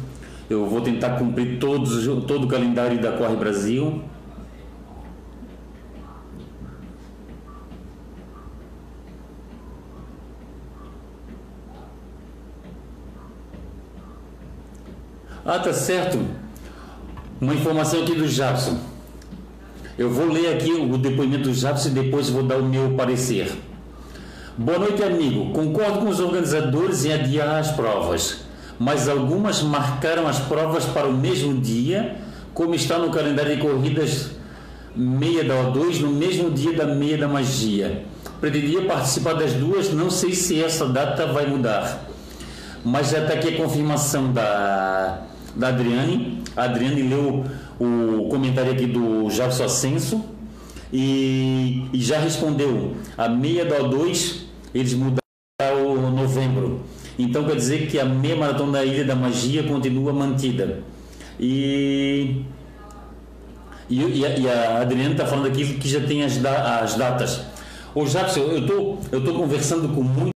Eu 0.48 0.64
vou 0.66 0.80
tentar 0.80 1.18
cumprir 1.18 1.58
todos, 1.58 2.06
todo 2.24 2.44
o 2.44 2.46
calendário 2.46 2.96
da 3.00 3.10
Corre 3.10 3.34
Brasil. 3.34 4.00
Ah, 15.44 15.58
tá 15.58 15.72
certo. 15.72 16.16
Uma 17.40 17.54
informação 17.54 18.02
aqui 18.02 18.14
do 18.14 18.28
Jabson. 18.28 18.78
Eu 19.98 20.10
vou 20.10 20.28
ler 20.28 20.54
aqui 20.54 20.70
o 20.70 20.96
depoimento 20.96 21.48
do 21.48 21.54
Jabson 21.54 21.88
e 21.88 21.90
depois 21.90 22.30
vou 22.30 22.44
dar 22.44 22.58
o 22.58 22.64
meu 22.64 22.92
parecer. 22.92 23.52
Boa 24.58 24.78
noite, 24.78 25.02
amigo. 25.02 25.52
Concordo 25.52 25.98
com 25.98 26.08
os 26.08 26.18
organizadores 26.18 27.04
em 27.04 27.12
adiar 27.12 27.58
as 27.58 27.72
provas, 27.72 28.38
mas 28.78 29.06
algumas 29.06 29.60
marcaram 29.60 30.26
as 30.26 30.38
provas 30.38 30.86
para 30.86 31.06
o 31.06 31.12
mesmo 31.12 31.60
dia, 31.60 32.16
como 32.54 32.74
está 32.74 32.96
no 32.96 33.10
calendário 33.10 33.54
de 33.54 33.60
corridas 33.60 34.30
meia 34.94 35.44
da 35.44 35.56
O2 35.56 36.00
no 36.00 36.08
mesmo 36.08 36.50
dia 36.50 36.72
da 36.72 36.86
meia 36.86 37.18
da 37.18 37.28
magia. 37.28 38.06
Pretendia 38.40 38.80
participar 38.86 39.34
das 39.34 39.52
duas, 39.52 39.92
não 39.92 40.08
sei 40.08 40.32
se 40.32 40.64
essa 40.64 40.86
data 40.86 41.26
vai 41.26 41.46
mudar. 41.46 42.08
Mas 42.82 43.10
já 43.10 43.18
está 43.18 43.34
aqui 43.34 43.48
a 43.48 43.56
confirmação 43.58 44.32
da, 44.32 45.20
da 45.54 45.68
Adriane. 45.68 46.42
A 46.56 46.62
Adriane 46.62 47.02
leu 47.02 47.44
o 47.78 48.28
comentário 48.30 48.72
aqui 48.72 48.86
do 48.86 49.28
Jefferson 49.28 49.64
Ascenso 49.64 50.24
e, 50.90 51.84
e 51.92 52.00
já 52.00 52.18
respondeu. 52.18 52.94
A 53.18 53.28
meia 53.28 53.62
da 53.66 53.80
O2 53.80 54.45
eles 54.78 54.94
mudaram 54.94 55.20
o 55.86 56.10
novembro. 56.10 56.82
Então 57.18 57.44
quer 57.44 57.56
dizer 57.56 57.88
que 57.88 57.98
a 57.98 58.04
meia 58.04 58.36
maratona 58.36 58.72
da 58.72 58.84
Ilha 58.84 59.04
da 59.04 59.14
Magia 59.14 59.62
continua 59.62 60.12
mantida. 60.12 60.82
E 61.38 62.44
e, 63.88 64.00
e, 64.00 64.48
a, 64.48 64.80
Adriana 64.80 65.12
está 65.12 65.26
falando 65.26 65.46
aqui 65.46 65.78
que 65.78 65.88
já 65.88 66.00
tem 66.00 66.24
as, 66.24 66.38
da, 66.38 66.80
as 66.80 66.94
datas. 66.94 67.42
Ô 67.94 68.04
Jackson, 68.04 68.40
eu 68.40 68.66
tô, 68.66 68.98
eu 69.12 69.24
tô 69.24 69.32
conversando 69.34 69.88
com 69.94 70.02
muito. 70.02 70.32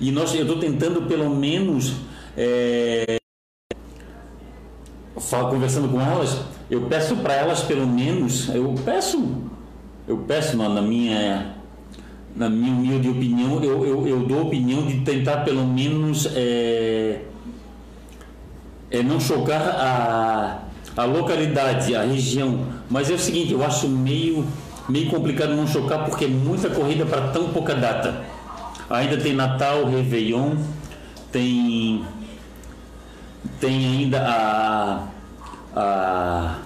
E 0.00 0.10
nós, 0.10 0.34
eu 0.34 0.42
estou 0.42 0.58
tentando 0.58 1.02
pelo 1.02 1.28
menos. 1.34 1.94
É, 2.36 3.16
conversando 5.50 5.88
com 5.88 6.00
elas, 6.00 6.40
eu 6.70 6.82
peço 6.88 7.16
para 7.16 7.34
elas 7.34 7.62
pelo 7.62 7.86
menos, 7.86 8.48
eu 8.48 8.74
peço, 8.84 9.50
eu 10.06 10.18
peço 10.18 10.56
na, 10.56 10.68
na 10.68 10.82
minha 10.82 11.54
na 12.34 12.48
minha 12.48 12.72
humilde 12.72 13.08
opinião, 13.08 13.62
eu, 13.62 13.84
eu, 13.84 14.08
eu 14.08 14.20
dou 14.20 14.40
a 14.40 14.42
opinião 14.42 14.86
de 14.86 15.00
tentar 15.00 15.38
pelo 15.38 15.66
menos 15.66 16.26
é, 16.34 17.20
é 18.90 19.02
não 19.02 19.20
chocar 19.20 19.60
a, 19.60 20.58
a 20.96 21.04
localidade, 21.04 21.94
a 21.94 22.02
região. 22.02 22.66
Mas 22.88 23.10
é 23.10 23.14
o 23.14 23.18
seguinte, 23.18 23.52
eu 23.52 23.64
acho 23.64 23.86
meio, 23.88 24.46
meio 24.88 25.10
complicado 25.10 25.54
não 25.54 25.66
chocar 25.66 26.04
porque 26.04 26.24
é 26.24 26.28
muita 26.28 26.70
corrida 26.70 27.04
para 27.04 27.28
tão 27.28 27.48
pouca 27.50 27.74
data. 27.74 28.24
Ainda 28.88 29.16
tem 29.16 29.34
Natal, 29.34 29.84
Réveillon, 29.86 30.56
tem, 31.30 32.04
tem 33.60 33.86
ainda 33.86 34.20
a, 34.20 35.08
a, 35.74 36.58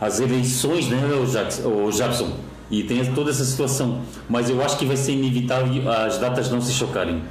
as 0.00 0.20
eleições, 0.20 0.88
né, 0.88 0.98
o 1.06 1.26
Jackson, 1.26 1.68
o 1.68 1.90
Jackson? 1.90 2.45
E 2.70 2.82
tem 2.82 3.04
toda 3.14 3.30
essa 3.30 3.44
situação. 3.44 4.00
Mas 4.28 4.50
eu 4.50 4.62
acho 4.62 4.76
que 4.76 4.84
vai 4.84 4.96
ser 4.96 5.12
inevitável 5.12 5.90
as 5.90 6.18
datas 6.18 6.50
não 6.50 6.60
se 6.60 6.72
chocarem. 6.72 7.22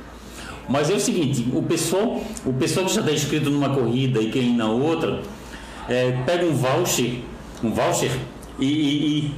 Mas 0.67 0.89
é 0.89 0.93
o 0.93 0.99
seguinte, 0.99 1.47
o 1.53 1.61
pessoal, 1.61 2.21
o 2.45 2.53
pessoal 2.53 2.85
que 2.85 2.93
já 2.93 3.01
está 3.01 3.13
inscrito 3.13 3.49
numa 3.49 3.69
corrida 3.69 4.19
e 4.19 4.31
quer 4.31 4.39
ir 4.39 4.53
na 4.53 4.67
outra, 4.67 5.21
é, 5.87 6.11
pega 6.25 6.45
um 6.45 6.53
voucher, 6.53 7.21
um 7.63 7.71
voucher 7.71 8.11
e, 8.57 8.65
e, 8.65 9.33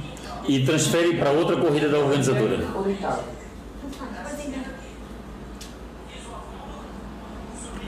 e, 0.48 0.56
e 0.56 0.64
transfere 0.64 1.16
para 1.16 1.30
outra 1.30 1.56
corrida 1.56 1.88
da 1.88 1.98
organizadora. 1.98 2.66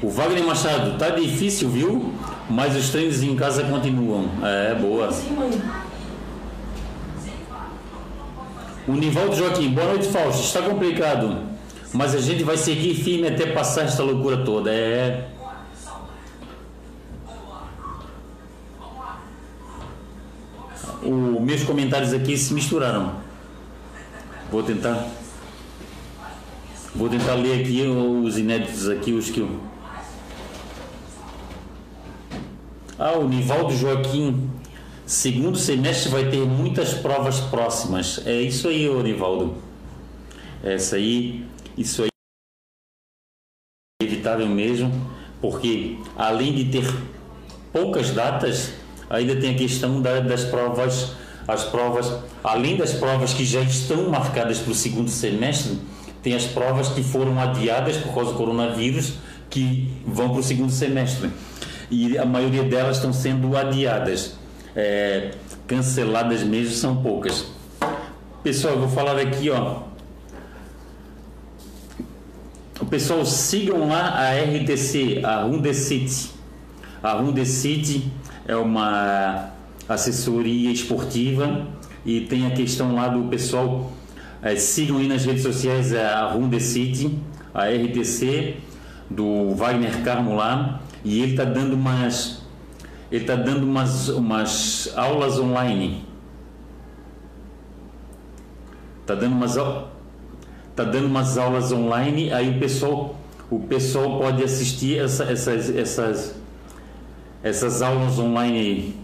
O 0.02 0.08
Wagner 0.08 0.44
Machado, 0.44 0.98
tá 0.98 1.10
difícil, 1.10 1.68
viu? 1.68 2.12
Mas 2.48 2.74
os 2.74 2.90
treinos 2.90 3.22
em 3.22 3.36
casa 3.36 3.64
continuam. 3.64 4.28
É, 4.42 4.74
boa. 4.74 5.10
O 8.90 8.94
Nivaldo 8.94 9.36
Joaquim, 9.36 9.70
boa 9.70 9.86
noite, 9.86 10.08
Fausto. 10.08 10.42
Está 10.42 10.62
complicado, 10.62 11.44
mas 11.92 12.12
a 12.12 12.20
gente 12.20 12.42
vai 12.42 12.56
seguir 12.56 12.92
firme 12.96 13.28
até 13.28 13.46
passar 13.46 13.82
esta 13.84 14.02
loucura 14.02 14.38
toda. 14.38 14.68
É. 14.72 15.28
os 21.02 21.40
meus 21.40 21.62
comentários 21.62 22.12
aqui 22.12 22.36
se 22.36 22.52
misturaram. 22.52 23.14
Vou 24.50 24.64
tentar. 24.64 25.06
Vou 26.92 27.08
tentar 27.08 27.34
ler 27.34 27.60
aqui 27.60 27.86
os 27.86 28.36
inéditos 28.36 28.88
aqui, 28.88 29.12
os 29.12 29.30
que. 29.30 29.48
Ah, 32.98 33.12
o 33.12 33.28
Nivaldo 33.28 33.72
Joaquim. 33.72 34.50
Segundo 35.10 35.58
semestre 35.58 36.08
vai 36.08 36.30
ter 36.30 36.46
muitas 36.46 36.94
provas 36.94 37.40
próximas. 37.40 38.24
É 38.24 38.42
isso 38.42 38.68
aí, 38.68 38.88
ô 38.88 39.02
Nivaldo. 39.02 39.56
Essa 40.62 40.94
aí, 40.94 41.44
isso 41.76 42.04
aí 42.04 42.08
é 44.00 44.04
inevitável 44.04 44.46
mesmo, 44.46 44.92
porque 45.40 45.98
além 46.16 46.54
de 46.54 46.66
ter 46.66 46.88
poucas 47.72 48.12
datas, 48.12 48.70
ainda 49.10 49.34
tem 49.34 49.52
a 49.52 49.58
questão 49.58 50.00
da, 50.00 50.20
das 50.20 50.44
provas, 50.44 51.10
as 51.48 51.64
provas, 51.64 52.22
além 52.44 52.76
das 52.76 52.92
provas 52.92 53.34
que 53.34 53.44
já 53.44 53.62
estão 53.62 54.08
marcadas 54.08 54.60
para 54.60 54.70
o 54.70 54.76
segundo 54.76 55.10
semestre, 55.10 55.76
tem 56.22 56.36
as 56.36 56.44
provas 56.44 56.88
que 56.88 57.02
foram 57.02 57.36
adiadas 57.40 57.96
por 57.96 58.14
causa 58.14 58.30
do 58.30 58.38
coronavírus 58.38 59.14
que 59.50 59.92
vão 60.06 60.30
para 60.30 60.38
o 60.38 60.42
segundo 60.44 60.70
semestre. 60.70 61.28
E 61.90 62.16
a 62.16 62.24
maioria 62.24 62.62
delas 62.62 62.98
estão 62.98 63.12
sendo 63.12 63.56
adiadas. 63.56 64.38
É, 64.74 65.32
canceladas 65.66 66.42
mesmo 66.42 66.74
são 66.74 67.02
poucas. 67.02 67.46
Pessoal, 68.42 68.74
eu 68.74 68.80
vou 68.80 68.88
falar 68.88 69.18
aqui, 69.18 69.50
ó. 69.50 69.82
O 72.80 72.86
pessoal 72.86 73.24
sigam 73.26 73.88
lá 73.88 74.14
a 74.18 74.32
RTC, 74.34 75.20
a 75.24 75.42
Runde 75.42 75.74
City. 75.74 76.30
A 77.02 77.12
Runde 77.12 77.44
City 77.44 78.10
é 78.46 78.56
uma 78.56 79.50
assessoria 79.88 80.70
esportiva 80.70 81.66
e 82.04 82.22
tem 82.22 82.46
a 82.46 82.50
questão 82.50 82.94
lá 82.94 83.08
do 83.08 83.28
pessoal 83.28 83.92
é, 84.42 84.56
sigam 84.56 84.98
aí 84.98 85.06
nas 85.06 85.24
redes 85.24 85.42
sociais 85.42 85.94
a 85.94 86.32
Runde 86.32 86.60
City, 86.60 87.18
a 87.52 87.66
RTC 87.66 88.56
do 89.10 89.54
Wagner 89.54 90.02
Carmo 90.02 90.34
lá 90.34 90.80
e 91.04 91.20
ele 91.20 91.32
está 91.32 91.44
dando 91.44 91.74
umas 91.74 92.39
ele 93.10 93.24
está 93.24 93.34
dando 93.34 93.64
umas, 93.64 94.08
umas 94.08 94.92
aulas 94.96 95.38
online 95.38 96.04
está 99.00 99.14
dando 99.14 99.32
umas 99.32 99.54
tá 100.76 100.84
dando 100.84 101.06
umas 101.06 101.36
aulas 101.36 101.72
online 101.72 102.32
aí 102.32 102.56
o 102.56 102.60
pessoal 102.60 103.16
o 103.50 103.58
pessoal 103.58 104.18
pode 104.18 104.44
assistir 104.44 104.98
essa, 104.98 105.24
essas 105.24 105.70
essas 105.70 106.40
essas 107.42 107.82
aulas 107.82 108.18
online 108.18 108.58
aí. 108.58 109.00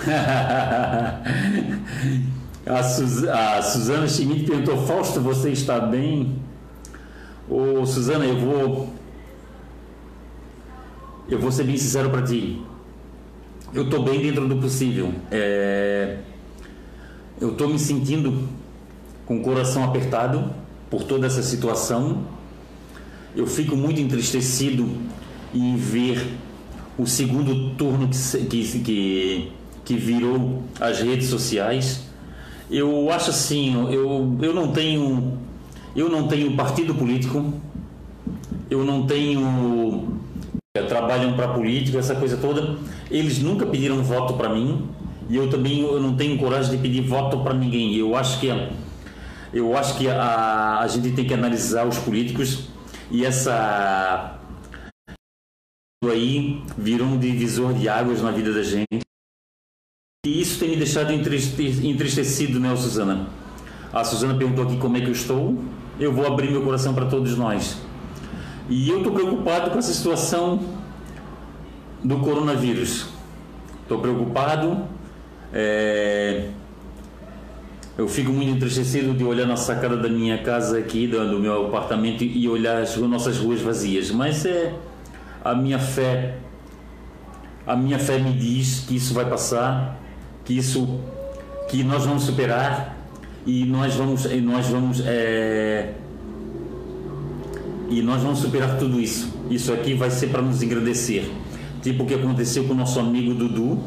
a, 2.66 2.82
Suz 2.82 3.24
a 3.24 3.62
Suzana 3.62 4.08
Schmidt 4.08 4.46
perguntou, 4.46 4.78
Fausto, 4.86 5.20
você 5.20 5.50
está 5.50 5.78
bem? 5.78 6.38
Ô 7.48 7.84
Suzana, 7.84 8.24
eu 8.24 8.40
vou. 8.40 8.88
Eu 11.30 11.38
vou 11.38 11.52
ser 11.52 11.64
bem 11.64 11.76
sincero 11.76 12.10
para 12.10 12.22
ti. 12.22 12.60
Eu 13.72 13.84
estou 13.84 14.02
bem 14.02 14.20
dentro 14.20 14.48
do 14.48 14.56
possível. 14.56 15.14
É... 15.30 16.18
Eu 17.40 17.52
estou 17.52 17.68
me 17.68 17.78
sentindo 17.78 18.48
com 19.24 19.38
o 19.38 19.42
coração 19.42 19.84
apertado 19.84 20.50
por 20.90 21.04
toda 21.04 21.26
essa 21.26 21.42
situação 21.42 22.26
eu 23.34 23.46
fico 23.46 23.76
muito 23.76 24.00
entristecido 24.00 24.88
em 25.54 25.76
ver 25.76 26.36
o 26.98 27.06
segundo 27.06 27.70
turno 27.76 28.08
que, 28.48 28.80
que, 28.80 29.52
que 29.84 29.96
virou 29.96 30.62
as 30.80 31.00
redes 31.00 31.28
sociais. 31.28 32.02
Eu 32.70 33.10
acho 33.10 33.30
assim, 33.30 33.74
eu, 33.92 34.36
eu 34.40 34.54
não 34.54 34.72
tenho 34.72 35.38
eu 35.94 36.08
não 36.08 36.28
tenho 36.28 36.56
partido 36.56 36.94
político, 36.94 37.52
eu 38.68 38.84
não 38.84 39.06
tenho 39.06 40.19
trabalham 40.72 41.34
para 41.34 41.48
política, 41.48 41.98
essa 41.98 42.14
coisa 42.14 42.36
toda. 42.36 42.78
Eles 43.10 43.40
nunca 43.42 43.66
pediram 43.66 44.02
voto 44.02 44.34
para 44.34 44.48
mim 44.48 44.88
e 45.28 45.36
eu 45.36 45.50
também 45.50 45.80
eu 45.80 46.00
não 46.00 46.16
tenho 46.16 46.38
coragem 46.38 46.70
de 46.70 46.78
pedir 46.78 47.02
voto 47.02 47.40
para 47.40 47.54
ninguém. 47.54 47.96
Eu 47.96 48.14
acho 48.14 48.38
que 48.38 48.48
eu 49.52 49.76
acho 49.76 49.98
que 49.98 50.08
a, 50.08 50.78
a 50.78 50.86
gente 50.86 51.10
tem 51.12 51.26
que 51.26 51.34
analisar 51.34 51.86
os 51.86 51.98
políticos 51.98 52.68
e 53.10 53.24
essa 53.24 54.38
aí 56.04 56.62
virou 56.78 57.06
um 57.06 57.18
divisor 57.18 57.74
de 57.74 57.88
águas 57.88 58.22
na 58.22 58.30
vida 58.30 58.52
da 58.52 58.62
gente. 58.62 59.00
E 60.24 60.40
isso 60.40 60.60
tem 60.60 60.70
me 60.70 60.76
deixado 60.76 61.12
entristecido, 61.12 62.60
né, 62.60 62.74
Suzana? 62.76 63.28
A 63.92 64.04
Suzana 64.04 64.36
perguntou 64.36 64.64
aqui 64.64 64.76
como 64.76 64.96
é 64.96 65.00
que 65.00 65.06
eu 65.06 65.12
estou. 65.12 65.58
Eu 65.98 66.12
vou 66.12 66.26
abrir 66.26 66.50
meu 66.50 66.62
coração 66.62 66.94
para 66.94 67.06
todos 67.06 67.36
nós. 67.36 67.89
E 68.70 68.88
eu 68.88 68.98
estou 68.98 69.12
preocupado 69.12 69.72
com 69.72 69.78
essa 69.78 69.92
situação 69.92 70.60
do 72.04 72.18
coronavírus. 72.20 73.08
Estou 73.82 73.98
preocupado. 73.98 74.84
É, 75.52 76.50
eu 77.98 78.06
fico 78.08 78.32
muito 78.32 78.50
entristecido 78.52 79.12
de 79.12 79.24
olhar 79.24 79.46
na 79.46 79.56
sacada 79.56 79.96
da 79.96 80.08
minha 80.08 80.38
casa 80.38 80.78
aqui, 80.78 81.08
do, 81.08 81.40
meu 81.40 81.66
apartamento 81.66 82.22
e 82.22 82.48
olhar 82.48 82.80
as 82.80 82.96
nossas 82.96 83.38
ruas 83.38 83.60
vazias. 83.60 84.12
Mas 84.12 84.46
é 84.46 84.72
a 85.44 85.52
minha 85.54 85.78
fé, 85.78 86.36
a 87.66 87.74
minha 87.74 87.98
fé 87.98 88.18
me 88.18 88.32
diz 88.32 88.84
que 88.86 88.94
isso 88.94 89.12
vai 89.12 89.28
passar, 89.28 90.00
que 90.44 90.56
isso, 90.56 91.00
que 91.68 91.82
nós 91.82 92.06
vamos 92.06 92.22
superar 92.22 92.96
e 93.44 93.64
nós 93.64 93.94
vamos, 93.96 94.24
e 94.26 94.40
nós 94.40 94.68
vamos, 94.68 95.02
é, 95.04 95.94
e 97.90 98.00
nós 98.02 98.22
vamos 98.22 98.38
superar 98.38 98.78
tudo 98.78 99.00
isso. 99.00 99.34
Isso 99.50 99.72
aqui 99.72 99.94
vai 99.94 100.10
ser 100.10 100.28
para 100.28 100.40
nos 100.40 100.62
agradecer, 100.62 101.30
tipo 101.82 102.04
o 102.04 102.06
que 102.06 102.14
aconteceu 102.14 102.64
com 102.64 102.72
o 102.72 102.76
nosso 102.76 103.00
amigo 103.00 103.34
Dudu, 103.34 103.78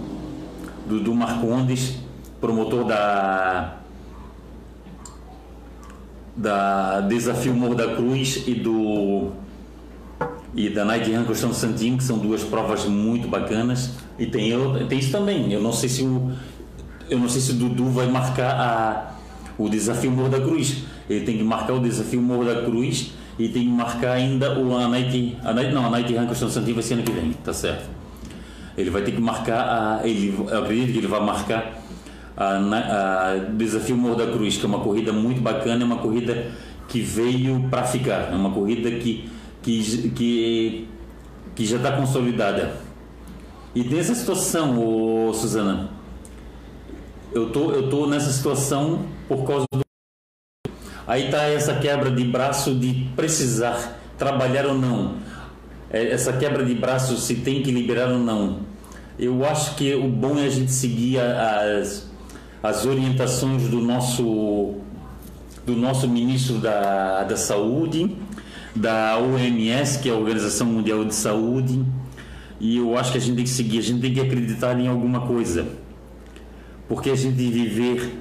Dudu 0.85 1.15
Marcondes, 1.15 1.95
promotor 2.41 2.85
da 2.85 3.77
da 6.35 7.01
Desafio 7.01 7.53
Morro 7.53 7.75
da 7.75 7.95
Cruz 7.95 8.43
e 8.47 8.55
do 8.55 9.31
e 10.55 10.69
da 10.69 10.83
Night 10.83 11.11
Run 11.11 11.23
Costão 11.23 11.53
Santinho, 11.53 11.97
que 11.97 12.03
são 12.03 12.17
duas 12.17 12.43
provas 12.43 12.85
muito 12.85 13.27
bacanas. 13.27 13.91
E 14.19 14.25
tem, 14.27 14.49
eu, 14.49 14.87
tem 14.87 14.99
isso 14.99 15.11
também. 15.11 15.51
Eu 15.51 15.61
não 15.61 15.71
sei 15.71 15.89
se 15.89 16.03
o 16.03 16.31
eu 17.09 17.19
não 17.19 17.29
sei 17.29 17.41
se 17.41 17.51
o 17.51 17.55
Dudu 17.55 17.85
vai 17.85 18.07
marcar 18.07 18.51
a, 18.51 19.15
o 19.57 19.69
desafio 19.69 20.11
Morro 20.11 20.29
da 20.29 20.41
Cruz. 20.41 20.83
Ele 21.09 21.25
tem 21.25 21.37
que 21.37 21.43
marcar 21.43 21.73
o 21.73 21.79
desafio 21.79 22.21
Morro 22.21 22.45
da 22.45 22.63
Cruz 22.63 23.13
e 23.37 23.49
tem 23.49 23.63
que 23.63 23.69
marcar 23.69 24.13
ainda 24.13 24.59
o 24.59 24.77
a 24.77 24.87
Night, 24.87 25.37
a 25.43 25.53
Night 25.53 25.73
não, 25.73 25.85
a 25.85 25.89
Night 25.89 26.13
Run 26.15 26.27
Costão 26.27 26.49
Santinho 26.49 26.75
vai 26.75 26.83
ser 26.83 26.95
ano 26.95 27.03
que 27.03 27.11
vem, 27.11 27.33
tá 27.33 27.53
certo? 27.53 27.89
Ele 28.77 28.89
vai 28.89 29.01
ter 29.03 29.11
que 29.11 29.21
marcar 29.21 30.01
a 30.01 30.07
ele 30.07 30.35
eu 30.37 30.63
acredito 30.63 30.91
que 30.91 30.97
ele 30.99 31.07
vai 31.07 31.23
marcar 31.23 31.83
a, 32.35 33.31
a 33.31 33.35
Desafio 33.55 33.95
Morro 33.95 34.15
da 34.15 34.27
Cruz, 34.27 34.57
que 34.57 34.65
é 34.65 34.67
uma 34.67 34.79
corrida 34.79 35.13
muito 35.13 35.41
bacana, 35.41 35.83
é 35.83 35.85
uma 35.85 35.97
corrida 35.97 36.51
que 36.87 36.99
veio 36.99 37.67
para 37.69 37.83
ficar, 37.83 38.31
é 38.31 38.35
uma 38.35 38.51
corrida 38.51 38.91
que, 38.91 39.29
que, 39.61 40.09
que, 40.09 40.87
que 41.55 41.65
já 41.65 41.77
está 41.77 41.91
consolidada. 41.93 42.75
E 43.75 43.83
nessa 43.83 44.13
situação, 44.13 44.77
ô, 44.79 45.33
Suzana, 45.33 45.89
eu 47.33 47.49
tô, 47.49 47.71
eu 47.71 47.89
tô 47.89 48.05
nessa 48.05 48.31
situação 48.31 49.05
por 49.27 49.45
causa 49.45 49.65
do. 49.71 49.82
Aí 51.05 51.29
tá 51.29 51.43
essa 51.43 51.75
quebra 51.75 52.09
de 52.09 52.23
braço 52.23 52.73
de 52.75 53.07
precisar 53.15 53.99
trabalhar 54.17 54.65
ou 54.65 54.75
não. 54.75 55.15
É, 55.91 56.11
essa 56.11 56.33
quebra 56.33 56.63
de 56.65 56.73
braço 56.73 57.17
se 57.17 57.35
tem 57.35 57.61
que 57.61 57.71
liberar 57.71 58.09
ou 58.09 58.19
não. 58.19 58.59
Eu 59.19 59.45
acho 59.45 59.75
que 59.75 59.93
o 59.93 60.07
bom 60.07 60.37
é 60.37 60.45
a 60.45 60.49
gente 60.49 60.71
seguir 60.71 61.19
as, 61.19 62.09
as 62.63 62.85
orientações 62.85 63.63
do 63.67 63.79
nosso, 63.79 64.75
do 65.65 65.75
nosso 65.75 66.07
ministro 66.07 66.57
da, 66.57 67.23
da 67.23 67.37
Saúde, 67.37 68.15
da 68.75 69.19
OMS, 69.19 69.99
que 69.99 70.09
é 70.09 70.11
a 70.13 70.15
Organização 70.15 70.65
Mundial 70.65 71.05
de 71.05 71.13
Saúde, 71.13 71.85
e 72.59 72.77
eu 72.77 72.97
acho 72.97 73.11
que 73.11 73.17
a 73.17 73.21
gente 73.21 73.35
tem 73.35 73.43
que 73.43 73.49
seguir, 73.49 73.79
a 73.79 73.81
gente 73.81 74.01
tem 74.01 74.13
que 74.13 74.19
acreditar 74.21 74.79
em 74.79 74.87
alguma 74.87 75.27
coisa, 75.27 75.67
porque 76.87 77.09
a 77.09 77.15
gente 77.15 77.35
viver 77.35 78.17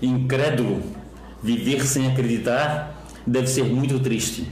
incrédulo, 0.00 0.82
viver 1.42 1.84
sem 1.86 2.10
acreditar, 2.10 3.04
deve 3.26 3.46
ser 3.46 3.64
muito 3.64 4.00
triste. 4.00 4.50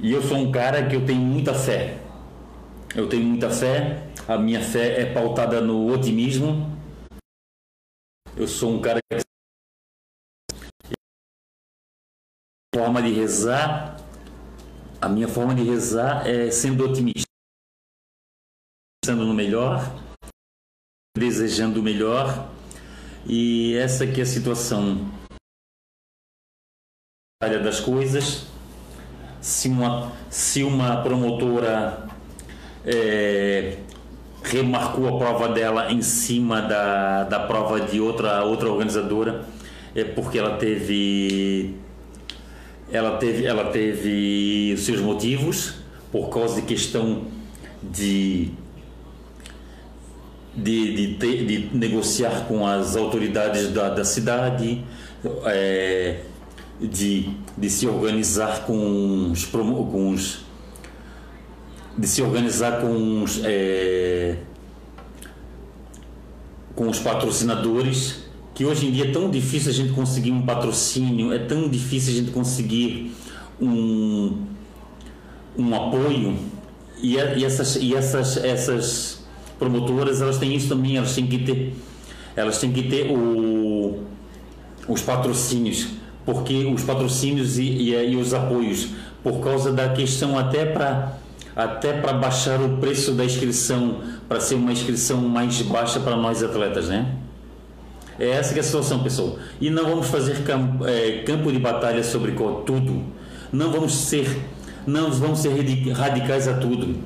E 0.00 0.12
eu 0.12 0.22
sou 0.22 0.38
um 0.38 0.52
cara 0.52 0.86
que 0.88 0.96
eu 0.96 1.04
tenho 1.04 1.20
muita 1.20 1.54
fé. 1.54 1.98
Eu 2.94 3.08
tenho 3.08 3.24
muita 3.24 3.50
fé, 3.50 4.06
a 4.28 4.38
minha 4.38 4.60
fé 4.60 5.00
é 5.00 5.12
pautada 5.12 5.60
no 5.60 5.92
otimismo, 5.92 6.72
eu 8.36 8.46
sou 8.46 8.72
um 8.72 8.80
cara 8.80 9.00
que 9.10 9.20
forma 12.72 13.02
de 13.02 13.12
rezar, 13.12 13.96
a 15.00 15.08
minha 15.08 15.26
forma 15.26 15.56
de 15.56 15.64
rezar 15.64 16.24
é 16.24 16.52
sendo 16.52 16.84
otimista, 16.84 17.26
pensando 19.02 19.24
no 19.24 19.34
melhor, 19.34 19.92
desejando 21.16 21.80
o 21.80 21.82
melhor, 21.82 22.48
e 23.26 23.74
essa 23.74 24.04
aqui 24.04 24.20
é 24.20 24.22
a 24.22 24.26
situação 24.26 25.23
das 27.48 27.80
coisas. 27.80 28.46
Se 29.40 29.68
uma, 29.68 30.12
se 30.30 30.62
uma 30.62 30.96
promotora 31.02 32.06
é, 32.84 33.76
remarcou 34.42 35.08
a 35.08 35.18
prova 35.18 35.48
dela 35.48 35.92
em 35.92 36.02
cima 36.02 36.62
da, 36.62 37.24
da 37.24 37.40
prova 37.40 37.80
de 37.80 38.00
outra, 38.00 38.42
outra 38.44 38.70
organizadora, 38.70 39.44
é 39.94 40.04
porque 40.04 40.38
ela 40.38 40.56
teve 40.56 41.74
ela 42.90 43.16
teve 43.16 43.46
ela 43.46 43.70
teve 43.70 44.72
os 44.74 44.84
seus 44.84 45.00
motivos 45.00 45.74
por 46.12 46.28
causa 46.28 46.60
de 46.60 46.62
questão 46.62 47.24
de 47.82 48.52
de, 50.56 51.16
de, 51.16 51.44
de 51.44 51.76
negociar 51.76 52.46
com 52.46 52.66
as 52.66 52.96
autoridades 52.96 53.72
da, 53.72 53.88
da 53.88 54.04
cidade, 54.04 54.84
é, 55.46 56.20
de, 56.80 57.30
de 57.56 57.70
se 57.70 57.86
organizar 57.86 58.64
com 58.66 59.30
os, 59.30 59.44
com 59.44 60.10
os 60.10 60.44
de 61.96 62.08
se 62.08 62.22
organizar 62.22 62.80
com 62.80 63.22
os, 63.22 63.40
é, 63.44 64.36
com 66.74 66.88
os 66.88 66.98
patrocinadores, 66.98 68.24
que 68.52 68.64
hoje 68.64 68.86
em 68.86 68.90
dia 68.90 69.06
é 69.06 69.12
tão 69.12 69.30
difícil 69.30 69.70
a 69.70 69.74
gente 69.74 69.92
conseguir 69.92 70.32
um 70.32 70.42
patrocínio, 70.42 71.32
é 71.32 71.38
tão 71.38 71.68
difícil 71.68 72.12
a 72.12 72.16
gente 72.16 72.30
conseguir 72.32 73.12
um, 73.60 74.44
um 75.56 75.74
apoio. 75.74 76.36
E, 77.00 77.14
e, 77.14 77.44
essas, 77.44 77.76
e 77.76 77.94
essas, 77.94 78.36
essas 78.38 79.24
promotoras 79.58 80.20
elas 80.20 80.38
têm 80.38 80.54
isso 80.54 80.68
também, 80.68 80.96
elas 80.96 81.14
têm 81.14 81.26
que 81.26 81.38
ter, 81.38 81.74
elas 82.34 82.58
têm 82.58 82.72
que 82.72 82.84
ter 82.84 83.10
o, 83.10 84.02
os 84.88 85.00
patrocínios, 85.00 85.88
porque 86.24 86.64
os 86.64 86.82
patrocínios 86.82 87.58
e, 87.58 87.62
e, 87.62 88.12
e 88.12 88.16
os 88.16 88.32
apoios, 88.32 88.88
por 89.22 89.40
causa 89.40 89.72
da 89.72 89.88
questão 89.90 90.38
até 90.38 90.64
para 90.64 91.18
até 91.56 91.92
para 91.92 92.12
baixar 92.14 92.60
o 92.60 92.78
preço 92.78 93.12
da 93.12 93.24
inscrição, 93.24 94.00
para 94.28 94.40
ser 94.40 94.56
uma 94.56 94.72
inscrição 94.72 95.18
mais 95.18 95.62
baixa 95.62 96.00
para 96.00 96.16
nós 96.16 96.42
atletas, 96.42 96.88
né? 96.88 97.14
É 98.18 98.30
essa 98.30 98.52
que 98.52 98.58
é 98.58 98.60
a 98.60 98.64
situação, 98.64 99.02
pessoal. 99.02 99.38
E 99.60 99.70
não 99.70 99.84
vamos 99.84 100.08
fazer 100.08 100.42
campo, 100.42 100.86
é, 100.86 101.22
campo 101.22 101.50
de 101.52 101.58
batalha 101.58 102.02
sobre 102.02 102.32
tudo. 102.32 103.04
Não 103.52 103.70
vamos 103.70 103.94
ser, 103.94 104.26
não 104.86 105.10
vamos 105.10 105.40
ser 105.40 105.50
radicais 105.92 106.48
a 106.48 106.54
tudo. 106.54 106.96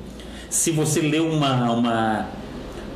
Se 0.49 0.71
você 0.71 1.01
lê 1.01 1.19
uma, 1.19 1.71
uma 1.71 2.25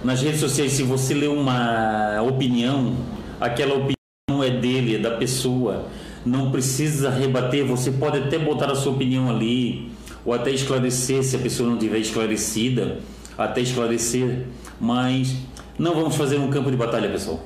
nas 0.03 0.21
redes 0.21 0.39
sociais, 0.39 0.71
se 0.71 0.83
você 0.83 1.13
lê 1.13 1.27
uma 1.27 2.21
opinião, 2.21 2.95
aquela 3.39 3.75
opinião 3.75 4.43
é 4.43 4.49
dele, 4.49 4.95
é 4.95 4.99
da 4.99 5.11
pessoa. 5.11 5.85
Não 6.25 6.51
precisa 6.51 7.09
rebater. 7.09 7.65
Você 7.65 7.91
pode 7.91 8.17
até 8.17 8.37
botar 8.37 8.71
a 8.71 8.75
sua 8.75 8.93
opinião 8.93 9.29
ali 9.29 9.91
ou 10.25 10.33
até 10.33 10.51
esclarecer 10.51 11.23
se 11.23 11.35
a 11.35 11.39
pessoa 11.39 11.69
não 11.69 11.77
tiver 11.77 11.97
esclarecida, 11.97 12.99
até 13.37 13.61
esclarecer, 13.61 14.45
mas 14.79 15.35
não 15.77 15.95
vamos 15.95 16.15
fazer 16.15 16.37
um 16.37 16.49
campo 16.49 16.71
de 16.71 16.77
batalha, 16.77 17.09
pessoal. 17.09 17.41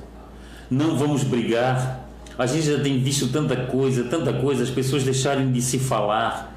Não 0.70 0.96
vamos 0.96 1.24
brigar. 1.24 2.08
A 2.38 2.46
gente 2.46 2.66
já 2.66 2.78
tem 2.78 2.98
visto 3.00 3.28
tanta 3.28 3.56
coisa, 3.56 4.04
tanta 4.04 4.32
coisa, 4.32 4.62
as 4.62 4.70
pessoas 4.70 5.02
deixarem 5.02 5.50
de 5.50 5.60
se 5.60 5.78
falar 5.78 6.56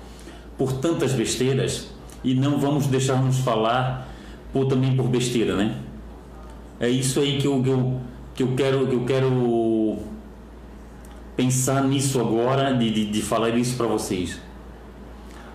por 0.58 0.74
tantas 0.74 1.14
besteiras 1.14 1.88
e 2.24 2.36
não 2.36 2.60
vamos 2.60 2.86
deixar-nos 2.86 3.40
falar 3.40 4.08
por, 4.54 4.68
também 4.68 4.96
por 4.96 5.08
besteira, 5.08 5.56
né? 5.56 5.76
É 6.80 6.90
isso 6.90 7.20
aí 7.20 7.40
que 7.40 7.48
eu, 7.48 7.62
que 7.64 7.70
eu, 7.70 8.00
que 8.36 8.44
eu 8.44 8.56
quero 8.56 8.88
que 8.88 8.96
eu 8.96 9.06
quero 9.06 9.28
pensar 11.42 11.84
nisso 11.84 12.22
agora 12.22 12.72
de, 12.72 12.92
de, 12.92 13.06
de 13.06 13.22
falar 13.22 13.50
isso 13.58 13.76
para 13.76 13.88
vocês. 13.88 14.40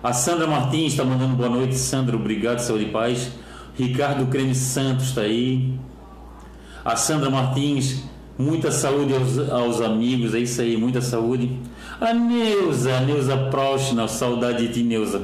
A 0.03 0.11
Sandra 0.11 0.45
Martins 0.45 0.91
está 0.91 1.05
mandando 1.05 1.35
boa 1.35 1.49
noite. 1.49 1.75
Sandra, 1.75 2.15
obrigado, 2.17 2.59
saúde 2.59 2.85
e 2.85 2.89
paz. 2.89 3.31
Ricardo 3.77 4.25
Creme 4.27 4.53
Santos 4.53 5.05
está 5.07 5.21
aí. 5.21 5.73
A 6.83 6.97
Sandra 6.97 7.29
Martins, 7.29 8.03
muita 8.37 8.69
saúde 8.69 9.13
aos, 9.13 9.49
aos, 9.49 9.81
amigos, 9.81 10.35
é 10.35 10.39
isso 10.39 10.61
aí, 10.61 10.75
muita 10.75 10.99
saúde. 10.99 11.57
A 12.01 12.13
Neuza, 12.13 12.97
a 12.97 13.01
Neuza 13.01 13.37
Prochna, 13.49 14.09
saudade 14.09 14.67
de 14.67 14.73
ti, 14.73 14.83
Neuza. 14.83 15.21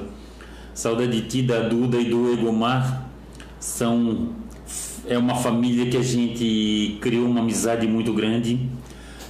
Saudade 0.74 1.12
de 1.12 1.28
ti, 1.28 1.42
da 1.42 1.60
Duda 1.60 1.98
e 1.98 2.06
do 2.06 2.32
Egomar. 2.32 3.10
São, 3.60 4.30
é 5.08 5.18
uma 5.18 5.36
família 5.36 5.90
que 5.90 5.98
a 5.98 6.04
gente 6.04 6.98
criou 7.02 7.28
uma 7.28 7.42
amizade 7.42 7.86
muito 7.86 8.14
grande. 8.14 8.70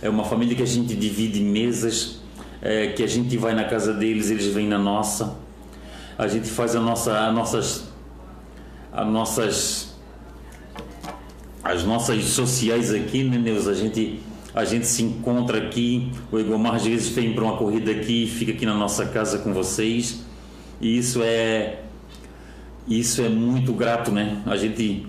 É 0.04 0.10
uma 0.10 0.24
família 0.26 0.56
que 0.56 0.64
a 0.64 0.68
gente 0.68 0.96
divide 0.96 1.40
mesas, 1.40 2.20
é, 2.62 2.88
que 2.88 3.02
a 3.02 3.08
gente 3.08 3.38
vai 3.38 3.54
na 3.54 3.64
casa 3.64 3.94
deles, 3.94 4.30
eles 4.30 4.48
vêm 4.48 4.68
na 4.68 4.78
nossa 4.78 5.42
a 6.18 6.28
gente 6.28 6.48
faz 6.48 6.76
a 6.76 6.80
nossa, 6.80 7.18
a 7.20 7.32
nossas, 7.32 7.86
as 8.92 9.08
nossas, 9.08 9.96
as 11.64 11.84
nossas 11.84 12.24
sociais 12.26 12.94
aqui, 12.94 13.24
né, 13.24 13.38
Neuza? 13.38 13.72
A 13.72 13.76
gente, 13.76 14.20
a 14.54 14.64
gente 14.64 14.86
se 14.86 15.04
encontra 15.04 15.58
aqui. 15.58 16.12
O 16.32 16.38
Egomar 16.38 16.76
às 16.76 16.86
vezes 16.86 17.10
vem 17.10 17.34
para 17.34 17.44
uma 17.44 17.58
corrida 17.58 17.92
aqui, 17.92 18.28
fica 18.28 18.52
aqui 18.52 18.66
na 18.66 18.76
nossa 18.76 19.06
casa 19.06 19.40
com 19.40 19.54
vocês. 19.54 20.24
E 20.80 20.98
isso 20.98 21.22
é 21.24 21.80
isso 22.88 23.22
é 23.22 23.30
muito 23.30 23.74
grato, 23.74 24.12
né? 24.12 24.42
A 24.46 24.58
gente 24.58 25.08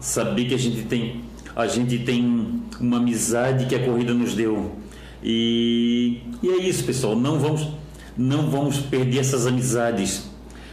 saber 0.00 0.46
que 0.46 0.54
a 0.54 0.58
gente 0.58 0.82
tem 0.82 1.22
a 1.54 1.66
gente 1.66 1.98
tem 1.98 2.62
uma 2.80 2.96
amizade 2.96 3.66
que 3.66 3.74
a 3.74 3.84
corrida 3.84 4.12
nos 4.12 4.34
deu. 4.34 4.76
E, 5.22 6.20
e 6.42 6.48
é 6.48 6.58
isso, 6.58 6.84
pessoal. 6.84 7.16
Não 7.16 7.38
vamos 7.38 7.68
não 8.16 8.48
vamos 8.48 8.78
perder 8.78 9.18
essas 9.18 9.46
amizades. 9.46 10.30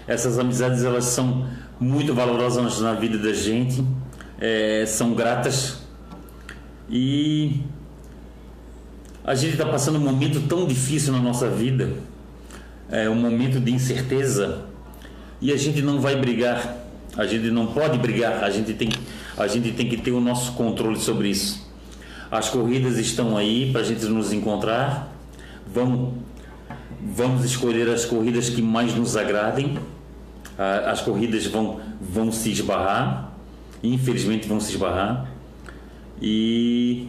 Essas 0.07 0.37
amizades 0.37 0.83
elas 0.83 1.05
são 1.05 1.47
muito 1.79 2.13
valorosas 2.13 2.79
na 2.79 2.93
vida 2.93 3.17
da 3.17 3.33
gente, 3.33 3.83
é, 4.39 4.85
são 4.85 5.13
gratas 5.15 5.79
e 6.89 7.61
a 9.23 9.33
gente 9.33 9.53
está 9.53 9.65
passando 9.65 9.97
um 9.97 10.01
momento 10.01 10.41
tão 10.47 10.67
difícil 10.67 11.13
na 11.13 11.19
nossa 11.19 11.49
vida, 11.49 11.91
é 12.89 13.09
um 13.09 13.15
momento 13.15 13.59
de 13.59 13.71
incerteza 13.71 14.65
e 15.39 15.51
a 15.51 15.57
gente 15.57 15.81
não 15.81 15.99
vai 15.99 16.15
brigar, 16.15 16.77
a 17.17 17.25
gente 17.25 17.49
não 17.49 17.67
pode 17.67 17.97
brigar, 17.97 18.43
a 18.43 18.49
gente 18.49 18.73
tem, 18.73 18.89
a 19.41 19.47
gente 19.47 19.71
tem 19.71 19.87
que 19.89 19.97
ter 19.97 20.11
o 20.11 20.21
nosso 20.21 20.53
controle 20.53 20.99
sobre 20.99 21.29
isso. 21.29 21.69
As 22.29 22.49
corridas 22.49 22.97
estão 22.97 23.35
aí 23.35 23.71
para 23.71 23.81
a 23.81 23.83
gente 23.83 24.05
nos 24.05 24.31
encontrar, 24.31 25.13
vamos, 25.67 26.13
vamos 27.01 27.43
escolher 27.43 27.89
as 27.89 28.05
corridas 28.05 28.49
que 28.49 28.61
mais 28.61 28.95
nos 28.95 29.17
agradem, 29.17 29.77
as 30.85 31.01
corridas 31.01 31.45
vão, 31.47 31.79
vão 31.99 32.31
se 32.31 32.51
esbarrar, 32.51 33.33
infelizmente 33.83 34.47
vão 34.47 34.59
se 34.59 34.71
esbarrar, 34.71 35.29
e, 36.21 37.07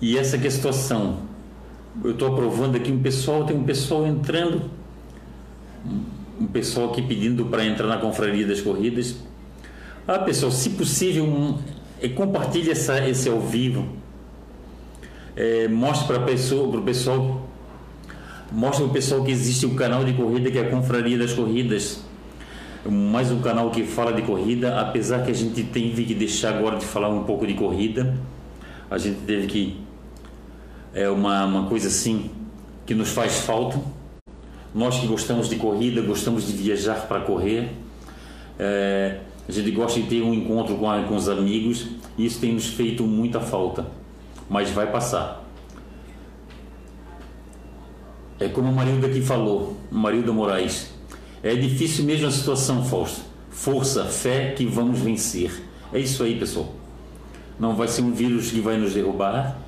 e 0.00 0.16
essa 0.16 0.36
é 0.36 0.46
a 0.46 0.50
situação. 0.50 1.18
Eu 2.04 2.12
estou 2.12 2.28
aprovando 2.28 2.76
aqui 2.76 2.90
um 2.92 3.02
pessoal, 3.02 3.44
tem 3.44 3.56
um 3.56 3.64
pessoal 3.64 4.06
entrando 4.06 4.70
um 6.40 6.46
pessoal 6.46 6.90
aqui 6.90 7.02
pedindo 7.02 7.44
para 7.46 7.64
entrar 7.64 7.86
na 7.86 7.98
confraria 7.98 8.46
das 8.46 8.60
corridas. 8.60 9.16
Ah, 10.06 10.18
pessoal, 10.18 10.50
se 10.50 10.70
possível, 10.70 11.24
um, 11.24 11.58
é, 12.00 12.08
compartilhe 12.08 12.70
essa, 12.70 13.06
esse 13.08 13.28
ao 13.28 13.40
vivo. 13.40 13.86
É, 15.36 15.68
mostre 15.68 16.06
para 16.06 16.22
o 16.22 16.82
pessoal, 16.82 17.48
mostre 18.50 18.82
para 18.82 18.90
o 18.90 18.92
pessoal 18.92 19.24
que 19.24 19.30
existe 19.30 19.66
um 19.66 19.74
canal 19.74 20.04
de 20.04 20.12
corrida 20.12 20.50
que 20.50 20.58
é 20.58 20.62
a 20.62 20.70
Confraria 20.70 21.18
das 21.18 21.32
Corridas. 21.32 22.02
Mais 22.84 23.30
um 23.30 23.40
canal 23.40 23.70
que 23.70 23.84
fala 23.84 24.12
de 24.12 24.22
corrida, 24.22 24.80
apesar 24.80 25.24
que 25.24 25.30
a 25.30 25.34
gente 25.34 25.62
teve 25.64 26.04
que 26.04 26.14
deixar 26.14 26.54
agora 26.54 26.78
de 26.78 26.84
falar 26.84 27.10
um 27.10 27.24
pouco 27.24 27.46
de 27.46 27.54
corrida. 27.54 28.16
A 28.90 28.96
gente 28.98 29.20
teve 29.26 29.46
que. 29.46 29.80
É 30.92 31.08
uma, 31.08 31.44
uma 31.44 31.68
coisa 31.68 31.88
assim 31.88 32.30
que 32.84 32.94
nos 32.94 33.10
faz 33.10 33.40
falta 33.40 33.78
nós 34.74 35.00
que 35.00 35.06
gostamos 35.06 35.48
de 35.48 35.56
corrida, 35.56 36.00
gostamos 36.00 36.46
de 36.46 36.52
viajar 36.52 37.06
para 37.08 37.20
correr, 37.20 37.70
é, 38.58 39.18
a 39.58 39.62
gente 39.62 39.70
gosta 39.70 40.00
de 40.00 40.06
ter 40.06 40.22
um 40.22 40.32
encontro 40.32 40.76
com, 40.76 40.90
a, 40.90 41.02
com 41.02 41.16
os 41.16 41.28
amigos 41.28 41.88
e 42.16 42.26
isso 42.26 42.40
tem 42.40 42.52
nos 42.52 42.66
feito 42.66 43.04
muita 43.04 43.40
falta, 43.40 43.86
mas 44.48 44.70
vai 44.70 44.90
passar. 44.90 45.44
É 48.38 48.48
como 48.48 48.70
o 48.70 48.74
Marilda 48.74 49.06
aqui 49.06 49.20
falou, 49.20 49.76
Marilda 49.90 50.32
Moraes, 50.32 50.92
é 51.42 51.54
difícil 51.54 52.04
mesmo 52.04 52.26
a 52.26 52.30
situação, 52.30 52.84
Fausto. 52.84 53.22
Força, 53.50 54.04
fé 54.04 54.52
que 54.52 54.64
vamos 54.64 54.98
vencer. 54.98 55.62
É 55.92 55.98
isso 55.98 56.22
aí, 56.22 56.38
pessoal. 56.38 56.72
Não 57.58 57.74
vai 57.74 57.88
ser 57.88 58.02
um 58.02 58.12
vírus 58.12 58.50
que 58.50 58.60
vai 58.60 58.78
nos 58.78 58.94
derrubar, 58.94 59.58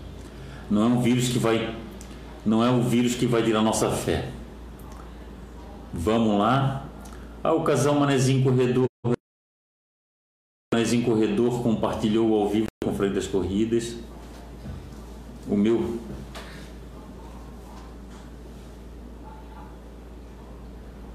não 0.70 0.82
é 0.82 0.86
um 0.86 1.00
vírus 1.02 1.28
que 1.28 1.38
vai, 1.38 1.74
não 2.46 2.64
é 2.64 2.70
o 2.70 2.80
vírus 2.80 3.14
que 3.14 3.26
vai 3.26 3.42
tirar 3.42 3.60
nossa 3.60 3.90
fé. 3.90 4.28
Vamos 5.92 6.38
lá. 6.38 6.86
Ah, 7.44 7.52
o 7.52 7.62
casal 7.62 7.94
Manezinho 7.94 8.42
Corredor. 8.42 8.91
Manezinho 10.92 11.04
Corredor 11.04 11.62
compartilhou 11.62 12.34
ao 12.34 12.48
vivo 12.48 12.66
com 12.84 12.92
Frei 12.94 13.10
das 13.10 13.26
Corridas. 13.26 13.96
O 15.48 15.56
meu. 15.56 15.98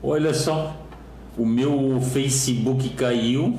Olha 0.02 0.34
só, 0.34 0.76
o 1.38 1.46
meu 1.46 2.02
Facebook 2.02 2.90
caiu. 2.90 3.56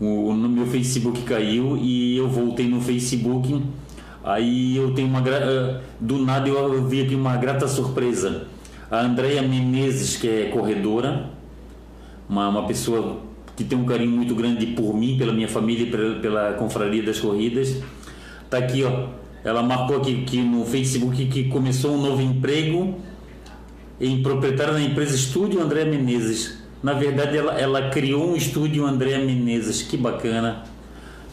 O, 0.00 0.32
no 0.32 0.48
meu 0.48 0.66
Facebook 0.66 1.22
caiu 1.22 1.76
e 1.76 2.16
eu 2.16 2.28
voltei 2.28 2.68
no 2.68 2.80
Facebook. 2.80 3.62
Aí 4.22 4.76
eu 4.76 4.94
tenho 4.94 5.08
uma 5.08 5.22
eh, 5.26 5.80
do 5.98 6.18
nada 6.18 6.48
eu 6.48 6.86
vi 6.86 7.02
aqui 7.02 7.14
uma 7.14 7.36
grata 7.36 7.66
surpresa 7.66 8.46
a 8.90 9.00
Andrea 9.00 9.42
Menezes, 9.42 10.16
que 10.16 10.28
é 10.28 10.44
corredora, 10.46 11.30
uma, 12.28 12.48
uma 12.48 12.66
pessoa 12.66 13.25
que 13.56 13.64
tem 13.64 13.78
um 13.78 13.84
carinho 13.84 14.10
muito 14.10 14.34
grande 14.34 14.66
por 14.66 14.94
mim, 14.94 15.16
pela 15.16 15.32
minha 15.32 15.48
família 15.48 15.84
e 15.84 15.90
pela, 15.90 16.20
pela 16.20 16.52
confraria 16.54 17.02
das 17.02 17.18
corridas. 17.18 17.82
Tá 18.50 18.58
aqui, 18.58 18.84
ó. 18.84 19.08
Ela 19.42 19.62
marcou 19.62 19.96
aqui 19.96 20.24
que 20.24 20.42
no 20.42 20.64
Facebook 20.64 21.26
que 21.26 21.44
começou 21.44 21.94
um 21.94 22.02
novo 22.02 22.20
emprego 22.20 22.98
em 24.00 24.22
proprietária 24.22 24.74
da 24.74 24.80
empresa 24.80 25.14
Estúdio 25.14 25.62
André 25.62 25.84
Menezes. 25.84 26.58
Na 26.82 26.92
verdade, 26.92 27.36
ela, 27.36 27.58
ela 27.58 27.90
criou 27.90 28.30
um 28.30 28.36
estúdio 28.36 28.84
André 28.84 29.18
Menezes. 29.18 29.82
Que 29.82 29.96
bacana. 29.96 30.64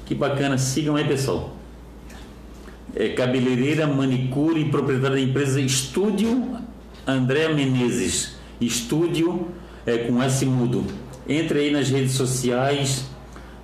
Que 0.06 0.16
bacana. 0.16 0.58
Sigam 0.58 0.96
aí, 0.96 1.06
pessoal. 1.06 1.56
É 2.96 3.10
cabeleireira, 3.10 3.88
manicure 3.88 4.62
e 4.62 4.66
proprietária 4.70 5.18
da 5.18 5.22
empresa 5.22 5.60
Estúdio 5.60 6.60
André 7.06 7.54
Menezes, 7.54 8.38
estúdio 8.62 9.48
é, 9.86 9.98
com 9.98 10.24
S 10.24 10.46
mudo. 10.46 10.86
Entre 11.28 11.60
aí 11.60 11.72
nas 11.72 11.90
redes 11.90 12.14
sociais, 12.14 13.06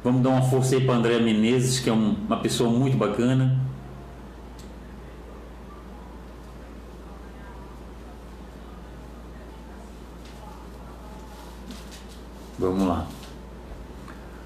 vamos 0.04 0.22
dar 0.22 0.30
uma 0.30 0.42
força 0.44 0.76
aí 0.76 0.86
para 0.86 0.96
André 0.96 1.20
Menezes, 1.20 1.80
que 1.80 1.90
é 1.90 1.94
um, 1.94 2.16
uma 2.26 2.38
pessoa 2.38 2.70
muito 2.70 2.96
bacana. 2.96 3.60
Vamos 12.58 12.88
lá. 12.88 13.08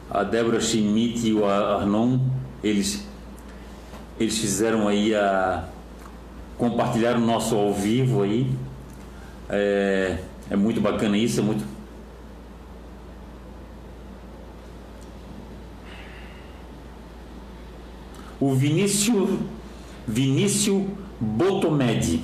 A 0.09 0.23
Débora 0.23 0.59
Schmidt 0.61 1.27
e 1.27 1.33
o 1.33 1.45
Arnon, 1.45 2.19
eles, 2.63 3.07
eles 4.19 4.37
fizeram 4.37 4.87
aí 4.87 5.15
a. 5.15 5.65
compartilharam 6.57 7.21
o 7.21 7.25
nosso 7.25 7.55
ao 7.55 7.73
vivo 7.73 8.21
aí. 8.21 8.51
É, 9.49 10.17
é 10.51 10.55
muito 10.55 10.79
bacana 10.79 11.17
isso, 11.17 11.39
é 11.39 11.43
muito. 11.43 11.72
O 18.43 18.53
Vinícius 18.53 19.39
Vinícius 20.05 20.83
Botomed. 21.17 22.19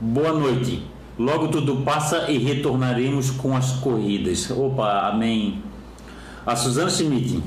Boa 0.00 0.32
noite. 0.32 0.82
Logo 1.16 1.46
tudo 1.46 1.82
passa 1.82 2.28
e 2.28 2.36
retornaremos 2.36 3.30
com 3.30 3.56
as 3.56 3.74
corridas. 3.74 4.50
Opa, 4.50 5.08
amém. 5.08 5.62
A 6.44 6.56
Suzana 6.56 6.90
Schmidt. 6.90 7.40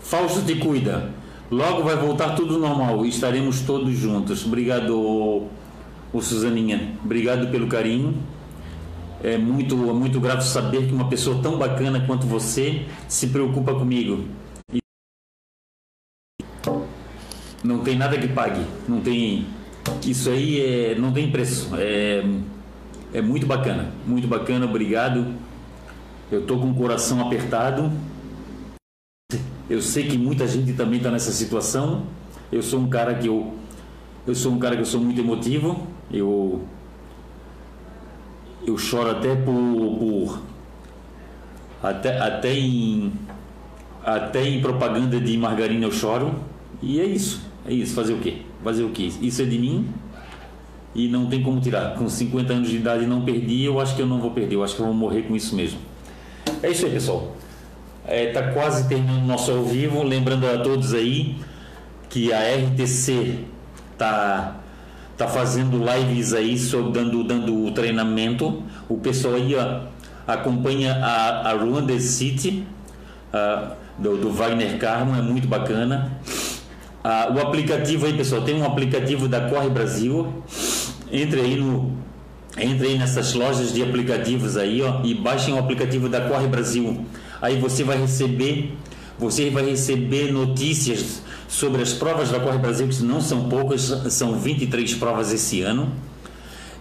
Fausto 0.00 0.46
te 0.46 0.54
cuida. 0.54 1.12
Logo 1.50 1.82
vai 1.82 1.94
voltar 1.96 2.34
tudo 2.34 2.58
normal. 2.58 3.04
Estaremos 3.04 3.60
todos 3.60 3.94
juntos. 3.94 4.46
Obrigado, 4.46 4.96
o 4.96 6.22
Suzaninha, 6.22 6.94
obrigado 7.04 7.50
pelo 7.50 7.66
carinho. 7.66 8.14
É 9.22 9.36
muito, 9.36 9.76
muito 9.76 10.18
grato 10.20 10.42
saber 10.42 10.86
que 10.86 10.94
uma 10.94 11.10
pessoa 11.10 11.42
tão 11.42 11.58
bacana 11.58 12.00
quanto 12.06 12.26
você 12.26 12.86
se 13.06 13.26
preocupa 13.26 13.74
comigo. 13.74 14.24
E 14.72 14.80
não 17.66 17.80
tem 17.80 17.96
nada 17.96 18.16
que 18.16 18.28
pague, 18.28 18.64
não 18.88 19.00
tem. 19.00 19.46
Isso 20.04 20.30
aí 20.30 20.60
é, 20.60 20.94
não 20.94 21.12
tem 21.12 21.30
preço. 21.30 21.70
É, 21.76 22.24
é 23.12 23.20
muito 23.20 23.46
bacana, 23.46 23.92
muito 24.06 24.28
bacana, 24.28 24.64
obrigado. 24.64 25.34
Eu 26.30 26.42
tô 26.42 26.58
com 26.58 26.70
o 26.70 26.74
coração 26.74 27.20
apertado. 27.20 27.90
Eu 29.68 29.82
sei 29.82 30.06
que 30.06 30.16
muita 30.16 30.46
gente 30.46 30.72
também 30.72 30.98
está 30.98 31.10
nessa 31.10 31.32
situação. 31.32 32.06
Eu 32.50 32.62
sou 32.62 32.80
um 32.80 32.88
cara 32.88 33.14
que 33.14 33.26
eu, 33.26 33.54
eu 34.26 34.34
sou 34.34 34.52
um 34.52 34.58
cara 34.58 34.76
que 34.76 34.82
eu 34.82 34.86
sou 34.86 35.00
muito 35.00 35.20
emotivo 35.20 35.86
eu 36.10 36.64
eu 38.66 38.76
choro 38.78 39.10
até 39.10 39.34
por, 39.34 39.52
por 39.54 40.42
até, 41.82 42.18
até 42.18 42.54
em 42.54 43.12
até 44.04 44.46
em 44.46 44.60
propaganda 44.60 45.20
de 45.20 45.36
margarina 45.36 45.84
eu 45.84 45.92
choro 45.92 46.34
e 46.82 47.00
é 47.00 47.04
isso 47.04 47.40
é 47.66 47.72
isso 47.72 47.94
fazer 47.94 48.14
o 48.14 48.18
quê 48.18 48.38
fazer 48.62 48.84
o 48.84 48.90
quê 48.90 49.10
isso 49.20 49.42
é 49.42 49.44
de 49.44 49.58
mim 49.58 49.88
e 50.94 51.08
não 51.08 51.26
tem 51.26 51.42
como 51.42 51.60
tirar 51.60 51.94
com 51.94 52.08
50 52.08 52.52
anos 52.52 52.68
de 52.68 52.76
idade 52.76 53.06
não 53.06 53.22
perdi 53.22 53.64
eu 53.64 53.80
acho 53.80 53.94
que 53.94 54.02
eu 54.02 54.06
não 54.06 54.20
vou 54.20 54.30
perder 54.30 54.56
eu 54.56 54.64
acho 54.64 54.74
que 54.74 54.80
eu 54.80 54.86
vou 54.86 54.94
morrer 54.94 55.22
com 55.22 55.36
isso 55.36 55.54
mesmo 55.54 55.78
é 56.62 56.70
isso 56.70 56.86
aí 56.86 56.92
pessoal 56.92 57.36
está 58.08 58.40
é, 58.40 58.52
quase 58.52 58.88
terminando 58.88 59.24
o 59.24 59.26
nosso 59.26 59.50
ao 59.50 59.64
vivo. 59.64 60.02
Lembrando 60.02 60.46
a 60.46 60.58
todos 60.58 60.94
aí 60.94 61.36
que 62.08 62.32
a 62.32 62.38
RTC 62.38 63.40
está 63.92 64.56
tá 65.16 65.26
fazendo 65.26 65.78
lives 65.78 66.32
aí 66.32 66.56
sobre, 66.58 66.92
dando, 66.92 67.24
dando 67.24 67.70
treinamento. 67.72 68.62
O 68.88 68.98
pessoal 68.98 69.34
aí 69.34 69.54
ó, 69.56 69.80
acompanha 70.26 70.94
a, 71.02 71.50
a 71.50 71.82
the 71.86 71.98
City 71.98 72.64
a, 73.32 73.72
do, 73.98 74.16
do 74.16 74.30
Wagner 74.30 74.78
Carmo, 74.78 75.16
é 75.16 75.22
muito 75.22 75.48
bacana. 75.48 76.12
A, 77.06 77.32
o 77.32 77.40
aplicativo 77.40 78.04
aí, 78.04 78.14
pessoal, 78.14 78.42
tem 78.42 78.56
um 78.56 78.64
aplicativo 78.64 79.28
da 79.28 79.42
Corre 79.42 79.68
Brasil. 79.68 80.42
Entre 81.12 81.40
aí 81.40 81.54
no. 81.54 81.92
Entre 82.58 82.88
aí 82.88 82.98
nessas 82.98 83.32
lojas 83.32 83.72
de 83.72 83.80
aplicativos 83.80 84.56
aí, 84.56 84.82
ó, 84.82 85.02
e 85.04 85.14
baixem 85.14 85.54
o 85.54 85.58
aplicativo 85.58 86.08
da 86.08 86.22
Corre 86.22 86.48
Brasil. 86.48 87.06
Aí 87.40 87.60
você 87.60 87.84
vai 87.84 87.96
receber, 87.96 88.74
você 89.16 89.50
vai 89.50 89.70
receber 89.70 90.32
notícias 90.32 91.22
sobre 91.46 91.80
as 91.80 91.92
provas 91.92 92.30
da 92.30 92.40
Corre 92.40 92.58
Brasil, 92.58 92.88
que 92.88 93.00
não 93.04 93.20
são 93.20 93.48
poucas, 93.48 93.82
são 94.08 94.36
23 94.40 94.94
provas 94.94 95.32
esse 95.32 95.62
ano. 95.62 95.92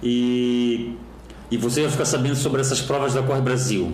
E, 0.02 0.96
e 1.52 1.58
você 1.58 1.82
vai 1.82 1.92
ficar 1.92 2.06
sabendo 2.06 2.36
sobre 2.36 2.62
essas 2.62 2.82
provas 2.82 3.14
da 3.14 3.22
Corre 3.22 3.42
Brasil. 3.42 3.94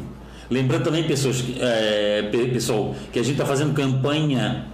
Lembrando 0.49 0.83
também, 0.85 1.03
pessoas, 1.03 1.43
é, 1.59 2.29
pessoal, 2.53 2.95
que 3.11 3.19
a 3.19 3.23
gente 3.23 3.33
está 3.33 3.45
fazendo 3.45 3.73
campanha 3.73 4.65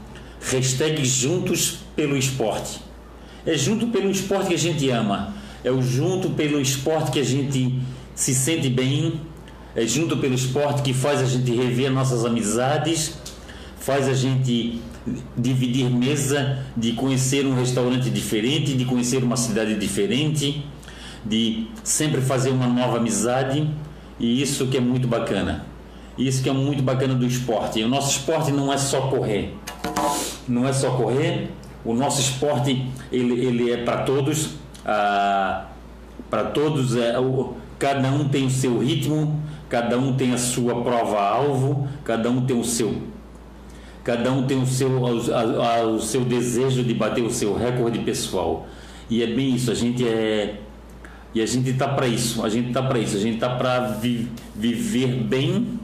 hashtag 0.50 1.04
Juntos 1.06 1.80
pelo 1.96 2.18
Esporte. 2.18 2.80
É 3.46 3.58
junto 3.58 3.88
pelo 3.88 4.12
esporte 4.12 4.50
que 4.50 4.56
a 4.56 4.58
gente 4.58 4.90
ama. 4.90 5.34
É 5.64 5.72
o 5.72 5.82
junto 5.82 6.32
pelo 6.32 6.60
esporte 6.60 7.12
que 7.12 7.20
a 7.20 7.24
gente 7.24 7.80
se 8.14 8.36
sente 8.36 8.70
bem. 8.70 9.22
É 9.74 9.88
junto 9.88 10.18
pelo 10.18 10.36
esporte 10.36 10.82
que 10.82 10.94
faz 10.94 11.22
a 11.22 11.26
gente 11.26 11.50
rever 11.52 11.90
nossas 11.90 12.26
amizades, 12.26 13.14
faz 13.80 14.08
a 14.10 14.14
gente 14.14 14.82
dividir 15.38 15.90
mesa, 15.90 16.60
de 16.76 16.92
conhecer 16.92 17.46
um 17.46 17.56
restaurante 17.56 18.10
diferente, 18.10 18.74
de 18.74 18.84
conhecer 18.84 19.24
uma 19.24 19.38
cidade 19.38 19.76
diferente, 19.76 20.66
de 21.26 21.68
sempre 21.84 22.20
fazer 22.20 22.50
uma 22.50 22.68
nova 22.68 22.98
amizade, 22.98 23.70
e 24.20 24.42
isso 24.42 24.68
que 24.68 24.76
é 24.76 24.82
muito 24.82 25.08
bacana. 25.08 25.66
Isso 26.18 26.42
que 26.42 26.50
é 26.50 26.54
muito 26.54 26.82
bacana 26.82 27.14
do 27.14 27.26
esporte. 27.26 27.84
O 27.84 27.88
nosso 27.88 28.12
esporte 28.12 28.52
não 28.52 28.72
é 28.72 28.78
só 28.78 29.02
correr. 29.02 29.56
Não 30.48 30.68
é 30.68 30.74
só 30.74 30.92
correr. 30.92 31.52
O 31.86 31.94
nosso 31.94 32.20
esporte 32.20 32.88
ele, 33.12 33.46
ele 33.46 33.72
é 33.72 33.78
para 33.84 34.04
todos. 34.04 34.56
Ah, 34.86 35.66
para 36.30 36.46
todos 36.46 36.96
é 36.96 37.20
o, 37.20 37.54
cada 37.78 38.10
um 38.12 38.28
tem 38.28 38.48
o 38.48 38.50
seu 38.50 38.80
ritmo, 38.80 39.40
cada 39.70 39.98
um 39.98 40.14
tem 40.16 40.34
a 40.34 40.38
sua 40.38 40.82
prova 40.82 41.22
alvo, 41.22 41.88
cada 42.04 42.30
um 42.30 42.46
tem 42.46 42.60
o 42.60 42.64
seu 42.64 42.96
Cada 44.08 44.32
um 44.32 44.44
tem 44.44 44.58
o 44.58 44.66
seu, 44.66 45.06
a, 45.06 45.80
a, 45.80 45.84
o 45.84 46.00
seu 46.00 46.24
desejo 46.24 46.82
de 46.82 46.94
bater 46.94 47.22
o 47.26 47.30
seu 47.30 47.54
recorde 47.58 48.00
pessoal. 48.00 48.66
E 49.10 49.22
é 49.22 49.28
bem 49.28 49.54
isso, 49.54 49.70
a 49.70 49.74
gente 49.76 50.08
é. 50.08 50.62
E 51.36 51.42
a 51.42 51.46
gente 51.46 51.72
está 51.72 51.90
para 51.90 52.08
isso, 52.08 52.42
a 52.42 52.48
gente 52.48 52.70
está 52.70 52.82
para 52.82 53.00
isso, 53.00 53.18
a 53.18 53.20
gente 53.20 53.34
está 53.34 53.50
para 53.50 53.82
vi, 53.82 54.30
viver 54.56 55.08
bem, 55.08 55.78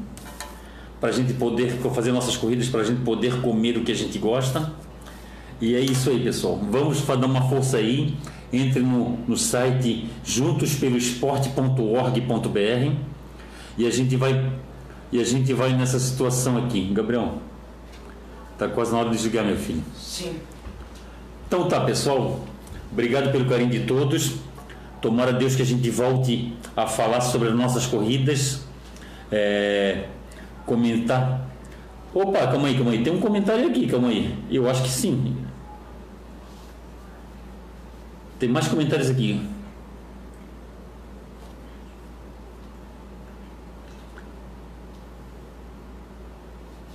para 1.04 1.10
a 1.10 1.14
gente 1.14 1.34
poder 1.34 1.70
fazer 1.94 2.14
nossas 2.14 2.38
corridas, 2.38 2.70
para 2.70 2.80
a 2.80 2.84
gente 2.86 3.02
poder 3.02 3.42
comer 3.42 3.76
o 3.76 3.84
que 3.84 3.92
a 3.92 3.96
gente 3.96 4.18
gosta. 4.18 4.72
E 5.60 5.76
é 5.76 5.82
isso 5.82 6.10
aí, 6.10 6.24
pessoal. 6.24 6.58
Vamos 6.72 7.06
dar 7.06 7.26
uma 7.26 7.42
força 7.50 7.76
aí. 7.76 8.16
Entre 8.54 8.80
no, 8.80 9.18
no 9.28 9.36
site 9.36 10.08
juntospeloesporte.org.br 10.24 12.96
e 13.78 13.86
a 13.86 13.90
gente 13.90 14.16
vai 14.16 14.50
e 15.12 15.20
a 15.20 15.26
gente 15.26 15.54
vai 15.54 15.74
nessa 15.74 16.00
situação 16.00 16.58
aqui, 16.58 16.90
Gabriel. 16.94 17.34
Tá 18.58 18.70
quase 18.70 18.94
na 18.94 19.00
hora 19.00 19.10
de 19.10 19.18
desligar, 19.18 19.44
meu 19.44 19.58
filho. 19.58 19.84
Sim. 19.98 20.38
Então 21.46 21.68
tá, 21.68 21.82
pessoal. 21.82 22.40
Obrigado 22.90 23.30
pelo 23.30 23.44
carinho 23.50 23.72
de 23.72 23.82
todos. 23.82 24.36
Tomara 25.02 25.34
Deus 25.34 25.54
que 25.54 25.64
a 25.64 25.66
gente 25.66 25.90
volte 25.90 26.54
a 26.78 26.88
falar 26.88 27.20
sobre 27.20 27.50
as 27.50 27.56
nossas 27.56 27.86
corridas. 27.86 28.62
É, 29.30 30.06
comentar. 30.66 31.50
Opa, 32.14 32.48
calma 32.48 32.68
aí, 32.68 32.76
calma 32.76 32.92
aí. 32.92 33.04
Tem 33.04 33.14
um 33.14 33.20
comentário 33.20 33.68
aqui, 33.68 33.88
calma 33.88 34.10
aí. 34.10 34.38
Eu 34.50 34.70
acho 34.70 34.84
que 34.84 34.90
sim. 34.90 35.36
Tem 38.40 38.50
mais 38.50 38.68
comentários 38.68 39.10
aqui. 39.10 39.42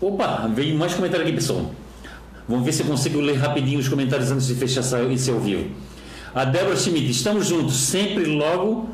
Opa, 0.01 0.47
veio 0.55 0.79
mais 0.79 0.95
comentário 0.95 1.27
aqui, 1.27 1.35
pessoal. 1.35 1.71
Vamos 2.49 2.65
ver 2.65 2.73
se 2.73 2.83
eu 2.83 2.87
consigo 2.87 3.21
ler 3.21 3.35
rapidinho 3.35 3.79
os 3.81 3.89
comentários 3.89 4.31
antes 4.31 4.47
de 4.47 4.55
fechar 4.55 4.83
esse 5.11 5.31
ao 5.31 5.41
vivo. 5.41 5.71
A 6.35 6.45
Débora 6.45 6.77
Schmidt, 6.77 7.11
estamos 7.11 7.47
juntos, 7.47 7.75
sempre 7.77 8.25
logo. 8.25 8.89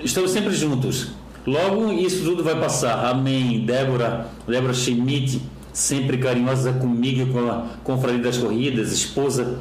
Estamos 0.00 0.30
sempre 0.30 0.54
juntos. 0.54 1.12
Logo 1.46 1.92
isso 1.92 2.24
tudo 2.24 2.44
vai 2.44 2.58
passar. 2.58 3.06
Amém. 3.06 3.64
Débora, 3.64 4.28
Débora 4.46 4.72
Schmidt, 4.72 5.40
sempre 5.72 6.18
carinhosa 6.18 6.72
comigo 6.72 7.32
com 7.32 7.50
a 7.50 7.66
Confraria 7.82 8.20
das 8.20 8.38
Corridas, 8.38 8.92
esposa, 8.92 9.58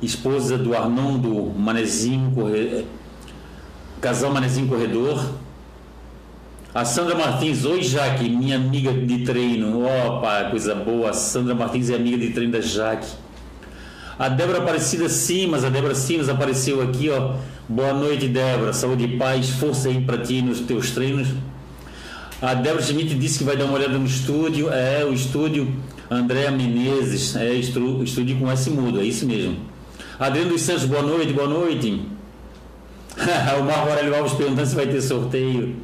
esposa 0.00 0.56
do 0.56 0.74
Arnaldo 0.74 1.52
Manezinho, 1.56 2.30
corre... 2.32 2.84
casal 4.00 4.32
Manezinho 4.32 4.68
Corredor. 4.68 5.24
A 6.72 6.84
Sandra 6.84 7.16
Martins, 7.16 7.64
oi 7.64 7.82
Jaque, 7.82 8.28
minha 8.28 8.54
amiga 8.54 8.92
de 8.92 9.24
treino. 9.24 9.84
Opa, 9.84 10.44
coisa 10.50 10.72
boa. 10.72 11.10
A 11.10 11.12
Sandra 11.12 11.52
Martins 11.52 11.90
é 11.90 11.96
amiga 11.96 12.16
de 12.16 12.30
treino 12.30 12.52
da 12.52 12.60
Jaque. 12.60 13.08
A 14.20 14.28
Débora 14.28 14.58
Aparecida 14.58 15.08
Simas, 15.08 15.64
a 15.64 15.70
Débora 15.70 15.94
Simas 15.94 16.28
apareceu 16.28 16.82
aqui, 16.82 17.08
ó. 17.08 17.36
Boa 17.66 17.94
noite, 17.94 18.28
Débora. 18.28 18.70
Saúde 18.74 19.04
e 19.04 19.16
paz, 19.16 19.48
força 19.48 19.88
aí 19.88 20.02
para 20.02 20.18
ti 20.18 20.42
nos 20.42 20.60
teus 20.60 20.90
treinos. 20.90 21.28
A 22.42 22.52
Débora 22.52 22.82
Schmidt 22.82 23.14
disse 23.14 23.38
que 23.38 23.44
vai 23.44 23.56
dar 23.56 23.64
uma 23.64 23.78
olhada 23.78 23.96
no 23.96 24.04
estúdio. 24.04 24.70
É, 24.70 25.06
o 25.06 25.14
estúdio 25.14 25.74
Andréa 26.10 26.50
Menezes. 26.50 27.34
É, 27.34 27.54
estúdio 27.54 28.38
com 28.38 28.50
S 28.50 28.68
mudo, 28.68 29.00
é 29.00 29.04
isso 29.04 29.24
mesmo. 29.24 29.56
Adriano 30.18 30.50
dos 30.50 30.60
Santos, 30.60 30.84
boa 30.84 31.00
noite, 31.00 31.32
boa 31.32 31.48
noite. 31.48 32.02
o 33.16 33.64
Marco 33.64 33.88
Aurélio 33.88 34.14
Alves 34.14 34.34
perguntando 34.34 34.68
se 34.68 34.76
vai 34.76 34.86
ter 34.86 35.00
sorteio. 35.00 35.76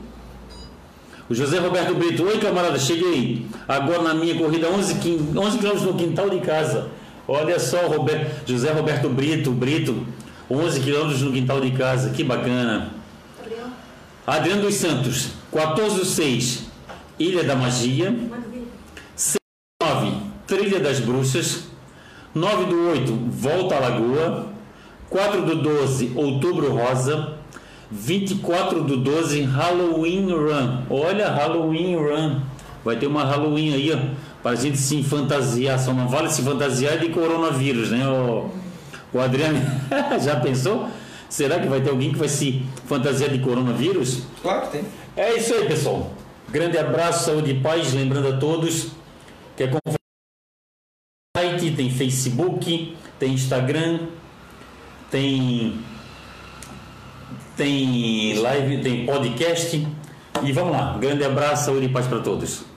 O 1.30 1.34
José 1.34 1.58
Roberto 1.58 1.94
Brito, 1.94 2.22
oi 2.22 2.36
camarada, 2.36 2.78
cheguei 2.78 3.46
agora 3.66 4.02
na 4.02 4.12
minha 4.12 4.34
corrida 4.34 4.68
11, 4.68 4.96
15, 4.96 5.38
11 5.38 5.58
km 5.58 5.80
no 5.86 5.94
quintal 5.94 6.28
de 6.28 6.40
casa. 6.40 6.90
Olha 7.28 7.58
só, 7.58 7.86
Roberto, 7.88 8.48
José 8.48 8.72
Roberto 8.72 9.08
Brito, 9.08 9.50
Brito, 9.50 10.06
11 10.48 10.80
km 10.80 11.24
no 11.24 11.32
quintal 11.32 11.60
de 11.60 11.72
casa, 11.72 12.10
que 12.10 12.22
bacana. 12.22 12.92
Adriano 14.26 14.62
dos 14.62 14.74
Santos, 14.74 15.30
14 15.52 15.98
do 15.98 16.04
6, 16.04 16.66
Ilha 17.18 17.44
da 17.44 17.56
Magia. 17.56 18.14
6 19.14 19.36
do 19.80 19.86
9, 19.86 20.12
Trilha 20.46 20.80
das 20.80 21.00
Bruxas. 21.00 21.64
9 22.34 22.64
do 22.66 22.90
8, 22.90 23.12
Volta 23.30 23.76
à 23.76 23.80
Lagoa. 23.80 24.46
4 25.08 25.42
do 25.42 25.62
12, 25.62 26.12
Outubro 26.14 26.72
Rosa. 26.72 27.34
24 27.90 28.82
do 28.82 28.96
12, 28.96 29.42
Halloween 29.42 30.30
Run. 30.32 30.82
Olha, 30.90 31.28
Halloween 31.28 31.96
Run. 31.96 32.40
Vai 32.84 32.96
ter 32.96 33.06
uma 33.06 33.24
Halloween 33.24 33.74
aí, 33.74 33.92
ó, 33.92 33.98
para 34.46 34.52
a 34.52 34.60
gente 34.60 34.78
se 34.78 35.02
fantasiar. 35.02 35.76
Só 35.76 35.92
não 35.92 36.06
vale 36.06 36.30
se 36.30 36.40
fantasiar 36.40 36.98
de 36.98 37.08
coronavírus, 37.08 37.90
né? 37.90 38.06
O, 38.06 38.48
o 39.12 39.20
Adriano 39.20 39.58
já 40.22 40.38
pensou? 40.38 40.88
Será 41.28 41.58
que 41.58 41.66
vai 41.66 41.80
ter 41.80 41.90
alguém 41.90 42.12
que 42.12 42.18
vai 42.18 42.28
se 42.28 42.62
fantasiar 42.86 43.28
de 43.28 43.40
coronavírus? 43.40 44.22
Claro 44.40 44.68
que 44.68 44.78
tem. 44.78 44.84
É 45.16 45.36
isso 45.36 45.52
aí, 45.52 45.66
pessoal. 45.66 46.12
Grande 46.48 46.78
abraço, 46.78 47.24
saúde 47.24 47.50
e 47.50 47.60
paz. 47.60 47.92
Lembrando 47.92 48.28
a 48.28 48.36
todos 48.36 48.92
que 49.56 49.64
a 49.64 49.68
conferência 51.36 51.76
tem 51.76 51.90
Facebook, 51.90 52.96
tem 53.18 53.32
Instagram, 53.32 53.98
tem 55.10 55.80
tem 57.56 58.38
live, 58.38 58.80
tem 58.80 59.04
podcast. 59.06 59.84
E 60.44 60.52
vamos 60.52 60.70
lá. 60.70 60.96
grande 60.98 61.24
abraço, 61.24 61.64
saúde 61.64 61.86
e 61.86 61.88
paz 61.88 62.06
para 62.06 62.20
todos. 62.20 62.75